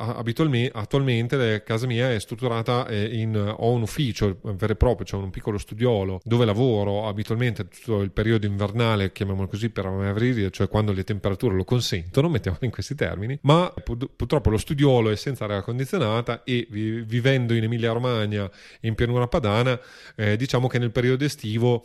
attualmente 0.72 1.62
casa 1.64 1.87
mia 1.87 2.12
è 2.12 2.18
strutturata 2.18 2.87
eh, 2.87 3.16
in 3.16 3.37
ho 3.37 3.70
un 3.70 3.83
ufficio 3.83 4.38
vero 4.42 4.72
e 4.72 4.77
proprio, 4.77 5.07
cioè 5.07 5.22
un 5.22 5.31
piccolo 5.31 5.59
studiolo 5.59 6.20
dove 6.24 6.44
lavoro 6.44 7.07
abitualmente 7.07 7.68
tutto 7.68 8.00
il 8.00 8.11
periodo 8.11 8.46
invernale, 8.46 9.12
chiamiamolo 9.12 9.48
così 9.48 9.70
per 9.70 9.87
avril, 9.87 10.50
cioè 10.50 10.68
quando 10.68 10.92
le 10.92 11.05
temperature 11.05 11.55
lo 11.55 11.64
consentono, 11.64 12.29
mettiamolo 12.31 12.64
in 12.64 12.70
questi 12.70 12.94
termini, 12.94 13.38
ma 13.42 13.72
purtroppo 13.83 14.50
lo 14.50 14.59
studiolo 14.59 15.11
è 15.11 15.16
senza 15.16 15.44
aria 15.44 15.62
condizionata 15.62 16.42
e 16.44 16.66
vivendo 16.70 17.55
in 17.55 17.64
Emilia 17.64 17.92
Romagna 17.92 18.50
in 18.81 18.94
pianura 18.94 19.27
padana, 19.27 19.79
eh, 20.16 20.37
diciamo 20.37 20.68
che 20.68 20.79
nel 20.79 20.90
periodo 20.90 21.24
estivo 21.24 21.85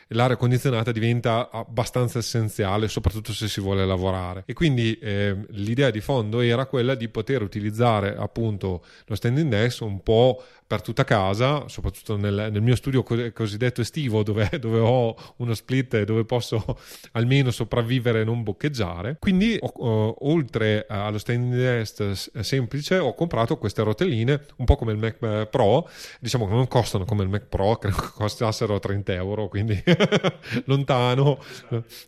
l'aria 0.13 0.35
condizionata 0.35 0.91
diventa 0.91 1.49
abbastanza 1.51 2.19
essenziale, 2.19 2.87
soprattutto 2.87 3.33
se 3.33 3.47
si 3.47 3.61
vuole 3.61 3.85
lavorare. 3.85 4.43
E 4.45 4.53
quindi 4.53 4.97
eh, 4.99 5.35
l'idea 5.49 5.89
di 5.89 6.01
fondo 6.01 6.39
era 6.39 6.65
quella 6.65 6.95
di 6.95 7.07
poter 7.09 7.41
utilizzare 7.41 8.15
appunto 8.15 8.83
lo 9.05 9.15
standing 9.15 9.49
desk 9.49 9.81
un 9.81 10.01
po' 10.01 10.41
per 10.71 10.81
tutta 10.81 11.03
casa, 11.03 11.67
soprattutto 11.67 12.15
nel, 12.15 12.47
nel 12.49 12.61
mio 12.61 12.77
studio 12.77 13.03
cosiddetto 13.03 13.81
estivo, 13.81 14.23
dove, 14.23 14.47
dove, 14.57 14.79
ho 14.79 15.13
uno 15.37 15.53
split 15.53 16.03
dove 16.03 16.23
posso 16.23 16.63
almeno 17.11 17.51
sopravvivere 17.51 18.21
e 18.21 18.23
non 18.23 18.41
boccheggiare. 18.41 19.17
Quindi, 19.19 19.57
ho, 19.59 20.15
oltre 20.29 20.85
allo 20.87 21.17
standing 21.17 21.53
desk 21.53 22.31
semplice, 22.41 22.97
ho 22.99 23.13
comprato 23.13 23.57
queste 23.57 23.83
rotelline, 23.83 24.45
un 24.57 24.65
po' 24.65 24.77
come 24.77 24.93
il 24.93 24.97
Mac 24.97 25.47
Pro, 25.47 25.89
diciamo 26.21 26.47
che 26.47 26.53
non 26.53 26.69
costano 26.69 27.03
come 27.03 27.23
il 27.23 27.29
Mac 27.29 27.47
Pro, 27.47 27.75
credo 27.75 27.97
che 27.99 28.11
costassero 28.13 28.79
30 28.79 29.13
euro, 29.13 29.49
quindi 29.49 29.83
lontano. 30.65 31.39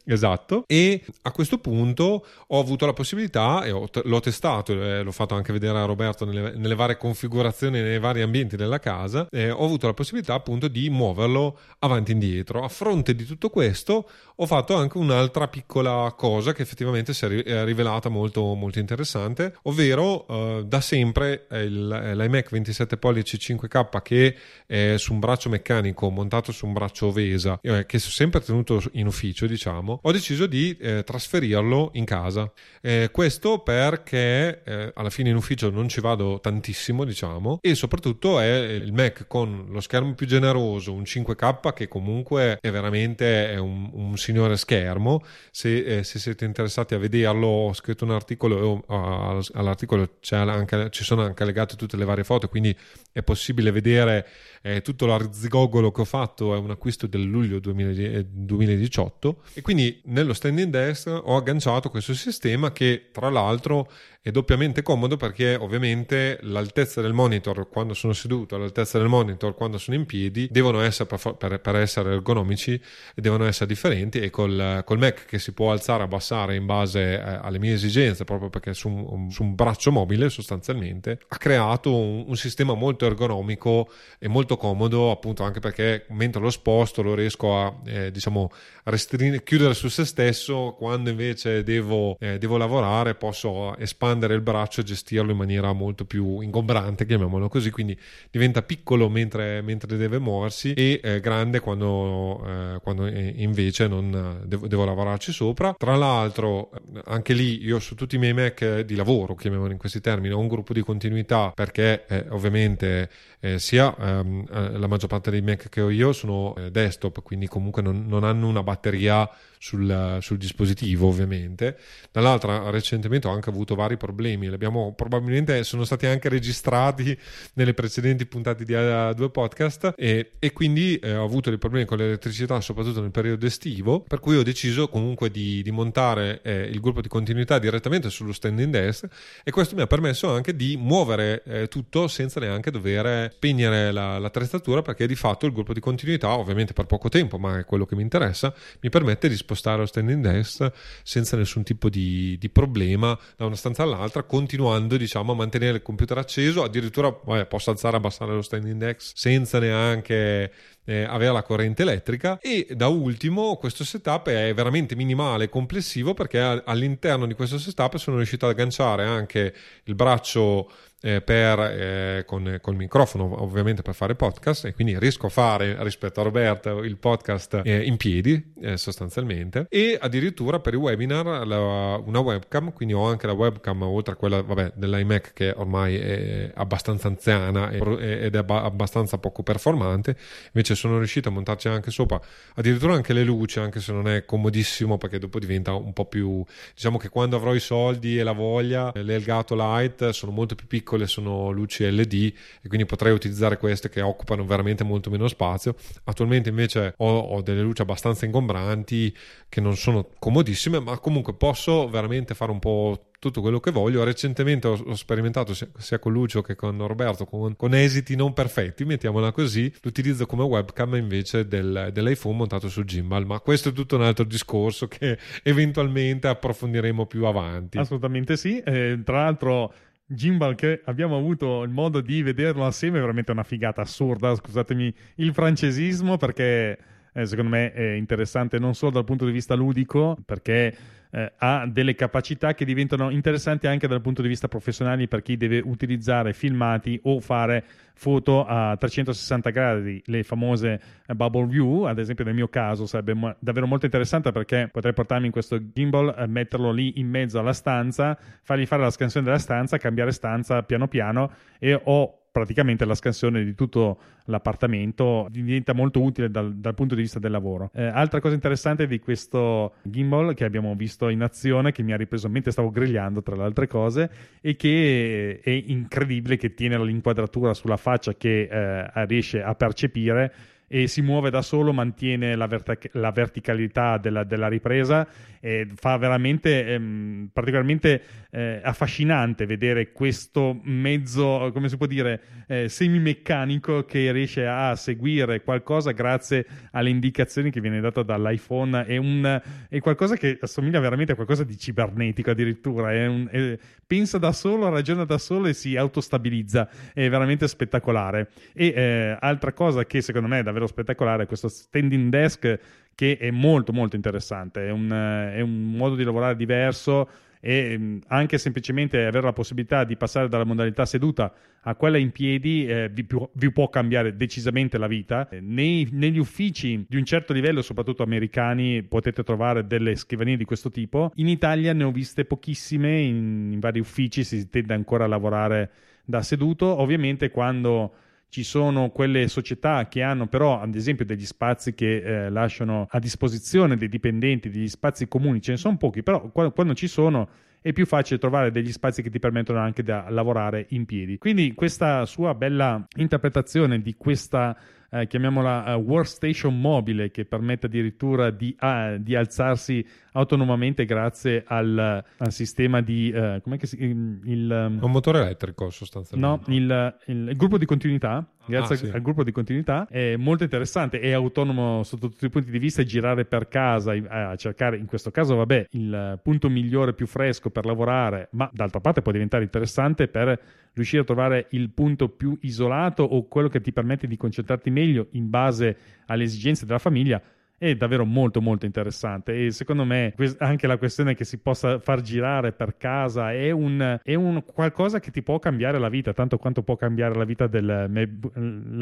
Esatto. 0.05 0.63
E 0.67 1.03
a 1.23 1.31
questo 1.31 1.57
punto 1.57 2.25
ho 2.47 2.59
avuto 2.59 2.85
la 2.85 2.93
possibilità, 2.93 3.63
e 3.63 3.71
ho, 3.71 3.87
l'ho 4.03 4.19
testato, 4.19 4.73
eh, 4.73 5.03
l'ho 5.03 5.11
fatto 5.11 5.35
anche 5.35 5.53
vedere 5.53 5.77
a 5.79 5.85
Roberto 5.85 6.25
nelle, 6.25 6.53
nelle 6.55 6.75
varie 6.75 6.97
configurazioni, 6.97 7.81
nei 7.81 7.99
vari 7.99 8.21
ambienti 8.21 8.55
della 8.55 8.79
casa, 8.79 9.27
eh, 9.29 9.49
ho 9.49 9.63
avuto 9.63 9.87
la 9.87 9.93
possibilità 9.93 10.33
appunto 10.33 10.67
di 10.67 10.89
muoverlo 10.89 11.57
avanti 11.79 12.11
e 12.11 12.13
indietro. 12.13 12.63
A 12.63 12.69
fronte 12.69 13.15
di 13.15 13.25
tutto 13.25 13.49
questo 13.49 14.09
ho 14.35 14.45
fatto 14.45 14.75
anche 14.75 14.97
un'altra 14.97 15.47
piccola 15.47 16.13
cosa 16.17 16.53
che 16.53 16.61
effettivamente 16.61 17.13
si 17.13 17.25
è 17.25 17.63
rivelata 17.63 18.09
molto, 18.09 18.53
molto 18.53 18.79
interessante, 18.79 19.55
ovvero 19.63 20.27
eh, 20.27 20.63
da 20.65 20.81
sempre 20.81 21.47
il, 21.51 21.87
l'iMac 21.87 22.49
27 22.49 22.97
pollici 22.97 23.37
5K 23.37 24.01
che 24.01 24.35
è 24.65 24.95
su 24.97 25.13
un 25.13 25.19
braccio 25.19 25.49
meccanico 25.49 26.09
montato 26.09 26.51
su 26.51 26.65
un 26.65 26.73
braccio 26.73 27.11
Vesa, 27.11 27.59
eh, 27.61 27.85
che 27.85 27.97
ho 27.97 27.99
sempre 27.99 28.41
tenuto 28.41 28.81
in 28.93 29.07
ufficio, 29.07 29.45
diciamo, 29.45 29.99
ho 30.01 30.11
deciso 30.11 30.47
di 30.47 30.75
eh, 30.79 31.03
trasferirlo 31.03 31.91
in 31.93 32.05
casa. 32.05 32.51
Eh, 32.81 33.09
questo 33.11 33.59
perché 33.59 34.63
eh, 34.63 34.91
alla 34.93 35.09
fine 35.09 35.29
in 35.29 35.35
ufficio 35.35 35.69
non 35.69 35.87
ci 35.87 36.01
vado 36.01 36.39
tantissimo, 36.39 37.03
diciamo, 37.03 37.59
e 37.61 37.75
soprattutto 37.75 38.39
è 38.39 38.47
il 38.47 38.93
Mac 38.93 39.25
con 39.27 39.67
lo 39.69 39.79
schermo 39.79 40.13
più 40.13 40.25
generoso, 40.25 40.93
un 40.93 41.03
5K 41.03 41.73
che 41.73 41.87
comunque 41.87 42.57
è 42.59 42.71
veramente 42.71 43.51
è 43.51 43.57
un, 43.57 43.89
un, 43.93 44.15
signore 44.23 44.57
schermo. 44.57 45.23
Se, 45.51 45.97
eh, 45.97 46.03
se, 46.03 46.17
siete 46.17 46.45
interessati 46.45 46.93
a 46.93 46.97
vederlo, 46.97 47.47
ho 47.47 47.73
scritto 47.73 48.05
un 48.05 48.11
articolo, 48.11 48.83
uh, 48.87 49.39
all'articolo 49.53 50.17
anche, 50.29 50.89
ci 50.91 51.03
sono 51.03 51.23
anche 51.23 51.43
legate 51.45 51.75
tutte 51.75 51.97
le 51.97 52.05
varie 52.05 52.23
foto, 52.23 52.47
quindi 52.47 52.75
è 53.11 53.21
possibile 53.21 53.71
vedere 53.71 54.25
eh, 54.65 54.81
tutto 54.81 55.05
l'arzigogolo 55.05 55.91
che 55.91 56.01
ho 56.01 56.05
fatto, 56.05 56.55
è 56.55 56.57
un 56.57 56.71
acquisto 56.71 57.05
del 57.05 57.23
luglio 57.23 57.59
2018 57.59 59.41
e 59.55 59.61
quindi 59.61 60.01
nello 60.05 60.33
standing 60.33 60.71
desk 60.71 61.07
ho 61.07 61.35
agganciato 61.35 61.89
questo 61.89 62.13
sistema 62.13 62.71
che 62.71 63.09
tra 63.11 63.29
l'altro 63.29 63.89
è 64.25 64.31
doppiamente 64.31 64.81
comodo 64.83 65.17
perché 65.17 65.55
ovviamente 65.55 66.39
l'altezza 66.43 67.01
del 67.01 67.11
monitor 67.11 67.67
quando 67.67 67.93
sono 67.93 68.13
seduto, 68.13 68.57
l'altezza 68.57 68.97
del 68.97 69.09
monitor 69.09 69.53
quando 69.53 69.77
sono 69.77 69.97
in 69.97 70.05
piedi 70.05 70.47
devono 70.49 70.79
essere 70.79 71.09
per, 71.09 71.35
per, 71.35 71.59
per 71.59 71.75
essere 71.75 72.13
ergonomici 72.13 72.71
e 72.71 73.21
devono 73.21 73.43
essere 73.43 73.65
differenti 73.65 74.21
e 74.21 74.29
col, 74.29 74.81
col, 74.85 74.97
Mac 74.97 75.25
che 75.25 75.39
si 75.39 75.51
può 75.51 75.73
alzare 75.73 76.03
e 76.03 76.05
abbassare 76.05 76.55
in 76.55 76.65
base 76.65 77.01
eh, 77.01 77.19
alle 77.19 77.59
mie 77.59 77.73
esigenze 77.73 78.23
proprio 78.23 78.49
perché 78.49 78.73
su 78.73 78.87
un, 78.87 79.29
su 79.29 79.43
un, 79.43 79.55
braccio 79.55 79.91
mobile 79.91 80.29
sostanzialmente 80.29 81.19
ha 81.27 81.37
creato 81.37 81.93
un, 81.93 82.23
un 82.25 82.35
sistema 82.37 82.75
molto 82.75 83.05
ergonomico 83.05 83.91
e 84.19 84.29
molto 84.29 84.52
comodo 84.57 85.11
appunto 85.11 85.43
anche 85.43 85.59
perché 85.59 86.05
mentre 86.09 86.41
lo 86.41 86.49
sposto 86.49 87.01
lo 87.01 87.15
riesco 87.15 87.57
a 87.57 87.73
eh, 87.85 88.11
diciamo 88.11 88.51
restring- 88.85 89.43
chiudere 89.43 89.73
su 89.73 89.87
se 89.87 90.05
stesso 90.05 90.75
quando 90.77 91.09
invece 91.09 91.63
devo, 91.63 92.17
eh, 92.19 92.37
devo 92.37 92.57
lavorare 92.57 93.15
posso 93.15 93.75
espandere 93.77 94.33
il 94.33 94.41
braccio 94.41 94.81
e 94.81 94.83
gestirlo 94.83 95.31
in 95.31 95.37
maniera 95.37 95.71
molto 95.73 96.05
più 96.05 96.41
ingombrante, 96.41 97.05
chiamiamolo 97.05 97.47
così, 97.47 97.71
quindi 97.71 97.97
diventa 98.29 98.61
piccolo 98.61 99.09
mentre, 99.09 99.61
mentre 99.61 99.97
deve 99.97 100.19
muoversi 100.19 100.73
e 100.73 100.99
eh, 101.03 101.19
grande 101.19 101.59
quando, 101.59 102.43
eh, 102.45 102.79
quando 102.81 103.07
invece 103.07 103.87
non 103.87 104.41
devo, 104.45 104.67
devo, 104.67 104.85
lavorarci 104.85 105.31
sopra. 105.31 105.73
Tra 105.77 105.95
l'altro, 105.95 106.71
anche 107.05 107.33
lì 107.33 107.63
io 107.63 107.79
su 107.79 107.95
tutti 107.95 108.15
i 108.15 108.19
miei 108.19 108.33
Mac 108.33 108.81
di 108.81 108.95
lavoro, 108.95 109.35
chiamiamolo 109.35 109.71
in 109.71 109.77
questi 109.77 110.01
termini, 110.01 110.33
ho 110.33 110.39
un 110.39 110.47
gruppo 110.47 110.73
di 110.73 110.81
continuità 110.81 111.51
perché 111.53 112.05
eh, 112.07 112.25
ovviamente 112.29 113.09
eh, 113.39 113.59
sia 113.59 113.95
ehm, 113.97 114.42
eh, 114.51 114.77
la 114.77 114.87
maggior 114.87 115.09
parte 115.09 115.31
dei 115.31 115.41
Mac 115.41 115.69
che 115.69 115.81
ho 115.81 115.89
io 115.89 116.13
sono 116.13 116.55
eh, 116.55 116.71
desktop, 116.71 117.21
quindi 117.21 117.47
comunque 117.47 117.81
non, 117.81 118.05
non 118.07 118.23
hanno 118.23 118.47
una 118.47 118.63
batteria 118.63 119.29
sul, 119.63 120.17
sul, 120.19 120.37
dispositivo 120.37 121.07
ovviamente. 121.07 121.77
Dall'altra 122.11 122.69
recentemente 122.69 123.27
ho 123.27 123.31
anche 123.31 123.49
avuto 123.49 123.75
vari 123.75 123.95
problemi, 123.95 124.49
li 124.49 124.53
abbiamo 124.53 124.93
probabilmente 124.93 125.63
sono 125.63 125.85
stati 125.85 126.05
anche 126.05 126.27
registrati 126.27 127.17
nelle 127.53 127.73
precedenti 127.73 128.25
puntate 128.25 128.65
di 128.65 128.73
A2 128.73 129.31
Podcast 129.31 129.93
e, 129.95 130.31
e 130.37 130.51
quindi 130.51 130.97
eh, 130.97 131.15
ho 131.15 131.23
avuto 131.23 131.49
dei 131.49 131.57
problemi 131.57 131.85
con 131.85 131.97
l'elettricità 131.97 132.59
soprattutto 132.59 132.99
nel 132.99 133.11
periodo 133.11 133.45
estivo, 133.45 134.01
per 134.01 134.19
cui 134.19 134.35
ho 134.35 134.43
deciso 134.43 134.89
comunque 134.89 135.31
di, 135.31 135.63
di 135.63 135.71
montare 135.71 136.41
eh, 136.43 136.63
il 136.63 136.81
gruppo 136.81 136.99
di 136.99 137.07
continuità 137.07 137.57
direttamente 137.57 138.09
sullo 138.09 138.33
standing 138.33 138.69
desk 138.69 139.07
e 139.45 139.51
questo 139.51 139.75
mi 139.75 139.81
ha 139.81 139.87
permesso 139.87 140.29
anche 140.29 140.57
di 140.57 140.75
muovere 140.75 141.41
eh, 141.45 141.67
tutto 141.69 142.09
senza 142.09 142.41
neanche 142.41 142.69
dover 142.69 143.31
spegnere 143.31 143.93
la, 143.93 144.19
l'attrezzatura 144.19 144.81
perché 144.81 145.07
di 145.07 145.15
fatto 145.15 145.45
il 145.45 145.53
gruppo 145.53 145.71
di 145.71 145.79
continuità 145.79 146.35
ovviamente 146.37 146.73
per 146.73 146.85
poco 146.85 147.07
tempo 147.07 147.37
ma 147.37 147.59
è 147.59 147.65
quello 147.65 147.85
che 147.85 147.95
mi 147.95 148.01
interessa 148.01 148.53
mi 148.81 148.89
permette 148.89 149.29
di 149.29 149.35
spostare 149.37 149.51
lo 149.53 149.85
standing 149.85 150.21
desk 150.21 150.71
senza 151.03 151.37
nessun 151.37 151.63
tipo 151.63 151.89
di, 151.89 152.37
di 152.39 152.49
problema 152.49 153.17
da 153.35 153.45
una 153.45 153.55
stanza 153.55 153.83
all'altra 153.83 154.23
continuando 154.23 154.97
diciamo 154.97 155.31
a 155.31 155.35
mantenere 155.35 155.77
il 155.77 155.81
computer 155.81 156.17
acceso. 156.17 156.63
Addirittura 156.63 157.09
vabbè, 157.23 157.45
posso 157.45 157.71
alzare 157.71 157.95
e 157.95 157.99
abbassare 157.99 158.33
lo 158.33 158.41
standing 158.41 158.79
desk 158.79 159.11
senza 159.15 159.59
neanche 159.59 160.51
eh, 160.85 161.03
avere 161.03 161.31
la 161.31 161.43
corrente 161.43 161.81
elettrica. 161.81 162.39
E 162.39 162.67
da 162.71 162.87
ultimo 162.87 163.55
questo 163.57 163.83
setup 163.83 164.29
è 164.29 164.53
veramente 164.53 164.95
minimale 164.95 165.45
e 165.45 165.49
complessivo 165.49 166.13
perché 166.13 166.39
all'interno 166.39 167.25
di 167.25 167.33
questo 167.33 167.57
setup 167.57 167.97
sono 167.97 168.17
riuscito 168.17 168.45
ad 168.45 168.51
agganciare 168.51 169.05
anche 169.05 169.53
il 169.83 169.95
braccio 169.95 170.71
eh, 171.05 171.19
per, 171.19 171.59
eh, 171.59 172.23
con, 172.25 172.59
col 172.61 172.75
microfono 172.75 173.43
ovviamente 173.43 173.81
per 173.81 173.93
fare 173.93 174.15
podcast 174.15 174.65
e 174.65 174.73
quindi 174.73 174.97
riesco 174.97 175.25
a 175.25 175.29
fare 175.29 175.75
rispetto 175.83 176.21
a 176.21 176.23
Roberto 176.23 176.81
il 176.81 176.95
podcast 176.95 177.61
eh, 177.65 177.83
in 177.83 177.97
piedi 177.97 178.53
eh, 178.61 178.77
sostanzialmente. 178.77 179.65
E 179.69 179.97
addirittura 179.99 180.61
per 180.61 180.73
i 180.73 180.77
webinar 180.77 181.45
la, 181.45 182.01
una 182.03 182.19
webcam 182.19 182.71
quindi 182.71 182.93
ho 182.93 183.05
anche 183.05 183.27
la 183.27 183.33
webcam 183.33 183.81
oltre 183.81 184.13
a 184.13 184.15
quella 184.15 184.41
vabbè, 184.41 184.73
dell'iMac 184.75 185.33
che 185.33 185.53
ormai 185.53 185.97
è 185.97 186.51
abbastanza 186.55 187.09
anziana 187.09 187.69
ed 187.69 188.35
è 188.35 188.45
abbastanza 188.47 189.17
poco 189.17 189.43
performante. 189.43 190.15
Invece 190.53 190.73
sono 190.75 190.97
riuscito 190.99 191.27
a 191.27 191.31
montarci 191.33 191.67
anche 191.67 191.91
sopra 191.91 192.19
addirittura 192.55 192.93
anche 192.93 193.11
le 193.11 193.23
luci 193.23 193.59
anche 193.59 193.81
se 193.81 193.91
non 193.91 194.07
è 194.07 194.23
comodissimo 194.23 194.97
perché 194.97 195.19
dopo 195.19 195.37
diventa 195.39 195.73
un 195.73 195.91
po' 195.91 196.05
più 196.05 196.43
diciamo 196.73 196.97
che 196.97 197.09
quando 197.09 197.35
avrò 197.35 197.53
i 197.53 197.59
soldi 197.59 198.17
e 198.17 198.23
la 198.23 198.31
voglia 198.31 198.91
le 198.93 199.15
Elgato 199.15 199.55
Light 199.55 200.09
sono 200.09 200.31
molto 200.31 200.55
più 200.55 200.67
piccole 200.67 200.92
piccole 200.93 201.07
sono 201.07 201.49
luci 201.51 201.89
LED 201.89 202.13
e 202.61 202.67
quindi 202.67 202.85
potrei 202.85 203.13
utilizzare 203.13 203.57
queste 203.57 203.89
che 203.89 204.01
occupano 204.01 204.45
veramente 204.45 204.83
molto 204.83 205.09
meno 205.09 205.27
spazio. 205.27 205.75
Attualmente 206.03 206.49
invece 206.49 206.93
ho, 206.97 207.17
ho 207.17 207.41
delle 207.41 207.61
luci 207.61 207.81
abbastanza 207.81 208.25
ingombranti 208.25 209.15
che 209.49 209.61
non 209.61 209.75
sono 209.75 210.09
comodissime, 210.19 210.79
ma 210.79 210.97
comunque 210.99 211.33
posso 211.33 211.89
veramente 211.89 212.35
fare 212.35 212.51
un 212.51 212.59
po' 212.59 213.07
tutto 213.19 213.41
quello 213.41 213.59
che 213.59 213.71
voglio. 213.71 214.03
Recentemente 214.03 214.67
ho, 214.67 214.73
ho 214.73 214.95
sperimentato 214.95 215.53
sia, 215.53 215.69
sia, 215.77 215.97
con 215.97 216.11
Lucio 216.11 216.41
che 216.41 216.55
con 216.55 216.85
Roberto 216.85 217.25
con, 217.25 217.55
con, 217.55 217.73
esiti 217.73 218.15
non 218.15 218.33
perfetti, 218.33 218.83
mettiamola 218.83 219.31
così, 219.31 219.73
l'utilizzo 219.81 220.25
come 220.25 220.43
webcam 220.43 220.95
invece 220.95 221.47
del, 221.47 221.89
dell'iPhone 221.93 222.35
montato 222.35 222.67
su 222.69 222.83
gimbal, 222.83 223.25
ma 223.25 223.39
questo 223.39 223.69
è 223.69 223.71
tutto 223.71 223.95
un 223.95 224.03
altro 224.03 224.25
discorso 224.25 224.87
che 224.87 225.17
eventualmente 225.43 226.27
approfondiremo 226.27 227.05
più 227.05 227.25
avanti. 227.25 227.77
Assolutamente 227.77 228.35
sì, 228.35 228.59
eh, 228.59 228.99
tra 229.03 229.23
l'altro 229.23 229.73
gimbal 230.13 230.55
che 230.55 230.81
abbiamo 230.85 231.17
avuto 231.17 231.63
il 231.63 231.69
modo 231.69 232.01
di 232.01 232.21
vederlo 232.21 232.65
assieme 232.65 232.97
è 232.97 233.01
veramente 233.01 233.31
una 233.31 233.43
figata 233.43 233.81
assurda, 233.81 234.33
scusatemi 234.35 234.93
il 235.15 235.33
francesismo 235.33 236.17
perché 236.17 236.77
eh, 237.13 237.25
secondo 237.25 237.51
me 237.51 237.71
è 237.71 237.91
interessante 237.91 238.59
non 238.59 238.73
solo 238.73 238.91
dal 238.91 239.03
punto 239.03 239.25
di 239.25 239.31
vista 239.31 239.55
ludico 239.55 240.17
perché 240.25 240.75
eh, 241.13 241.31
ha 241.37 241.67
delle 241.67 241.93
capacità 241.93 242.55
che 242.55 242.65
diventano 242.65 243.11
interessanti 243.11 243.67
anche 243.67 243.87
dal 243.87 244.01
punto 244.01 244.23
di 244.23 244.27
vista 244.27 244.47
professionale 244.47 245.07
per 245.07 245.21
chi 245.21 245.37
deve 245.37 245.61
utilizzare 245.63 246.33
filmati 246.33 246.99
o 247.03 247.19
fare 247.19 247.63
foto 247.93 248.43
a 248.45 248.75
360 248.75 249.51
gradi, 249.51 250.01
le 250.07 250.23
famose 250.23 250.81
eh, 251.05 251.13
bubble 251.13 251.45
view, 251.45 251.83
ad 251.83 251.99
esempio 251.99 252.25
nel 252.25 252.33
mio 252.33 252.47
caso 252.47 252.87
sarebbe 252.87 253.13
mo- 253.13 253.35
davvero 253.37 253.67
molto 253.67 253.85
interessante 253.85 254.31
perché 254.31 254.69
potrei 254.71 254.93
portarmi 254.93 255.27
in 255.27 255.31
questo 255.31 255.59
gimbal, 255.71 256.15
eh, 256.17 256.25
metterlo 256.25 256.71
lì 256.71 256.99
in 256.99 257.07
mezzo 257.07 257.37
alla 257.37 257.53
stanza, 257.53 258.17
fargli 258.41 258.65
fare 258.65 258.81
la 258.81 258.89
scansione 258.89 259.25
della 259.25 259.37
stanza, 259.37 259.77
cambiare 259.77 260.11
stanza 260.11 260.63
piano 260.63 260.87
piano 260.87 261.31
e 261.59 261.79
ho 261.81 262.22
praticamente 262.33 262.83
la 262.85 262.95
scansione 262.95 263.43
di 263.43 263.53
tutto 263.53 263.99
l'appartamento 264.25 265.27
diventa 265.29 265.73
molto 265.73 266.01
utile 266.01 266.31
dal, 266.31 266.55
dal 266.55 266.73
punto 266.73 266.95
di 266.95 267.01
vista 267.01 267.19
del 267.19 267.29
lavoro. 267.29 267.69
Eh, 267.75 267.83
altra 267.83 268.19
cosa 268.19 268.33
interessante 268.33 268.87
di 268.87 268.97
questo 268.97 269.75
gimbal 269.83 270.33
che 270.33 270.43
abbiamo 270.43 270.73
visto 270.73 271.09
in 271.09 271.21
azione, 271.21 271.71
che 271.71 271.83
mi 271.83 271.93
ha 271.93 271.95
ripreso 271.95 272.27
mentre 272.29 272.51
stavo 272.51 272.71
grigliando 272.71 273.21
tra 273.21 273.35
le 273.35 273.43
altre 273.43 273.67
cose, 273.67 274.09
e 274.41 274.55
che 274.55 275.41
è 275.43 275.49
incredibile 275.51 276.35
che 276.35 276.55
tiene 276.55 276.83
l'inquadratura 276.83 277.53
sulla 277.53 277.77
faccia 277.77 278.15
che 278.15 278.49
eh, 278.49 279.05
riesce 279.05 279.43
a 279.43 279.53
percepire 279.53 280.33
e 280.73 280.87
si 280.87 281.03
muove 281.03 281.29
da 281.29 281.43
solo, 281.43 281.71
mantiene 281.71 282.35
la, 282.35 282.47
vertic- 282.47 282.89
la 282.93 283.11
verticalità 283.11 283.99
della, 283.99 284.23
della, 284.23 284.47
ripresa 284.47 285.07
e 285.39 285.67
fa 285.75 285.97
veramente 285.97 286.65
ehm, 286.65 287.29
particolarmente 287.31 288.01
eh, 288.31 288.59
affascinante 288.63 289.45
vedere 289.45 289.91
questo 289.91 290.59
mezzo, 290.63 291.51
come 291.53 291.69
si 291.69 291.77
può 291.77 291.85
dire, 291.85 292.21
eh, 292.47 292.69
semimeccanico 292.69 293.85
che 293.85 294.11
riesce 294.11 294.47
a 294.47 294.75
seguire 294.75 295.43
qualcosa 295.43 295.91
grazie 295.91 296.43
alle 296.71 296.89
indicazioni 296.89 297.51
che 297.51 297.61
viene 297.61 297.79
data 297.79 298.01
dall'iPhone. 298.01 298.83
È, 298.85 298.97
un, 298.97 299.41
è 299.69 299.77
qualcosa 299.77 300.15
che 300.15 300.39
assomiglia 300.41 300.79
veramente 300.79 301.11
a 301.11 301.15
qualcosa 301.15 301.43
di 301.43 301.55
cibernetico 301.55 302.31
addirittura. 302.31 302.91
È 302.91 303.05
un, 303.05 303.27
è, 303.29 303.59
pensa 303.85 304.17
da 304.17 304.31
solo, 304.31 304.69
ragiona 304.69 305.05
da 305.05 305.19
solo 305.19 305.45
e 305.45 305.53
si 305.53 305.77
autostabilizza. 305.77 306.67
È 306.91 307.07
veramente 307.09 307.47
spettacolare. 307.47 308.31
E 308.53 308.73
eh, 308.75 309.17
altra 309.19 309.53
cosa 309.53 309.85
che 309.85 310.01
secondo 310.01 310.27
me 310.27 310.39
è 310.39 310.43
davvero 310.43 310.62
spettacolare 310.67 311.23
è 311.23 311.27
questo 311.27 311.47
standing 311.47 312.09
desk 312.09 312.59
che 312.95 313.17
è 313.17 313.31
molto 313.31 313.73
molto 313.73 313.95
interessante. 313.95 314.67
È 314.67 314.71
un, 314.71 314.89
è 314.89 315.41
un 315.41 315.71
modo 315.71 315.95
di 315.95 316.03
lavorare 316.03 316.35
diverso 316.35 317.09
e 317.45 317.77
mm, 317.77 317.97
anche 318.07 318.37
semplicemente 318.37 319.05
avere 319.05 319.25
la 319.25 319.33
possibilità 319.33 319.83
di 319.83 319.97
passare 319.97 320.29
dalla 320.29 320.45
modalità 320.45 320.85
seduta 320.85 321.33
a 321.63 321.75
quella 321.75 321.97
in 321.97 322.11
piedi 322.11 322.65
eh, 322.65 322.89
vi, 322.89 323.05
vi, 323.33 323.51
può 323.51 323.67
cambiare 323.67 324.15
decisamente 324.15 324.77
la 324.77 324.87
vita. 324.87 325.27
Nei, 325.41 325.89
negli 325.91 326.19
uffici 326.19 326.85
di 326.87 326.95
un 326.95 327.03
certo 327.03 327.33
livello, 327.33 327.61
soprattutto 327.61 328.03
americani, 328.03 328.83
potete 328.83 329.23
trovare 329.23 329.67
delle 329.67 329.95
scrivanie 329.95 330.37
di 330.37 330.45
questo 330.45 330.71
tipo. 330.71 331.11
In 331.15 331.27
Italia 331.27 331.73
ne 331.73 331.83
ho 331.83 331.91
viste 331.91 332.23
pochissime, 332.23 333.01
in, 333.01 333.51
in 333.51 333.59
vari 333.59 333.79
uffici 333.79 334.23
si 334.23 334.49
tende 334.49 334.73
ancora 334.73 335.03
a 335.03 335.07
lavorare 335.07 335.69
da 336.05 336.21
seduto. 336.21 336.65
Ovviamente 336.65 337.29
quando 337.29 337.93
ci 338.33 338.43
sono 338.43 338.89
quelle 338.89 339.27
società 339.27 339.87
che 339.87 340.01
hanno 340.01 340.25
però 340.25 340.59
ad 340.59 340.73
esempio 340.73 341.05
degli 341.05 341.23
spazi 341.23 341.75
che 341.75 341.97
eh, 341.97 342.29
lasciano 342.31 342.87
a 342.89 342.97
disposizione 342.97 343.77
dei 343.77 343.87
dipendenti, 343.87 344.49
degli 344.49 344.67
spazi 344.67 345.07
comuni, 345.07 345.39
ce 345.39 345.51
ne 345.51 345.57
sono 345.57 345.77
pochi, 345.77 346.01
però 346.01 346.31
quando, 346.31 346.51
quando 346.51 346.73
ci 346.73 346.87
sono 346.87 347.29
è 347.61 347.71
più 347.73 347.85
facile 347.85 348.17
trovare 348.19 348.49
degli 348.49 348.71
spazi 348.71 349.03
che 349.03 349.11
ti 349.11 349.19
permettono 349.19 349.59
anche 349.59 349.83
di 349.83 349.91
lavorare 349.91 350.65
in 350.69 350.85
piedi. 350.85 351.19
Quindi 351.19 351.53
questa 351.53 352.07
sua 352.07 352.33
bella 352.33 352.83
interpretazione 352.95 353.83
di 353.83 353.93
questa 353.95 354.57
eh, 354.93 355.07
chiamiamola 355.07 355.75
uh, 355.75 355.79
workstation 355.79 356.59
mobile 356.59 357.09
che 357.09 357.25
permette 357.25 357.65
addirittura 357.65 358.29
di, 358.29 358.55
uh, 358.59 358.97
di 358.99 359.15
alzarsi 359.15 359.83
autonomamente 360.11 360.85
grazie 360.85 361.43
al, 361.47 362.03
al 362.17 362.31
sistema 362.31 362.81
di 362.81 363.11
uh, 363.13 363.41
come 363.41 363.57
si 363.63 363.75
il, 363.83 364.19
il, 364.25 364.49
um, 364.51 364.77
un 364.83 364.91
motore 364.91 365.21
elettrico 365.21 365.71
sostanzialmente 365.71 366.51
no 366.51 366.55
il, 366.55 366.95
il, 367.07 367.29
il 367.29 367.35
gruppo 367.35 367.57
di 367.57 367.65
continuità 367.65 368.23
grazie 368.45 368.75
ah, 368.75 368.77
sì. 368.77 368.89
al 368.89 369.01
gruppo 369.01 369.23
di 369.23 369.31
continuità 369.31 369.87
è 369.89 370.15
molto 370.15 370.43
interessante 370.43 370.99
è 370.99 371.11
autonomo 371.11 371.81
sotto 371.81 372.09
tutti 372.09 372.25
i 372.25 372.29
punti 372.29 372.51
di 372.51 372.59
vista 372.59 372.83
girare 372.83 373.25
per 373.25 373.47
casa 373.47 373.93
a 374.07 374.35
cercare 374.35 374.77
in 374.77 374.85
questo 374.85 375.09
caso 375.09 375.35
vabbè 375.35 375.69
il 375.71 376.19
punto 376.21 376.49
migliore 376.49 376.93
più 376.93 377.07
fresco 377.07 377.49
per 377.49 377.65
lavorare 377.65 378.27
ma 378.33 378.47
d'altra 378.53 378.79
parte 378.79 379.01
può 379.01 379.11
diventare 379.11 379.43
interessante 379.43 380.07
per 380.07 380.39
riuscire 380.73 381.01
a 381.01 381.05
trovare 381.05 381.47
il 381.51 381.69
punto 381.69 382.09
più 382.09 382.37
isolato 382.41 383.03
o 383.03 383.27
quello 383.27 383.47
che 383.47 383.61
ti 383.61 383.71
permette 383.71 384.07
di 384.07 384.17
concentrarti 384.17 384.69
meglio 384.69 385.07
in 385.11 385.29
base 385.29 385.77
alle 386.07 386.23
esigenze 386.23 386.65
della 386.65 386.79
famiglia 386.79 387.21
è 387.63 387.75
davvero 387.75 388.03
molto 388.03 388.41
molto 388.41 388.65
interessante 388.65 389.45
e 389.45 389.51
secondo 389.51 389.85
me 389.85 390.13
anche 390.39 390.67
la 390.67 390.77
questione 390.77 391.15
che 391.15 391.23
si 391.23 391.37
possa 391.37 391.79
far 391.79 392.01
girare 392.01 392.51
per 392.51 392.75
casa 392.75 393.31
è 393.31 393.51
un, 393.51 393.99
è 394.03 394.15
un 394.15 394.43
qualcosa 394.43 394.99
che 394.99 395.11
ti 395.11 395.23
può 395.23 395.39
cambiare 395.39 395.79
la 395.79 395.87
vita 395.87 396.11
tanto 396.11 396.37
quanto 396.37 396.61
può 396.61 396.75
cambiare 396.75 397.15
la 397.15 397.23
vita 397.23 397.47
della 397.47 397.87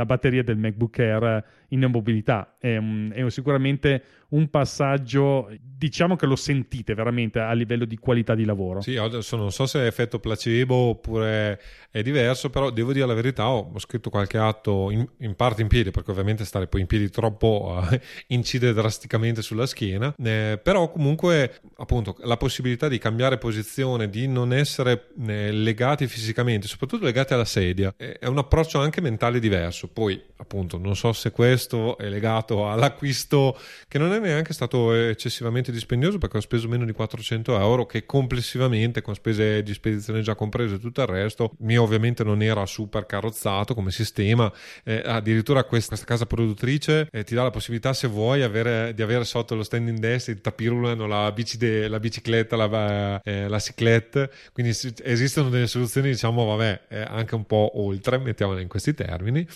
batteria 0.05 0.41
del 0.41 0.57
MacBook 0.57 0.97
Air 0.97 1.43
in 1.69 1.87
mobilità 1.91 2.55
è, 2.57 2.75
è 2.77 3.29
sicuramente 3.29 4.03
un 4.31 4.49
passaggio, 4.49 5.49
diciamo 5.59 6.15
che 6.15 6.25
lo 6.25 6.35
sentite 6.35 6.93
veramente 6.93 7.39
a 7.39 7.51
livello 7.53 7.85
di 7.85 7.97
qualità 7.97 8.33
di 8.33 8.45
lavoro. 8.45 8.81
Sì, 8.81 8.95
adesso 8.95 9.35
non 9.35 9.51
so 9.51 9.65
se 9.65 9.79
è 9.79 9.85
effetto 9.85 10.19
placebo 10.19 10.75
oppure 10.75 11.59
è 11.89 12.01
diverso, 12.01 12.49
però 12.49 12.69
devo 12.69 12.93
dire 12.93 13.05
la 13.05 13.13
verità, 13.13 13.49
ho 13.49 13.77
scritto 13.79 14.09
qualche 14.09 14.37
atto 14.37 14.89
in, 14.89 15.05
in, 15.19 15.35
parte 15.35 15.61
in 15.61 15.67
piedi, 15.67 15.91
perché 15.91 16.11
ovviamente 16.11 16.45
stare 16.45 16.67
poi 16.67 16.81
in 16.81 16.87
piedi 16.87 17.09
troppo 17.09 17.77
uh, 17.77 17.99
incide 18.27 18.70
incide 18.71 18.73
drasticamente 18.73 19.41
sulla 19.41 19.65
schiena, 19.65 20.13
eh, 20.23 20.59
però 20.61 20.89
comunque 20.89 21.59
appunto 21.77 22.15
la 22.21 22.37
possibilità 22.37 22.87
di 22.87 22.97
cambiare 22.97 23.37
posizione, 23.37 24.09
di 24.09 24.27
non 24.27 24.53
essere 24.53 25.09
eh, 25.27 25.51
legati 25.51 26.07
fisicamente, 26.07 26.67
soprattutto 26.67 27.05
legati 27.05 27.33
alla 27.33 27.45
sedia, 27.45 27.93
è 27.97 28.25
un 28.25 28.37
approccio 28.37 28.79
anche 28.79 29.01
mentale 29.01 29.39
diverso. 29.39 29.87
Poi 29.87 30.21
appunto 30.41 30.77
non 30.77 30.95
so 30.95 31.13
se 31.13 31.31
questo 31.31 31.97
è 31.97 32.09
legato 32.09 32.69
all'acquisto 32.69 33.57
che 33.87 33.97
non 33.97 34.11
è 34.11 34.19
neanche 34.19 34.53
stato 34.53 34.93
eccessivamente 34.93 35.71
dispendioso 35.71 36.17
perché 36.17 36.37
ho 36.37 36.41
speso 36.41 36.67
meno 36.67 36.83
di 36.83 36.91
400 36.91 37.57
euro 37.59 37.85
che 37.85 38.05
complessivamente 38.05 39.01
con 39.01 39.13
spese 39.13 39.61
di 39.61 39.73
spedizione 39.73 40.21
già 40.21 40.35
comprese 40.35 40.75
e 40.75 40.79
tutto 40.79 41.01
il 41.01 41.07
resto 41.07 41.53
mi 41.59 41.77
ovviamente 41.77 42.23
non 42.23 42.41
era 42.41 42.65
super 42.65 43.05
carrozzato 43.05 43.75
come 43.75 43.91
sistema 43.91 44.51
eh, 44.83 45.01
addirittura 45.05 45.63
questa, 45.63 45.89
questa, 45.89 46.05
casa 46.07 46.25
produttrice 46.25 47.07
eh, 47.11 47.23
ti 47.23 47.35
dà 47.35 47.43
la 47.43 47.51
possibilità 47.51 47.93
se 47.93 48.07
vuoi 48.07 48.41
avere, 48.51 48.93
di 48.93 49.01
avere 49.01 49.23
sotto 49.23 49.55
lo 49.55 49.63
standing 49.63 49.97
desk 49.97 50.27
il 50.27 50.41
tapirulano 50.41 51.07
la, 51.07 51.31
bici 51.31 51.57
de, 51.57 51.87
la 51.87 51.99
bicicletta 51.99 52.55
la, 52.55 53.21
eh, 53.23 53.47
la 53.47 53.57
cyclette. 53.57 54.31
Quindi 54.53 54.77
esistono 55.03 55.49
delle 55.49 55.67
soluzioni 55.67 56.09
diciamo 56.11 56.45
vabbè 56.45 56.81
eh, 56.89 57.01
anche 57.01 57.35
un 57.35 57.45
po' 57.45 57.71
oltre 57.75 58.17
mettiamola 58.17 58.59
in 58.61 58.67
questi 58.67 58.93
termini. 58.93 59.47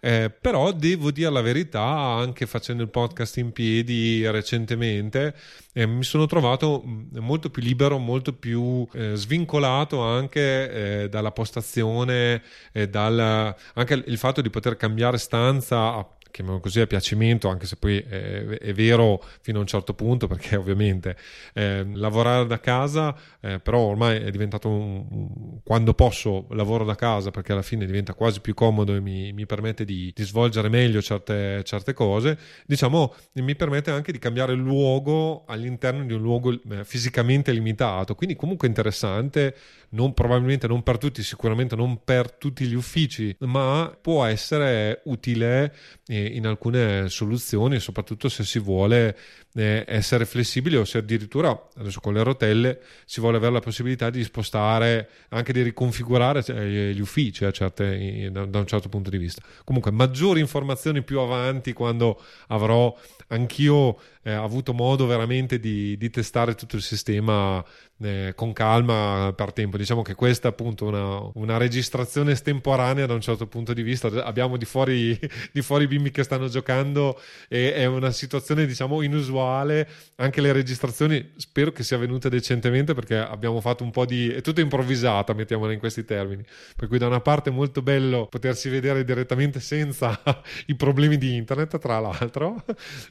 Eh, 0.00 0.30
però 0.30 0.72
devo 0.72 1.10
dire 1.10 1.30
la 1.30 1.40
verità 1.40 1.82
anche 1.82 2.46
facendo 2.46 2.82
il 2.82 2.90
podcast 2.90 3.36
in 3.38 3.52
piedi 3.52 4.28
recentemente 4.28 5.34
eh, 5.72 5.86
mi 5.86 6.04
sono 6.04 6.26
trovato 6.26 6.82
mm, 6.86 7.18
molto 7.18 7.50
più 7.50 7.62
libero, 7.62 7.98
molto 7.98 8.32
più 8.32 8.86
eh, 8.92 9.14
svincolato 9.14 10.00
anche 10.02 11.02
eh, 11.02 11.08
dalla 11.08 11.32
postazione, 11.32 12.42
dal, 12.88 13.54
anche 13.74 14.02
il 14.06 14.18
fatto 14.18 14.40
di 14.40 14.50
poter 14.50 14.76
cambiare 14.76 15.18
stanza 15.18 16.06
chiamiamolo 16.36 16.62
così, 16.62 16.80
a 16.80 16.86
piacimento, 16.86 17.48
anche 17.48 17.64
se 17.64 17.76
poi 17.76 17.96
è, 17.98 18.44
è, 18.44 18.74
vero 18.74 19.24
fino 19.40 19.56
a 19.56 19.60
un 19.62 19.66
certo 19.66 19.94
punto, 19.94 20.26
perché 20.26 20.56
ovviamente 20.56 21.16
eh, 21.54 21.86
lavorare 21.94 22.46
da 22.46 22.60
casa, 22.60 23.16
eh, 23.40 23.58
però 23.58 23.78
ormai 23.78 24.18
è 24.18 24.30
diventato 24.30 24.68
un, 24.68 25.60
quando 25.64 25.94
posso 25.94 26.46
lavoro 26.50 26.84
da 26.84 26.94
casa, 26.94 27.30
perché 27.30 27.52
alla 27.52 27.62
fine 27.62 27.86
diventa 27.86 28.12
quasi 28.12 28.40
più 28.40 28.52
comodo 28.52 28.94
e 28.94 29.00
mi, 29.00 29.32
mi 29.32 29.46
permette 29.46 29.86
di, 29.86 30.12
di, 30.14 30.24
svolgere 30.24 30.68
meglio 30.68 31.00
certe, 31.00 31.62
certe, 31.64 31.94
cose, 31.94 32.38
diciamo, 32.66 33.14
mi 33.34 33.56
permette 33.56 33.90
anche 33.90 34.12
di 34.12 34.18
cambiare 34.18 34.52
luogo 34.52 35.44
all'interno 35.46 36.04
di 36.04 36.12
un 36.12 36.20
luogo 36.20 36.52
eh, 36.52 36.84
fisicamente 36.84 37.50
limitato, 37.50 38.14
quindi 38.14 38.36
comunque 38.36 38.68
interessante, 38.68 39.54
non, 39.90 40.12
probabilmente 40.12 40.66
non 40.66 40.82
per 40.82 40.98
tutti, 40.98 41.22
sicuramente 41.22 41.76
non 41.76 42.04
per 42.04 42.30
tutti 42.32 42.66
gli 42.66 42.74
uffici, 42.74 43.34
ma 43.40 43.96
può 43.98 44.24
essere 44.24 45.00
utile 45.04 45.72
eh, 46.06 46.25
in 46.26 46.46
alcune 46.46 47.08
soluzioni, 47.08 47.78
soprattutto 47.80 48.28
se 48.28 48.44
si 48.44 48.58
vuole 48.58 49.16
eh, 49.54 49.84
essere 49.86 50.26
flessibili 50.26 50.76
o 50.76 50.84
se 50.84 50.98
addirittura 50.98 51.68
adesso 51.76 52.00
con 52.00 52.14
le 52.14 52.22
rotelle 52.22 52.80
si 53.04 53.20
vuole 53.20 53.36
avere 53.36 53.52
la 53.52 53.60
possibilità 53.60 54.10
di 54.10 54.22
spostare, 54.22 55.08
anche 55.30 55.52
di 55.52 55.62
riconfigurare 55.62 56.44
eh, 56.46 56.92
gli 56.92 57.00
uffici 57.00 57.44
a 57.44 57.50
certe, 57.50 58.30
da 58.30 58.58
un 58.58 58.66
certo 58.66 58.88
punto 58.88 59.10
di 59.10 59.18
vista. 59.18 59.42
Comunque 59.64 59.90
maggiori 59.90 60.40
informazioni 60.40 61.02
più 61.02 61.20
avanti 61.20 61.72
quando 61.72 62.20
avrò 62.48 62.96
anch'io 63.28 63.98
eh, 64.22 64.32
avuto 64.32 64.72
modo 64.72 65.06
veramente 65.06 65.60
di, 65.60 65.96
di, 65.96 66.10
testare 66.10 66.54
tutto 66.54 66.74
il 66.74 66.82
sistema 66.82 67.64
eh, 68.02 68.32
con 68.34 68.52
calma 68.52 69.32
per 69.36 69.52
tempo. 69.52 69.76
Diciamo 69.76 70.02
che 70.02 70.14
questa 70.14 70.48
è 70.48 70.50
appunto 70.50 70.86
una, 70.86 71.30
una, 71.34 71.56
registrazione 71.56 72.32
estemporanea 72.32 73.06
da 73.06 73.14
un 73.14 73.20
certo 73.20 73.46
punto 73.46 73.72
di 73.72 73.82
vista. 73.82 74.08
Abbiamo 74.24 74.56
di 74.56 74.64
fuori, 74.64 75.16
di 75.52 75.62
fuori 75.62 75.86
bimbi 75.86 76.10
che 76.10 76.24
stanno 76.24 76.48
giocando 76.48 77.20
e 77.48 77.72
è 77.74 77.84
una 77.86 78.10
situazione 78.10 78.66
diciamo 78.66 79.00
inusuale. 79.02 79.88
Anche 80.16 80.40
le 80.40 80.52
registrazioni 80.52 81.32
spero 81.36 81.70
che 81.70 81.84
sia 81.84 81.96
venuta 81.96 82.28
decentemente 82.28 82.94
perché 82.94 83.16
abbiamo 83.16 83.60
fatto 83.60 83.84
un 83.84 83.92
po' 83.92 84.04
di... 84.04 84.28
è 84.28 84.40
tutto 84.40 84.60
improvvisata, 84.60 85.34
mettiamola 85.34 85.72
in 85.72 85.78
questi 85.78 86.04
termini. 86.04 86.44
Per 86.74 86.88
cui 86.88 86.98
da 86.98 87.06
una 87.06 87.20
parte 87.20 87.50
è 87.50 87.52
molto 87.52 87.80
bello 87.80 88.26
potersi 88.26 88.68
vedere 88.68 89.04
direttamente 89.04 89.60
senza 89.60 90.20
i 90.66 90.74
problemi 90.74 91.16
di 91.16 91.36
internet, 91.36 91.78
tra 91.78 92.00
l'altro 92.00 92.64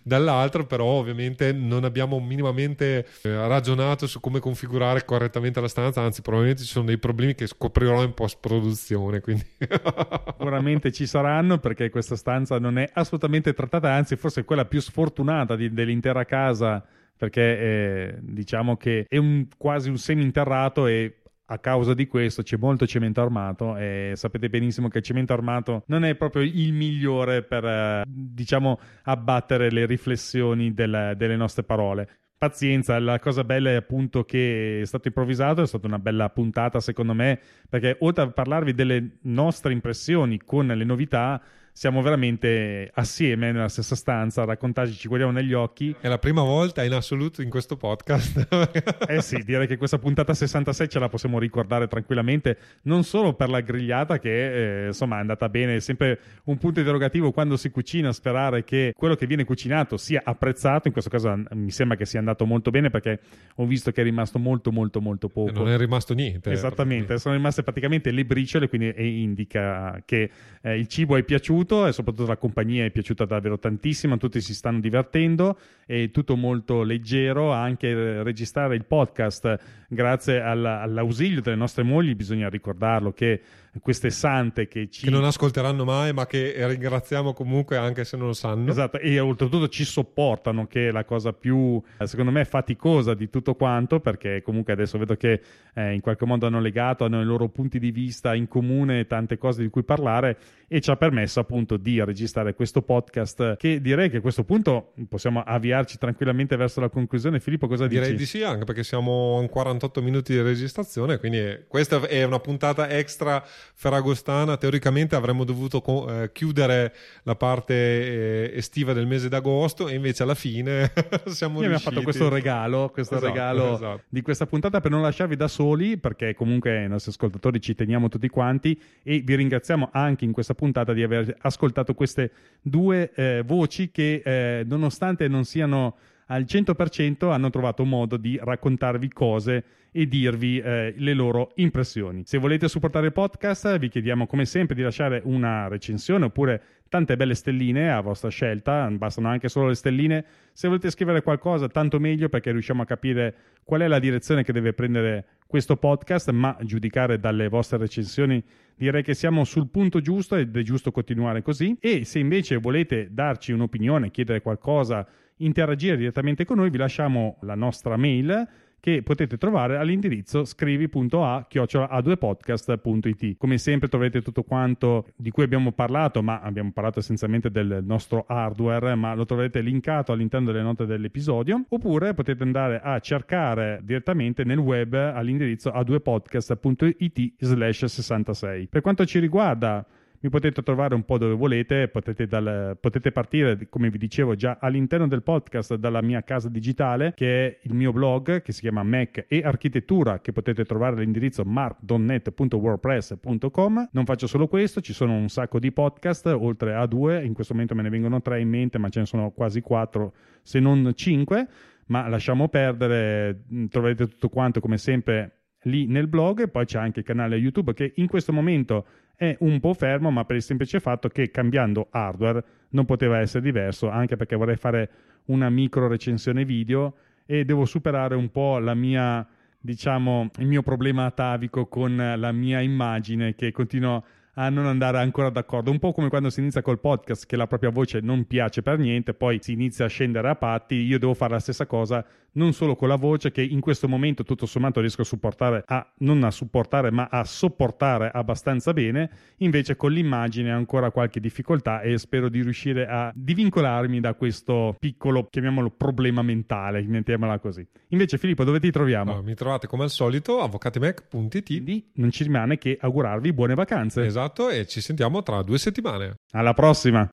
dall'altro 0.06 0.68
però 0.68 0.86
ovviamente 0.86 1.52
non 1.52 1.84
abbiamo 1.84 2.20
minimamente 2.20 3.08
eh, 3.24 3.48
ragionato 3.48 4.06
su 4.06 4.20
come 4.20 4.40
configurare 4.40 5.04
correttamente 5.04 5.60
la 5.60 5.68
stanza, 5.68 6.02
anzi 6.02 6.22
probabilmente 6.22 6.62
ci 6.62 6.70
sono 6.70 6.86
dei 6.86 7.00
problemi 7.00 7.34
che 7.34 7.48
scoprirò 7.48 8.04
in 8.04 8.14
post 8.14 8.38
produzione. 8.40 9.20
Quindi... 9.20 9.44
Sicuramente 9.58 10.92
ci 10.92 11.08
saranno 11.08 11.58
perché 11.58 11.90
questa 11.90 12.16
stanza 12.16 12.60
non 12.60 12.78
è 12.78 12.88
assolutamente 12.94 13.54
trattata, 13.54 13.92
anzi 13.92 14.16
forse 14.16 14.42
è 14.42 14.46
quella 14.46 14.66
più 14.66 14.80
sfortunata 14.80 15.56
di, 15.56 15.74
dell'intera 15.74 16.24
casa 16.24 16.86
perché 17.18 17.42
eh, 17.42 18.16
diciamo 18.20 18.78
che 18.78 19.06
è 19.08 19.18
un, 19.18 19.48
quasi 19.58 19.90
un 19.90 19.98
semi-interrato 19.98 20.86
e 20.86 21.22
a 21.48 21.60
causa 21.60 21.94
di 21.94 22.08
questo 22.08 22.42
c'è 22.42 22.58
molto 22.58 22.88
cemento 22.88 23.22
armato 23.22 23.78
e 23.78 24.14
sapete 24.16 24.50
benissimo 24.50 24.88
che 24.88 25.00
il 25.00 25.04
cemento 25.04 25.34
armato 25.34 25.84
non 25.88 26.04
è 26.04 26.16
proprio 26.16 26.42
il 26.42 26.74
migliore 26.74 27.44
per 27.44 27.66
eh, 27.66 28.04
diciamo 28.08 28.80
abbattere 29.04 29.70
le 29.70 29.86
riflessioni 29.86 30.74
del, 30.74 31.14
delle 31.16 31.36
nostre 31.36 31.64
parole. 31.64 32.10
Pazienza, 32.38 33.00
la 33.00 33.18
cosa 33.20 33.44
bella 33.44 33.70
è 33.70 33.76
appunto 33.76 34.26
che 34.26 34.82
è 34.82 34.86
stato 34.86 35.08
improvvisato, 35.08 35.62
è 35.62 35.68
stata 35.68 35.88
una 35.88 36.00
bella 36.00 36.30
puntata 36.30 36.80
secondo 36.80 37.14
me, 37.14 37.40
perché 37.70 37.96
oltre 38.00 38.24
a 38.24 38.30
parlarvi 38.30 38.74
delle 38.74 39.18
nostre 39.22 39.72
impressioni 39.72 40.40
con 40.44 40.68
le 40.68 40.84
novità, 40.84 41.42
siamo 41.78 42.02
veramente 42.02 42.90
assieme 42.94 43.52
nella 43.52 43.68
stessa 43.68 43.96
stanza 43.96 44.44
a 44.44 44.46
raccontarci, 44.46 44.94
ci 44.94 45.10
guardiamo 45.10 45.34
negli 45.34 45.52
occhi. 45.52 45.94
È 46.00 46.08
la 46.08 46.18
prima 46.18 46.42
volta 46.42 46.86
in 46.86 46.94
assoluto 46.94 47.42
in 47.42 47.50
questo 47.50 47.76
podcast. 47.76 48.48
eh 49.10 49.22
sì, 49.22 49.44
direi 49.44 49.68
che 49.68 49.76
questa 49.76 50.00
puntata 50.00 50.34
66 50.34 50.88
ce 50.88 51.00
la 51.00 51.10
possiamo 51.10 51.38
ricordare 51.38 51.90
tranquillamente, 51.90 52.58
non 52.84 53.04
solo 53.04 53.34
per 53.34 53.50
la 53.50 53.60
grigliata 53.60 54.20
che 54.20 54.84
eh, 54.84 54.88
insomma 54.88 55.18
è 55.18 55.20
andata 55.20 55.50
bene, 55.50 55.76
è 55.76 55.80
sempre 55.82 56.18
un 56.46 56.58
punto 56.58 56.80
interrogativo 56.80 57.34
quando 57.34 57.58
si 57.58 57.70
cucina, 57.72 58.14
sperare 58.14 58.64
che 58.64 58.94
quello 58.96 59.16
che 59.16 59.28
viene 59.28 59.44
cucinato 59.44 59.98
sia 59.98 60.22
apprezzato, 60.24 60.88
in 60.88 60.94
questo 60.94 61.10
caso 61.10 61.38
mi 61.52 61.72
sembra 61.72 61.98
che 61.98 62.06
sia 62.06 62.20
andato 62.20 62.46
molto 62.46 62.72
bene 62.72 62.90
perché 62.90 63.20
ho 63.56 63.66
visto 63.66 63.92
che 63.92 64.00
è 64.00 64.04
rimasto 64.06 64.40
molto 64.40 64.72
molto 64.72 65.02
molto 65.02 65.28
poco. 65.28 65.52
non 65.52 65.68
è 65.68 65.78
rimasto 65.78 66.14
niente. 66.14 66.52
Esattamente, 66.52 67.18
sono 67.18 67.36
rimaste 67.36 67.64
praticamente 67.64 68.12
le 68.12 68.24
briciole, 68.24 68.70
quindi 68.70 68.94
indica 68.98 70.02
che 70.06 70.30
eh, 70.62 70.78
il 70.78 70.88
cibo 70.88 71.18
è 71.18 71.24
piaciuto 71.24 71.65
piaciuto 71.66 71.88
e 71.88 71.92
soprattutto 71.92 72.28
la 72.28 72.38
compagnia 72.38 72.86
è 72.86 72.92
piaciuta 72.92 73.26
davvero 73.26 73.58
tantissimo, 73.58 74.18
tutti 74.18 74.40
si 74.40 74.54
stanno 74.54 74.80
divertendo, 74.80 75.58
è 75.86 76.12
tutto 76.12 76.36
molto 76.36 76.84
leggero, 76.84 77.52
anche 77.52 78.24
registrare 78.24 78.76
il 78.76 78.86
podcast. 78.86 79.60
Grazie 79.90 80.42
all'ausilio 80.42 81.42
delle 81.42 81.56
nostre 81.56 81.84
mogli, 81.84 82.16
bisogna 82.16 82.50
ricordarlo 82.50 83.12
che 83.12 83.42
queste 83.82 84.10
sante 84.10 84.68
che 84.68 84.90
ci... 84.90 85.06
Che 85.06 85.10
non 85.10 85.24
ascolteranno 85.24 85.84
mai, 85.84 86.14
ma 86.14 86.26
che 86.26 86.54
ringraziamo 86.68 87.34
comunque 87.34 87.78
anche 87.78 88.04
se 88.04 88.18
non 88.18 88.28
lo 88.28 88.34
sanno. 88.34 88.70
Esatto, 88.70 89.00
e 89.00 89.20
oltretutto 89.20 89.68
ci 89.68 89.84
sopportano, 89.84 90.68
che 90.68 90.90
è 90.90 90.92
la 90.92 91.04
cosa 91.04 91.34
più, 91.34 91.82
secondo 92.04 92.32
me, 92.32 92.46
faticosa 92.46 93.14
di 93.14 93.30
tutto 93.30 93.56
quanto, 93.56 94.00
perché 94.00 94.42
comunque 94.42 94.74
adesso 94.74 94.98
vedo 94.98 95.16
che 95.16 95.42
eh, 95.74 95.94
in 95.94 96.02
qualche 96.02 96.26
modo 96.26 96.46
hanno 96.46 96.60
legato, 96.60 97.06
hanno 97.06 97.22
i 97.22 97.26
loro 97.26 97.50
punti 97.50 97.80
di 97.80 97.92
vista 97.92 98.34
in 98.34 98.48
comune, 98.48 99.08
tante 99.08 99.38
cose 99.38 99.62
di 99.62 99.70
cui 99.70 99.84
parlare, 99.84 100.38
e 100.68 100.82
ci 100.82 100.90
ha 100.90 100.96
permesso 100.96 101.40
appunto 101.40 101.78
di 101.78 102.04
registrare 102.04 102.54
questo 102.56 102.82
podcast, 102.82 103.58
che 103.58 103.82
direi 103.82 104.10
che 104.10 104.18
a 104.18 104.22
questo 104.22 104.44
punto 104.44 104.94
possiamo 105.08 105.44
avviarci 105.44 105.98
tranquillamente 105.98 106.56
verso 106.56 106.80
la 106.80 106.90
conclusione. 106.90 107.40
Filippo, 107.40 107.68
cosa 107.68 107.88
direi 107.88 108.12
dici? 108.12 108.16
Direi 108.16 108.18
di 108.18 108.26
sì, 108.26 108.44
anche 108.44 108.66
perché 108.66 108.84
siamo 108.84 109.40
a 109.44 109.48
48 109.48 110.02
minuti 110.02 110.34
di 110.34 110.42
registrazione, 110.42 111.18
quindi 111.18 111.66
questa 111.68 112.02
è 112.08 112.24
una 112.24 112.40
puntata 112.40 112.90
extra 112.90 113.44
ferragostana, 113.74 114.58
teoricamente 114.58 115.16
avremmo 115.16 115.44
dovuto 115.44 115.82
co- 115.82 116.24
eh, 116.24 116.32
chiudere 116.32 116.94
la 117.24 117.36
parte 117.36 117.74
eh, 117.74 118.52
estiva 118.56 118.94
del 118.94 119.08
mese 119.08 119.30
d'agosto 119.30 119.88
e 119.88 119.96
invece 119.96 120.24
alla 120.24 120.36
fine 120.36 120.92
siamo 121.28 121.62
Io 121.62 121.66
riusciti. 121.66 121.66
abbiamo 121.66 121.80
fatto 121.80 122.02
questo 122.02 122.30
regalo, 122.30 122.90
questo 122.90 123.16
esatto, 123.16 123.32
regalo 123.32 123.74
esatto. 123.76 124.02
di 124.10 124.22
questa 124.22 124.46
puntata 124.46 124.82
per 124.82 124.92
non 124.92 125.02
lasciarvi 125.02 125.36
da 125.36 125.48
soli, 125.48 125.98
perché 125.98 126.34
comunque 126.34 126.84
i 126.84 126.88
nostri 126.88 127.12
ascoltatori 127.12 127.62
ci 127.62 127.76
teniamo 127.76 128.10
tutti 128.10 128.30
quanti 128.30 128.80
e 129.04 129.20
vi 129.20 129.36
ringraziamo 129.36 129.90
anche 129.92 130.26
in 130.26 130.32
questa 130.32 130.54
puntata 130.54 130.94
di 130.94 131.04
aver 131.04 131.36
ascoltato 131.42 131.94
queste 131.94 132.32
due 132.62 133.12
eh, 133.14 133.44
voci 133.46 133.92
che 133.92 134.22
eh, 134.24 134.64
nonostante 134.66 135.28
non 135.28 135.46
siano 135.46 135.96
al 136.28 136.44
100% 136.44 137.32
hanno 137.32 137.50
trovato 137.50 137.84
modo 137.86 138.18
di 138.18 138.40
raccontarvi 138.42 139.10
cose 139.10 139.64
e 139.92 140.08
dirvi 140.08 140.60
eh, 140.60 140.94
le 140.98 141.14
loro 141.14 141.52
impressioni. 141.56 142.24
Se 142.26 142.38
volete 142.38 142.68
supportare 142.68 143.06
il 143.08 143.14
podcast, 143.14 143.78
vi 143.78 143.88
chiediamo 143.88 144.28
come 144.28 144.46
sempre 144.46 144.76
di 144.76 144.82
lasciare 144.82 145.22
una 145.24 145.68
recensione 145.68 146.26
oppure 146.26 146.62
tante 146.90 147.16
belle 147.16 147.34
stelline 147.34 147.92
a 147.92 148.02
vostra 148.02 148.30
scelta, 148.30 148.90
bastano 148.92 149.30
anche 149.30 149.48
solo 149.48 149.68
le 149.68 149.76
stelline. 149.76 150.26
Se 150.52 150.68
volete 150.68 150.90
scrivere 150.90 151.22
qualcosa, 151.22 151.70
tanto 151.70 152.00
meglio 152.00 152.28
perché 152.28 152.52
riusciamo 152.52 152.82
a 152.82 152.86
capire 152.86 153.36
qual 153.64 153.82
è 153.82 153.88
la 153.88 154.00
direzione 154.00 154.44
che 154.44 154.52
deve 154.52 154.74
prendere 154.74 155.26
questo 155.48 155.78
podcast, 155.78 156.30
ma 156.32 156.58
giudicare 156.62 157.20
dalle 157.20 157.48
vostre 157.48 157.78
recensioni 157.78 158.44
direi 158.76 159.04
che 159.04 159.14
siamo 159.14 159.46
sul 159.46 159.70
punto 159.70 160.02
giusto 160.02 160.36
ed 160.36 160.56
è 160.58 160.62
giusto 160.62 160.92
continuare 160.92 161.42
così. 161.42 161.78
E 161.80 162.04
se 162.04 162.20
invece 162.20 162.58
volete 162.58 163.08
darci 163.12 163.54
un'opinione, 163.54 164.12
chiedere 164.12 164.42
qualcosa 164.42 165.08
interagire 165.38 165.98
direttamente 165.98 166.46
con 166.46 166.58
noi, 166.58 166.70
vi 166.70 166.78
lasciamo 166.78 167.38
la 167.42 167.56
nostra 167.56 167.98
mail 167.98 168.48
che 168.86 169.02
potete 169.02 169.38
trovare 169.38 169.78
all'indirizzo 169.78 170.46
scrivi.a-a2podcast.it. 170.46 173.36
Come 173.36 173.58
sempre 173.58 173.88
troverete 173.88 174.22
tutto 174.22 174.44
quanto 174.44 175.08
di 175.16 175.32
cui 175.32 175.42
abbiamo 175.42 175.72
parlato, 175.72 176.22
ma 176.22 176.40
abbiamo 176.42 176.70
parlato 176.72 177.00
essenzialmente 177.00 177.50
del 177.50 177.80
nostro 177.84 178.26
hardware, 178.28 178.94
ma 178.94 179.16
lo 179.16 179.26
troverete 179.26 179.62
linkato 179.62 180.12
all'interno 180.12 180.52
delle 180.52 180.62
note 180.62 180.86
dell'episodio, 180.86 181.66
oppure 181.68 182.14
potete 182.14 182.44
andare 182.44 182.80
a 182.80 183.00
cercare 183.00 183.82
direttamente 183.84 184.44
nel 184.44 184.60
web 184.60 184.94
all'indirizzo 184.94 185.72
a2podcast.it 185.72 187.34
slash 187.40 187.86
66. 187.86 188.68
Per 188.68 188.82
quanto 188.82 189.04
ci 189.08 189.18
riguarda, 189.18 189.84
mi 190.20 190.30
potete 190.30 190.62
trovare 190.64 190.96
un 190.96 191.04
po' 191.04 191.18
dove 191.18 191.34
volete, 191.34 191.88
potete, 191.88 192.28
dal, 192.28 192.78
potete, 192.80 193.12
partire, 193.12 193.68
come 193.70 193.90
vi 193.90 193.98
dicevo 193.98 194.36
già, 194.36 194.58
all'interno 194.60 195.08
del 195.08 195.24
podcast 195.24 195.76
dalla 195.76 196.02
mia 196.02 196.22
casa 196.24 196.50
digitale, 196.50 197.14
che 197.16 197.48
è 197.48 197.58
il 197.64 197.74
mio 197.74 197.92
blog, 197.92 198.42
che 198.42 198.52
si 198.52 198.62
chiama 198.62 198.84
Mac 198.84 199.26
e 199.28 199.42
Architettura, 199.44 200.20
che 200.20 200.32
potete 200.32 200.64
trovare 200.66 200.98
all'indirizzo 200.98 201.44
mark.net.wordpress.com. 201.44 203.90
Non 203.92 204.06
faccio 204.06 204.28
solo 204.28 204.48
questo, 204.48 204.82
ci 204.82 204.94
sono 204.94 205.14
un 205.14 205.30
sacco 205.30 205.58
di 205.60 205.72
podcast, 205.72 206.28
oltre 206.28 206.76
a 206.76 206.86
due, 206.86 207.24
in 207.24 207.34
questo 207.34 207.54
momento 207.54 207.74
me 207.76 207.82
ne 207.84 207.90
vengono 207.90 208.22
tre 208.22 208.40
in 208.40 208.50
mente, 208.50 208.78
ma 208.78 208.90
ce 208.90 209.00
ne 209.00 209.06
sono 209.06 209.32
quasi 209.32 209.62
quattro, 209.62 210.14
se 210.42 210.60
non 210.60 210.92
cinque. 210.96 211.48
Ma 211.88 212.08
lasciamo 212.08 212.50
perdere, 212.50 213.44
troverete 213.70 214.08
tutto 214.08 214.28
quanto 214.30 214.60
come 214.60 214.80
sempre 214.80 215.46
lì 215.66 215.88
nel 215.88 216.08
blog, 216.08 216.50
poi 216.50 216.66
c'è 216.66 216.80
anche 216.80 217.00
il 217.00 217.06
canale 217.06 217.36
YouTube 217.36 217.74
che 217.74 217.94
in 217.96 218.08
questo 218.08 218.34
momento 218.34 218.86
è 219.16 219.36
un 219.40 219.60
po' 219.60 219.74
fermo, 219.74 220.12
ma 220.12 220.26
per 220.26 220.36
il 220.36 220.42
semplice 220.42 220.80
fatto 220.80 221.08
che 221.10 221.32
cambiando 221.32 221.88
hardware 221.90 222.44
non 222.70 222.86
poteva 222.86 223.20
essere 223.20 223.44
diverso, 223.44 223.90
anche 223.90 224.16
perché 224.16 224.36
vorrei 224.36 224.58
fare 224.58 224.90
una 225.26 225.50
micro 225.50 225.88
recensione 225.88 226.46
video 226.46 226.96
e 227.26 227.46
devo 227.46 227.66
superare 227.66 228.16
un 228.16 228.30
po' 228.30 228.60
la 228.60 228.74
mia, 228.74 229.26
diciamo, 229.60 230.30
il 230.38 230.48
mio 230.48 230.62
problema 230.62 231.06
atavico 231.06 231.68
con 231.68 231.96
la 231.96 232.32
mia 232.32 232.60
immagine 232.60 233.36
che 233.36 233.52
continua 233.52 234.04
a 234.38 234.50
non 234.50 234.66
andare 234.66 235.00
ancora 235.00 235.30
d'accordo. 235.30 235.72
Un 235.72 235.80
po' 235.80 235.94
come 235.94 236.10
quando 236.10 236.30
si 236.30 236.42
inizia 236.42 236.62
col 236.62 236.80
podcast, 236.80 237.26
che 237.26 237.38
la 237.38 237.48
propria 237.48 237.70
voce 237.70 238.02
non 238.02 238.26
piace 238.28 238.62
per 238.62 238.78
niente, 238.78 239.14
poi 239.14 239.40
si 239.42 239.54
inizia 239.54 239.86
a 239.86 239.88
scendere 239.90 240.30
a 240.30 240.36
patti. 240.36 240.76
Io 240.76 241.00
devo 241.00 241.14
fare 241.14 241.34
la 241.34 241.40
stessa 241.40 241.66
cosa 241.66 242.06
non 242.36 242.54
solo 242.54 242.76
con 242.76 242.88
la 242.88 242.96
voce 242.96 243.32
che 243.32 243.42
in 243.42 243.60
questo 243.60 243.90
momento 243.90 244.24
tutto 244.24 244.46
sommato 244.46 244.80
riesco 244.80 245.02
a 245.02 245.06
supportare, 245.06 245.64
a, 245.66 245.86
non 246.00 246.24
a 246.24 246.32
supportare 246.32 246.92
ma 246.92 247.10
a 247.12 247.26
sopportare 247.26 248.10
abbastanza 248.14 248.72
bene, 248.72 249.10
invece 249.38 249.76
con 249.76 249.92
l'immagine 249.92 250.54
ho 250.54 250.58
ancora 250.58 250.92
qualche 250.92 251.20
difficoltà 251.20 251.82
e 251.82 251.98
spero 251.98 252.30
di 252.30 252.42
riuscire 252.42 252.88
a 252.88 253.12
divincolarmi 253.14 254.00
da 254.00 254.14
questo 254.14 254.76
piccolo, 254.80 255.28
chiamiamolo 255.30 255.72
problema 255.72 256.22
mentale, 256.22 256.82
mettiamola 256.84 257.40
così. 257.40 257.68
Invece 257.90 258.18
Filippo 258.18 258.46
dove 258.46 258.60
ti 258.60 258.72
troviamo? 258.72 259.16
No, 259.16 259.22
mi 259.22 259.34
trovate 259.36 259.68
come 259.68 259.84
al 259.84 259.90
solito 259.90 260.40
avvocatimec.it 260.42 261.64
Quindi 261.66 261.92
non 261.96 262.12
ci 262.12 262.24
rimane 262.24 262.60
che 262.60 262.78
augurarvi 262.80 263.34
buone 263.34 263.56
vacanze. 263.56 264.06
Esatto 264.06 264.50
e 264.50 264.68
ci 264.68 264.82
sentiamo 264.82 265.24
tra 265.24 265.42
due 265.42 265.58
settimane. 265.58 266.18
Alla 266.32 266.54
prossima! 266.54 267.04